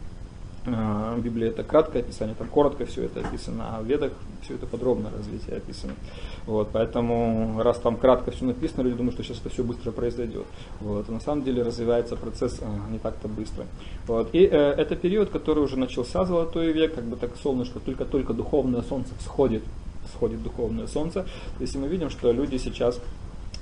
[0.64, 4.12] в Библии это краткое описание, там коротко все это описано, а в Ведах
[4.42, 5.94] все это подробно развитие описано.
[6.46, 10.46] Вот, поэтому раз там кратко все написано, люди думают, что сейчас это все быстро произойдет.
[10.80, 13.66] Вот, а на самом деле развивается процесс э, не так-то быстро.
[14.06, 18.32] Вот, и э, это период, который уже начался золотой век, как бы так солнышко, только-только
[18.32, 19.62] духовное солнце всходит,
[20.08, 21.22] всходит духовное солнце.
[21.22, 23.00] То есть мы видим, что люди сейчас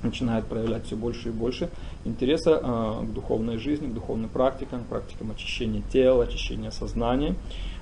[0.03, 1.69] начинает проявлять все больше и больше
[2.05, 7.35] интереса э, к духовной жизни, к духовным практикам, к практикам очищения тела, очищения сознания.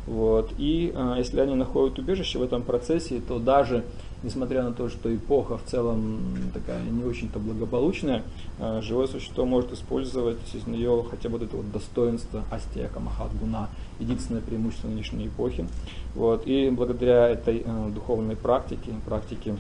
[0.06, 0.54] Вот.
[0.58, 3.84] И э, если они находят убежище в этом процессе, то даже
[4.24, 6.20] несмотря на то, что эпоха в целом
[6.54, 8.24] такая не очень-то благополучная,
[8.60, 13.70] э, живое существо может использовать из нее хотя бы вот это вот достоинство астека Махадгуна,
[14.00, 15.68] единственное преимущество нынешней эпохи.
[16.16, 16.48] Вот.
[16.48, 19.56] И благодаря этой э, духовной практике, практике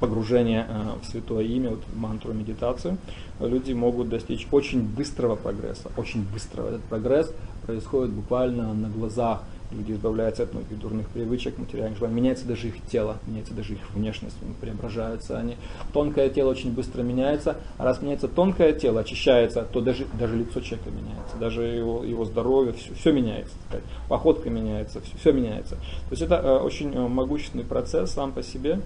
[0.00, 2.98] погружения э, в святое имя, вот мантру, медитацию,
[3.40, 5.90] люди могут достичь очень быстрого прогресса.
[5.96, 6.68] Очень быстрого.
[6.68, 7.32] Этот прогресс
[7.66, 9.42] происходит буквально на глазах.
[9.70, 12.16] Люди избавляются от многих дурных привычек, материальных желаний.
[12.16, 15.56] Меняется даже их тело, меняется даже их внешность, преображаются они.
[15.92, 20.60] Тонкое тело очень быстро меняется, а раз меняется тонкое тело, очищается, то даже, даже лицо
[20.60, 23.54] человека меняется, даже его, его здоровье, все, все меняется.
[23.70, 25.74] Так походка меняется, все, все меняется.
[25.74, 28.80] То есть это э, очень э, могущественный процесс сам по себе.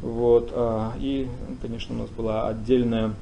[0.00, 1.28] Вот, а, и,
[1.60, 3.14] конечно, у нас была отдельная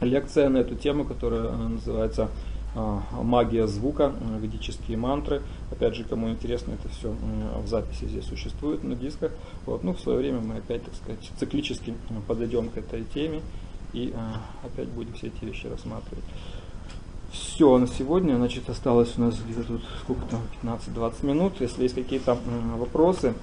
[0.00, 2.28] лекция на эту тему, которая э, называется
[2.74, 4.12] а, «Магия звука.
[4.40, 5.42] Ведические мантры».
[5.70, 7.14] Опять же, кому интересно, это все
[7.62, 9.32] в записи здесь существует на дисках.
[9.66, 11.94] Вот, ну, в свое время мы опять, так сказать, циклически
[12.26, 13.40] подойдем к этой теме
[13.92, 16.24] и а, опять будем все эти вещи рассматривать.
[17.32, 21.54] Все на сегодня, значит, осталось у нас где-то тут сколько там, 15-20 минут.
[21.60, 22.36] Если есть какие-то
[22.76, 23.34] вопросы,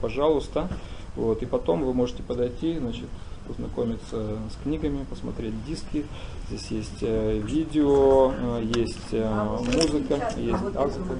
[0.00, 0.68] пожалуйста.
[1.16, 3.06] Вот, и потом вы можете подойти, значит,
[3.46, 6.04] познакомиться с книгами, посмотреть диски.
[6.48, 11.14] Здесь есть э, видео, э, есть э, а музыка, есть а азбука.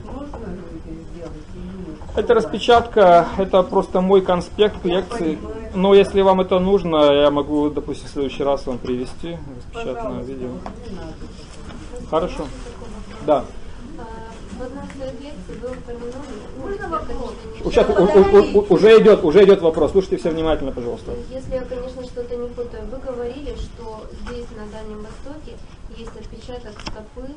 [2.14, 5.39] Это распечатка, это просто мой конспект лекции.
[5.74, 10.51] Но если вам это нужно, я могу, допустим, в следующий раз вам привести распечатанное видео.
[12.10, 12.47] Хорошо.
[13.27, 13.44] Да.
[17.64, 19.92] Сейчас, у, у, уже идет, уже идет вопрос.
[19.92, 21.12] Слушайте все внимательно, пожалуйста.
[21.30, 22.84] Если я, конечно, что-то не путаю.
[22.90, 25.56] Вы говорили, что здесь, на Дальнем Востоке,
[25.96, 27.28] есть отпечаток стопы,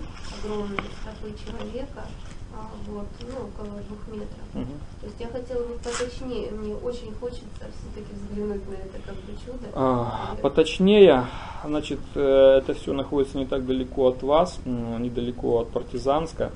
[0.42, 2.06] огромной стопы человека,
[2.54, 4.46] а, вот, ну, около двух метров.
[4.56, 4.74] Угу.
[5.02, 9.34] То есть я хотела бы поточнее, мне очень хочется все-таки взглянуть на это как бы
[9.46, 9.68] чудо.
[9.74, 11.28] А, поточнее,
[11.64, 16.52] значит, э, это все находится не так далеко от вас, недалеко от Партизанска.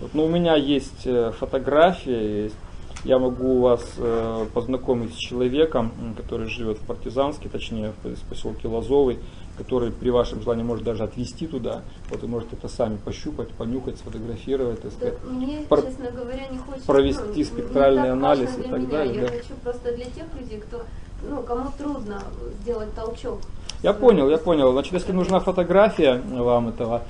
[0.00, 2.54] Вот, но у меня есть э, фотография, есть,
[3.04, 9.18] я могу вас э, познакомить с человеком, который живет в Партизанске, точнее в поселке Лазовый,
[9.56, 11.82] который при вашем желании может даже отвезти туда.
[12.10, 15.14] Вот вы можете это сами пощупать, понюхать, сфотографировать, так сказать.
[15.22, 18.90] Да, мне, пор- честно говоря, не хочется провести ну, спектральный анализ и так меня.
[18.90, 19.14] далее.
[19.14, 19.28] Я да.
[19.28, 20.82] хочу просто для тех людей, кто,
[21.28, 22.22] ну, кому трудно
[22.62, 23.40] сделать толчок.
[23.82, 24.72] Я понял, я понял.
[24.72, 27.02] Значит, если нужна фотография вам этого,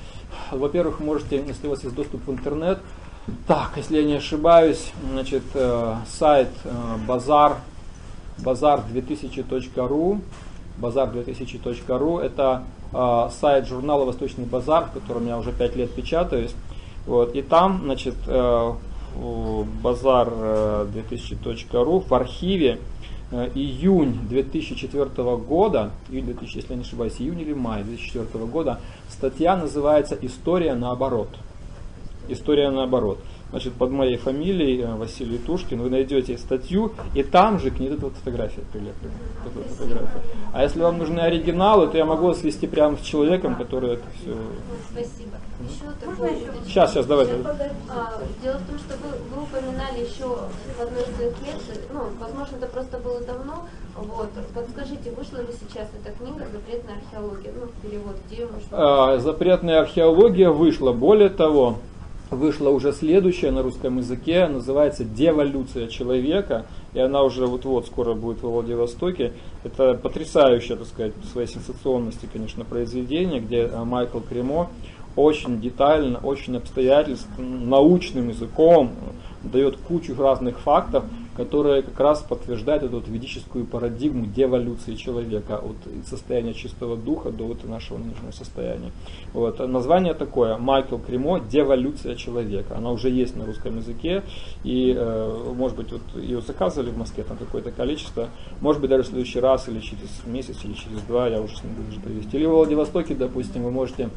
[0.51, 2.79] во-первых, можете, если у вас есть доступ в интернет,
[3.47, 6.71] так, если я не ошибаюсь, значит, э, сайт э,
[7.07, 7.57] базар,
[8.39, 10.21] базар2000.ру,
[10.79, 12.63] базар2000.ру, это
[12.93, 16.55] э, сайт журнала «Восточный базар», в котором я уже 5 лет печатаюсь.
[17.05, 18.73] Вот, и там, значит, э,
[19.15, 22.79] базар2000.ру в архиве
[23.31, 28.79] июнь 2004 года, июнь 2000, если я не ошибаюсь, июнь или май 2004 года,
[29.09, 31.29] статья называется «История наоборот».
[32.27, 33.19] История наоборот.
[33.51, 37.89] Значит, под моей фамилией э, Василий Тушкин вы найдете статью, и там же к ней
[37.89, 39.13] эта вот фотография прилеплена.
[39.55, 40.21] Вот фотография.
[40.53, 44.03] А если вам нужны оригиналы, то я могу вас свести прямо с человеком, который это
[44.21, 44.37] все...
[44.91, 45.37] Спасибо.
[45.61, 46.31] Еще такое...
[46.65, 47.33] Сейчас, сейчас, давайте.
[47.89, 52.01] А, дело в том, что вы, вы упоминали еще в одной из своих лекций, ну,
[52.19, 53.65] возможно, это просто было давно,
[53.95, 58.67] вот, подскажите, вышла ли сейчас эта книга «Запретная археология», ну, перевод, где можно...
[58.71, 60.93] А, «Запретная археология» вышла.
[60.93, 61.79] Более того,
[62.29, 68.41] вышла уже следующая на русском языке, называется «Деволюция человека», и она уже вот-вот скоро будет
[68.43, 69.33] во Владивостоке.
[69.63, 74.69] Это потрясающее, так сказать, по своей сенсационности, конечно, произведение, где э, Майкл Кремо
[75.15, 78.91] очень детально, очень обстоятельственно, научным языком
[79.43, 81.05] дает кучу разных фактов,
[81.39, 87.45] которые как раз подтверждают эту вот ведическую парадигму деволюции человека от состояния чистого духа до
[87.45, 88.91] вот нашего нынешнего состояния.
[89.31, 89.59] Вот.
[89.59, 92.75] Название такое, Майкл Кремо «Деволюция человека».
[92.75, 94.21] Она уже есть на русском языке,
[94.65, 98.27] и, э, может быть, вот ее заказывали в Москве, там какое-то количество,
[98.59, 101.83] может быть, даже в следующий раз, или через месяц, или через два, я уже смогу
[101.87, 102.35] уже привезти.
[102.35, 104.09] Или в Владивостоке, допустим, вы можете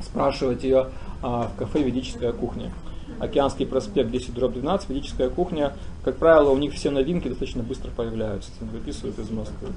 [0.00, 0.86] спрашивать ее
[1.20, 2.70] а, в кафе «Ведическая кухня».
[3.20, 5.74] Океанский проспект 10 дробь 12, ведическая кухня.
[6.04, 8.50] Как правило, у них все новинки достаточно быстро появляются.
[8.60, 9.68] Выписывают из Москвы.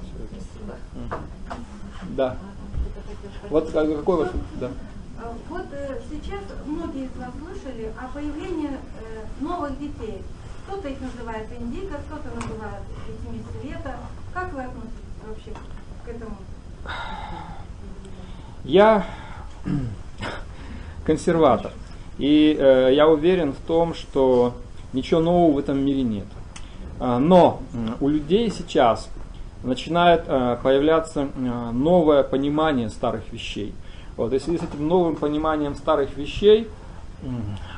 [2.16, 2.36] Да.
[3.50, 4.28] Вот какой ваш...
[4.60, 4.70] Да.
[5.22, 10.22] А, вот э, сейчас многие из вас слышали о появлении э, новых детей.
[10.66, 13.96] Кто-то их называет индиго, кто-то называет детьми света.
[14.32, 14.94] Как вы относитесь
[15.26, 15.50] вообще
[16.04, 16.36] к этому?
[18.64, 19.06] Я
[21.04, 21.72] консерватор.
[22.18, 24.54] И э, я уверен в том, что
[24.92, 26.26] ничего нового в этом мире нет.
[27.00, 27.60] А, но
[28.00, 29.08] у людей сейчас
[29.62, 31.28] начинает э, появляться
[31.72, 33.72] новое понимание старых вещей.
[34.16, 36.68] Вот, если с этим новым пониманием старых вещей,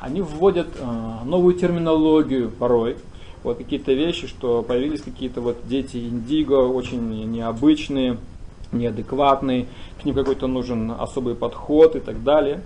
[0.01, 2.97] они вводят э, новую терминологию порой.
[3.43, 8.17] Вот какие-то вещи, что появились какие-то вот дети индиго, очень необычные,
[8.71, 9.67] неадекватные,
[10.01, 12.61] к ним какой-то нужен особый подход и так далее.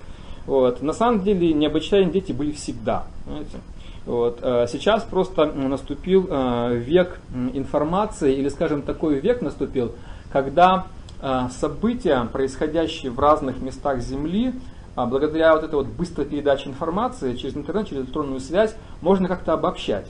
[0.45, 0.81] Вот.
[0.81, 3.05] На самом деле необычайные дети были всегда.
[3.25, 3.57] Понимаете?
[4.05, 4.39] Вот.
[4.41, 7.19] Э, сейчас просто наступил э, век
[7.53, 9.93] информации, или, скажем, такой век наступил,
[10.31, 10.87] когда
[11.21, 14.53] э, события, происходящие в разных местах Земли,
[14.93, 20.05] благодаря вот этой вот быстрой передаче информации через интернет, через электронную связь, можно как-то обобщать.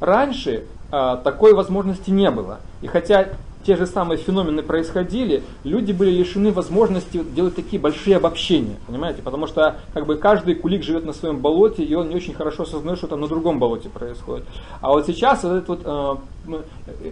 [0.00, 2.58] Раньше такой возможности не было.
[2.82, 3.28] И хотя
[3.64, 9.22] те же самые феномены происходили, люди были лишены возможности делать такие большие обобщения, понимаете?
[9.22, 12.64] Потому что как бы каждый кулик живет на своем болоте, и он не очень хорошо
[12.64, 14.44] осознает, что там на другом болоте происходит.
[14.80, 16.16] А вот сейчас вот эти вот э,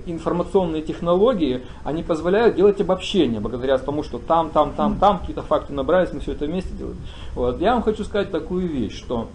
[0.06, 5.72] информационные технологии, они позволяют делать обобщения, благодаря тому, что там, там, там, там какие-то факты
[5.72, 6.98] набрались, мы все это вместе делаем.
[7.34, 7.60] Вот.
[7.60, 9.28] Я вам хочу сказать такую вещь, что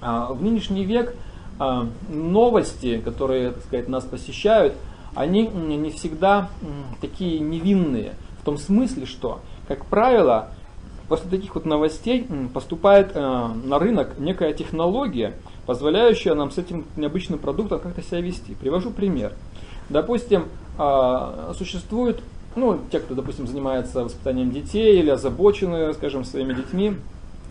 [0.00, 1.14] э, в нынешний век
[1.60, 4.74] э, новости, которые, так сказать, нас посещают,
[5.14, 6.48] они не всегда
[7.00, 8.14] такие невинные.
[8.40, 10.50] В том смысле, что, как правило,
[11.08, 15.34] после таких вот новостей поступает э, на рынок некая технология,
[15.66, 18.54] позволяющая нам с этим необычным продуктом как-то себя вести.
[18.54, 19.32] Привожу пример.
[19.88, 20.44] Допустим,
[20.78, 22.22] э, существует,
[22.56, 26.96] ну, те, кто, допустим, занимается воспитанием детей или озабочены, скажем, своими детьми,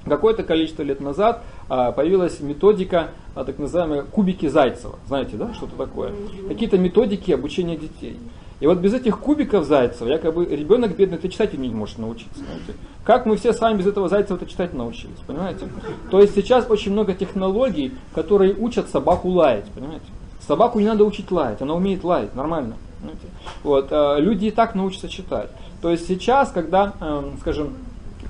[0.05, 4.99] Какое-то количество лет назад а, появилась методика а, так называемые кубики Зайцева.
[5.07, 6.13] Знаете, да, что это такое?
[6.47, 8.19] Какие-то методики обучения детей.
[8.59, 12.37] И вот без этих кубиков Зайцева, якобы ребенок бедный, ты читать не может научиться.
[12.37, 12.73] Знаете?
[13.03, 15.67] Как мы все с вами без этого Зайцева-то читать научились, понимаете?
[16.11, 20.05] То есть сейчас очень много технологий, которые учат собаку лаять, понимаете?
[20.47, 22.75] Собаку не надо учить лаять, она умеет лаять, нормально.
[22.99, 23.27] Понимаете?
[23.63, 25.49] Вот, а, люди и так научатся читать.
[25.81, 27.73] То есть сейчас, когда, эм, скажем,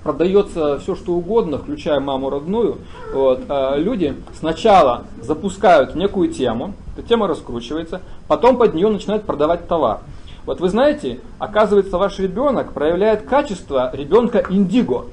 [0.03, 2.77] продается все что угодно, включая маму родную,
[3.13, 9.67] вот, а люди сначала запускают некую тему, эта тема раскручивается, потом под нее начинают продавать
[9.67, 9.99] товар.
[10.45, 15.05] Вот вы знаете, оказывается, ваш ребенок проявляет качество ребенка индиго.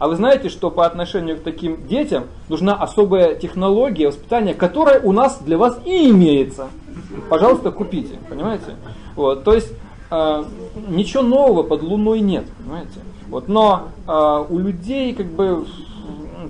[0.00, 5.12] А вы знаете, что по отношению к таким детям нужна особая технология воспитания, которая у
[5.12, 6.66] нас для вас и имеется.
[7.30, 8.74] Пожалуйста, купите, понимаете?
[9.14, 9.72] Вот, то есть
[10.10, 10.44] э,
[10.88, 12.98] ничего нового под луной нет, понимаете?
[13.32, 15.64] Вот, но э, у людей как бы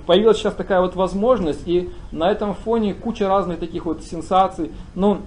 [0.05, 4.69] появилась сейчас такая вот возможность, и на этом фоне куча разных таких вот сенсаций.
[4.93, 5.19] Ну,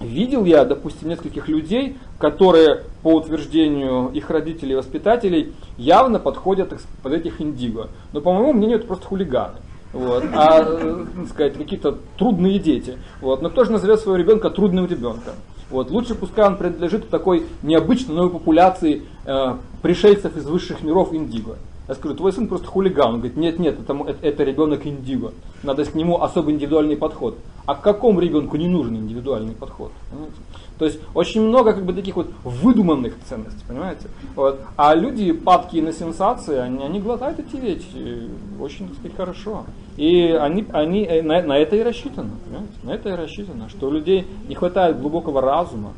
[0.00, 7.12] видел я, допустим, нескольких людей, которые, по утверждению их родителей и воспитателей, явно подходят под
[7.12, 7.86] этих индиго.
[8.12, 9.58] Но, по моему мнению, это просто хулиганы.
[9.92, 12.98] Вот, а, так сказать, какие-то трудные дети.
[13.20, 13.42] Вот.
[13.42, 15.34] Но кто же назовет своего ребенка трудным ребенком?
[15.70, 15.90] Вот.
[15.90, 21.56] Лучше пускай он принадлежит такой необычной новой популяции э, пришельцев из высших миров Индиго.
[21.88, 23.14] Я скажу, твой сын просто хулиган.
[23.14, 25.32] Он говорит, нет, нет, это, это, это ребенок Индиго.
[25.62, 27.38] Надо к нему особый индивидуальный подход.
[27.64, 29.92] А к какому ребенку не нужен индивидуальный подход?
[30.10, 30.36] Понимаете?
[30.78, 34.08] То есть очень много как бы таких вот выдуманных ценностей, понимаете?
[34.34, 34.60] Вот.
[34.76, 38.28] А люди, падкие на сенсации, они, они глотают эти вещи
[38.60, 39.64] очень, так сказать, хорошо.
[39.96, 42.74] И они, они э, на, на это и рассчитано, понимаете?
[42.82, 45.92] На это и рассчитано, что у людей не хватает глубокого разума.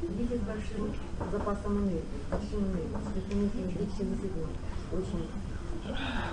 [0.00, 0.90] С большим
[1.30, 2.02] запасом энергии,
[4.92, 5.26] очень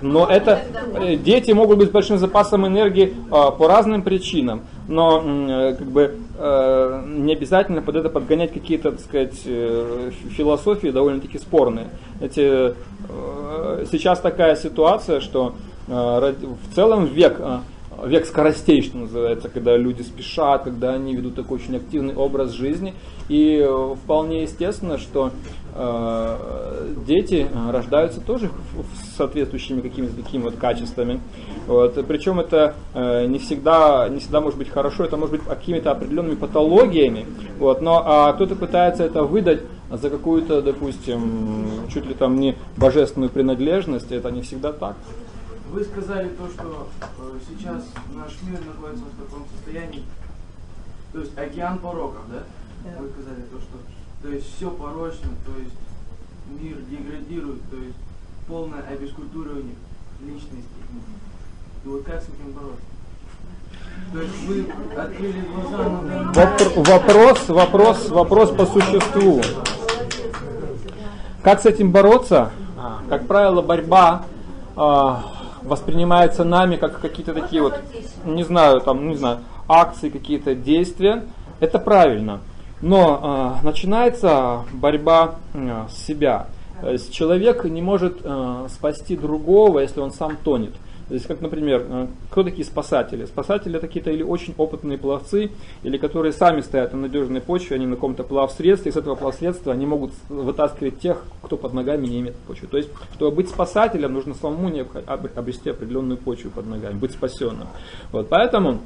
[0.00, 0.62] Но это
[0.94, 5.86] э, дети могут быть с большим запасом энергии а, по разным причинам, но э, как
[5.86, 9.36] бы не обязательно под это подгонять какие-то, так сказать,
[10.30, 11.88] философии довольно-таки спорные.
[12.20, 12.74] Эти,
[13.90, 15.54] сейчас такая ситуация, что
[15.86, 17.38] в целом век
[18.04, 22.94] век скоростей, что называется, когда люди спешат, когда они ведут такой очень активный образ жизни.
[23.28, 23.66] И
[24.02, 25.30] вполне естественно, что
[25.74, 28.50] э, дети рождаются тоже
[28.94, 31.20] с соответствующими какими-то такими вот качествами.
[31.66, 32.04] Вот.
[32.06, 36.34] Причем это э, не, всегда, не всегда может быть хорошо, это может быть какими-то определенными
[36.34, 37.26] патологиями.
[37.58, 37.82] Вот.
[37.82, 39.60] Но а кто-то пытается это выдать
[39.90, 44.96] за какую-то, допустим, чуть ли там не божественную принадлежность, это не всегда так.
[45.70, 50.02] Вы сказали то, что э, сейчас наш мир находится в таком состоянии,
[51.12, 52.42] то есть океан пороков, да?
[52.84, 53.00] да?
[53.00, 53.78] Вы сказали то, что
[54.22, 55.74] то есть все порочно, то есть
[56.60, 57.96] мир деградирует, то есть
[58.48, 59.76] полное обескультуривание
[60.20, 60.68] личности.
[61.84, 62.82] И вот как с этим бороться?
[64.12, 66.32] То есть вы открыли глаза на...
[66.82, 69.40] Вопрос, вопрос, вопрос по существу.
[71.42, 72.50] Как с этим бороться?
[73.08, 74.24] Как правило, борьба
[74.76, 77.74] а, воспринимается нами как какие-то такие вот,
[78.24, 79.38] не знаю, там, не знаю,
[79.68, 81.24] акции, какие-то действия,
[81.60, 82.40] это правильно.
[82.82, 86.46] Но э, начинается борьба э, с себя.
[86.80, 90.72] То есть человек не может э, спасти другого, если он сам тонет.
[91.10, 93.24] То есть, как, например, э, кто такие спасатели?
[93.24, 95.50] Спасатели это какие-то или очень опытные пловцы,
[95.82, 99.72] или которые сами стоят на надежной почве, они на каком-то плавсредстве, и с этого плавсредства
[99.72, 102.68] они могут вытаскивать тех, кто под ногами не имеет почвы.
[102.68, 104.72] То есть, чтобы быть спасателем, нужно самому
[105.34, 107.66] обрести определенную почву под ногами, быть спасенным.
[108.12, 108.78] Вот, поэтому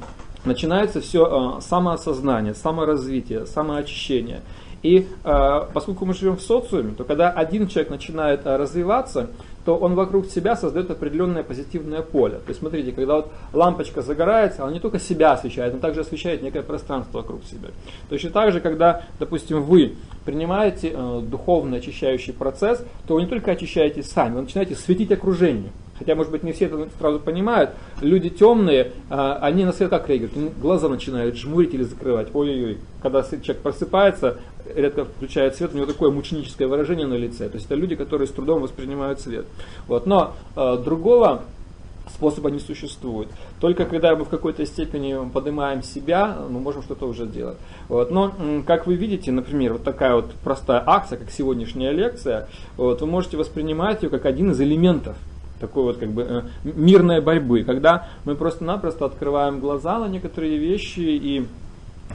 [0.45, 4.41] начинается все э, самоосознание, саморазвитие, самоочищение.
[4.81, 9.29] И э, поскольку мы живем в социуме, то когда один человек начинает э, развиваться,
[9.65, 12.35] то он вокруг себя создает определенное позитивное поле.
[12.35, 16.43] То есть смотрите, когда вот лампочка загорается, она не только себя освещает, она также освещает
[16.43, 17.69] некое пространство вокруг себя.
[18.09, 23.51] Точно так же, когда, допустим, вы принимаете э, духовный очищающий процесс, то вы не только
[23.51, 25.71] очищаете сами, вы начинаете светить окружению.
[25.97, 27.71] Хотя, может быть, не все это сразу понимают.
[28.01, 30.57] Люди темные, а, они на свет как реагируют?
[30.59, 32.27] Глаза начинают жмурить или закрывать.
[32.33, 32.77] Ой-ой-ой.
[33.01, 34.37] Когда человек просыпается,
[34.75, 37.47] редко включает свет, у него такое мученическое выражение на лице.
[37.47, 39.45] То есть это люди, которые с трудом воспринимают свет.
[39.87, 40.05] Вот.
[40.05, 41.43] Но э, другого
[42.13, 43.29] способа не существует.
[43.59, 47.57] Только когда мы в какой-то степени поднимаем себя, мы можем что-то уже делать.
[47.87, 48.11] Вот.
[48.11, 48.33] Но,
[48.65, 52.47] как вы видите, например, вот такая вот простая акция, как сегодняшняя лекция,
[52.77, 55.15] вот, вы можете воспринимать ее как один из элементов
[55.59, 60.99] такой вот как бы э, мирной борьбы, когда мы просто-напросто открываем глаза на некоторые вещи
[60.99, 61.47] и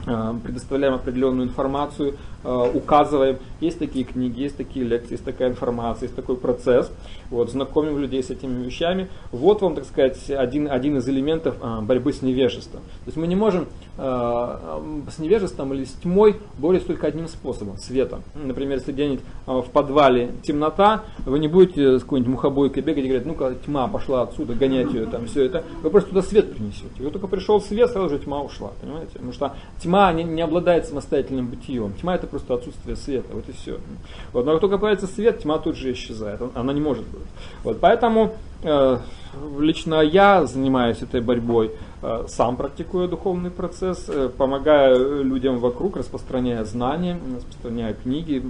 [0.05, 6.15] э, предоставляем определенную информацию, указываем, есть такие книги, есть такие лекции, есть такая информация, есть
[6.15, 6.91] такой процесс,
[7.29, 9.07] вот, знакомим людей с этими вещами.
[9.31, 12.81] Вот вам, так сказать, один, один из элементов борьбы с невежеством.
[12.81, 18.23] То есть мы не можем с невежеством или с тьмой бороться только одним способом, светом.
[18.35, 23.27] Например, если где-нибудь в подвале темнота, вы не будете с какой-нибудь мухобойкой бегать и говорить,
[23.27, 25.63] ну-ка, тьма пошла отсюда, гонять ее, там, все это.
[25.83, 26.89] Вы просто туда свет принесете.
[26.97, 29.13] Вы только пришел свет, сразу же тьма ушла, понимаете?
[29.13, 31.93] Потому что тьма не, не обладает самостоятельным бытием.
[31.93, 33.77] Тьма это просто отсутствие света, вот и все.
[34.33, 37.21] Вот, но как только появится свет, тьма тут же исчезает, она не может быть.
[37.63, 38.33] Вот, поэтому
[38.63, 38.97] э,
[39.59, 41.71] лично я занимаюсь этой борьбой,
[42.01, 48.43] э, сам практикую духовный процесс, э, помогаю людям вокруг, распространяя знания, распространяя книги,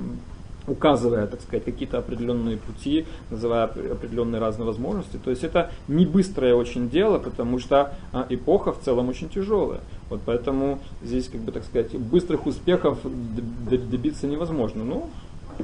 [0.68, 5.18] указывая, так сказать, какие-то определенные пути, называя определенные разные возможности.
[5.18, 9.82] То есть это не быстрое очень дело, потому что а, эпоха в целом очень тяжелая.
[10.10, 14.84] Вот поэтому здесь, как бы, так сказать, быстрых успехов добиться невозможно.
[14.84, 15.10] Ну,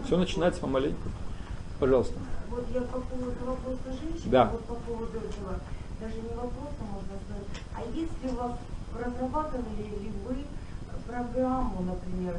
[0.05, 1.09] все начинается помаленьку.
[1.79, 2.15] Пожалуйста.
[2.49, 4.49] Вот я по поводу вопроса женщин, да.
[4.51, 5.59] вот по поводу этого,
[5.99, 8.53] даже не вопроса можно сказать, а если у вас
[8.97, 10.37] разрабатывали ли вы
[11.07, 12.35] программу, например,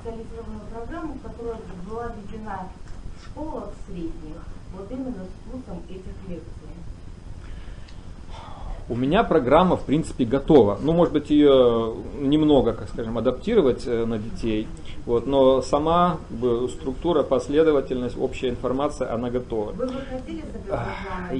[0.00, 1.56] специализированную программу, которая
[1.88, 2.68] была введена
[3.16, 4.36] в школах средних,
[4.76, 6.70] вот именно с курсом этих лекций.
[8.90, 10.76] У меня программа, в принципе, готова.
[10.82, 14.66] Ну, может быть, ее немного, как скажем, адаптировать э, на детей.
[15.06, 16.18] Вот, но сама
[16.72, 19.70] структура, последовательность, общая информация, она готова.
[19.72, 20.44] Вы выходили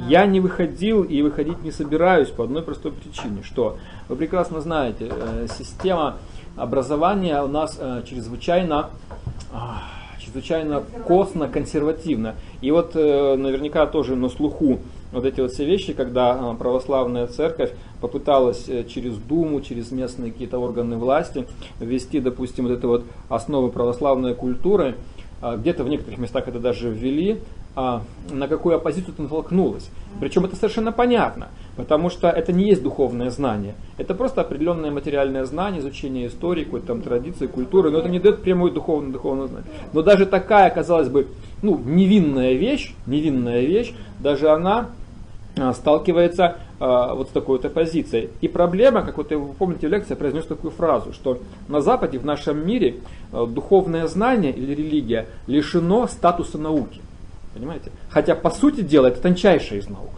[0.09, 3.79] Я не выходил и выходить не собираюсь по одной простой причине, что
[4.09, 6.19] вы прекрасно знаете, э, система
[6.61, 8.91] образование у нас э, чрезвычайно,
[9.53, 9.57] э,
[10.21, 12.35] чрезвычайно косно-консервативно.
[12.61, 14.79] И вот э, наверняка тоже на слуху
[15.13, 20.33] вот эти вот все вещи, когда э, православная церковь попыталась э, через Думу, через местные
[20.33, 21.47] какие-то органы власти
[21.81, 24.97] ввести, допустим, вот эту вот основы православной культуры,
[25.43, 27.39] э, где-то в некоторых местах это даже ввели, а,
[28.31, 29.91] на какую оппозицию ты натолкнулась.
[30.19, 33.75] Причем это совершенно понятно, потому что это не есть духовное знание.
[33.97, 38.43] Это просто определенное материальное знание, изучение истории, какой-то там традиции, культуры, но это не дает
[38.43, 39.71] прямое духовное, духовное знание.
[39.93, 41.29] Но даже такая, казалось бы,
[41.63, 44.91] ну, невинная вещь, невинная вещь, даже она
[45.57, 48.31] а, сталкивается а, вот с такой вот оппозицией.
[48.41, 51.39] И проблема, как вот вы помните в лекции, я произнес такую фразу, что
[51.69, 52.97] на Западе, в нашем мире,
[53.33, 57.01] а, духовное знание или религия лишено статуса науки.
[57.55, 57.91] Понимаете?
[58.09, 60.11] Хотя, по сути дела, это тончайшая из наук.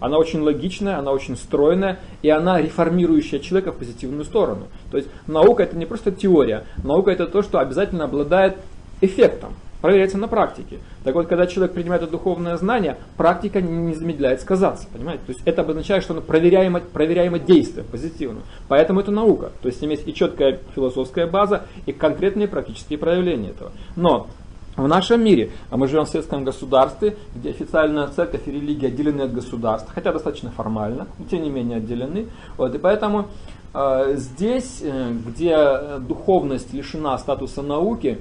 [0.00, 4.68] Она очень логичная, она очень стройная, и она реформирующая человека в позитивную сторону.
[4.90, 8.56] То есть наука это не просто теория, наука это то, что обязательно обладает
[9.02, 9.52] эффектом,
[9.82, 10.78] проверяется на практике.
[11.04, 15.22] Так вот, когда человек принимает это духовное знание, практика не замедляет сказаться, понимаете?
[15.26, 18.40] То есть это обозначает, что оно проверяемо, проверяемо действие, позитивно.
[18.68, 19.52] Поэтому это наука.
[19.60, 23.72] То есть имеет и четкая философская база, и конкретные практические проявления этого.
[23.96, 24.28] Но
[24.76, 29.22] в нашем мире, а мы живем в светском государстве, где официальная церковь и религия отделены
[29.22, 32.26] от государства, хотя достаточно формально, но тем не менее отделены.
[32.56, 33.26] Вот, и поэтому
[33.74, 38.18] э, здесь, э, где духовность лишена статуса науки,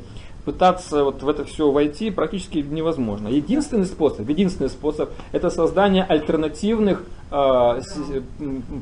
[0.50, 3.28] пытаться вот в это все войти практически невозможно.
[3.28, 7.82] Единственный способ, единственный способ это создание альтернативных э,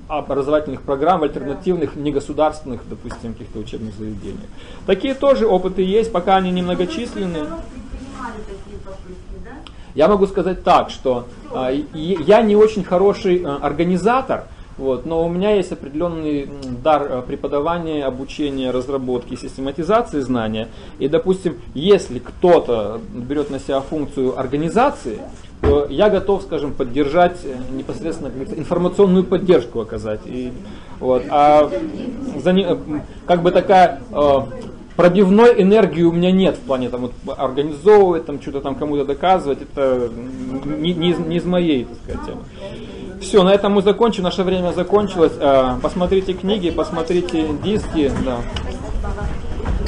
[0.07, 4.47] образовательных программ, альтернативных негосударственных, допустим, каких-то учебных заведений.
[4.85, 7.39] Такие тоже опыты есть, пока они немногочисленны.
[9.93, 14.45] Я могу сказать так, что э, я не очень хороший э, организатор,
[14.77, 16.47] вот, но у меня есть определенный
[16.83, 20.67] дар э, преподавания, обучения, разработки, систематизации знания.
[20.99, 25.19] И, допустим, если кто-то берет на себя функцию организации,
[25.61, 30.21] то я готов, скажем, поддержать э, непосредственно информационную поддержку оказать.
[30.25, 30.53] И,
[30.99, 31.71] вот, а
[32.43, 32.77] за, э,
[33.25, 33.99] как бы такая
[34.95, 39.59] пробивной энергии у меня нет в плане там вот, организовывать, там что-то там кому-то доказывать,
[39.61, 40.09] это
[40.65, 42.41] не, не, не из моей, так сказать, темы.
[43.21, 44.23] Все, на этом мы закончим.
[44.23, 45.33] Наше время закончилось.
[45.39, 48.11] Э, посмотрите книги, посмотрите диски.
[48.25, 48.37] Да.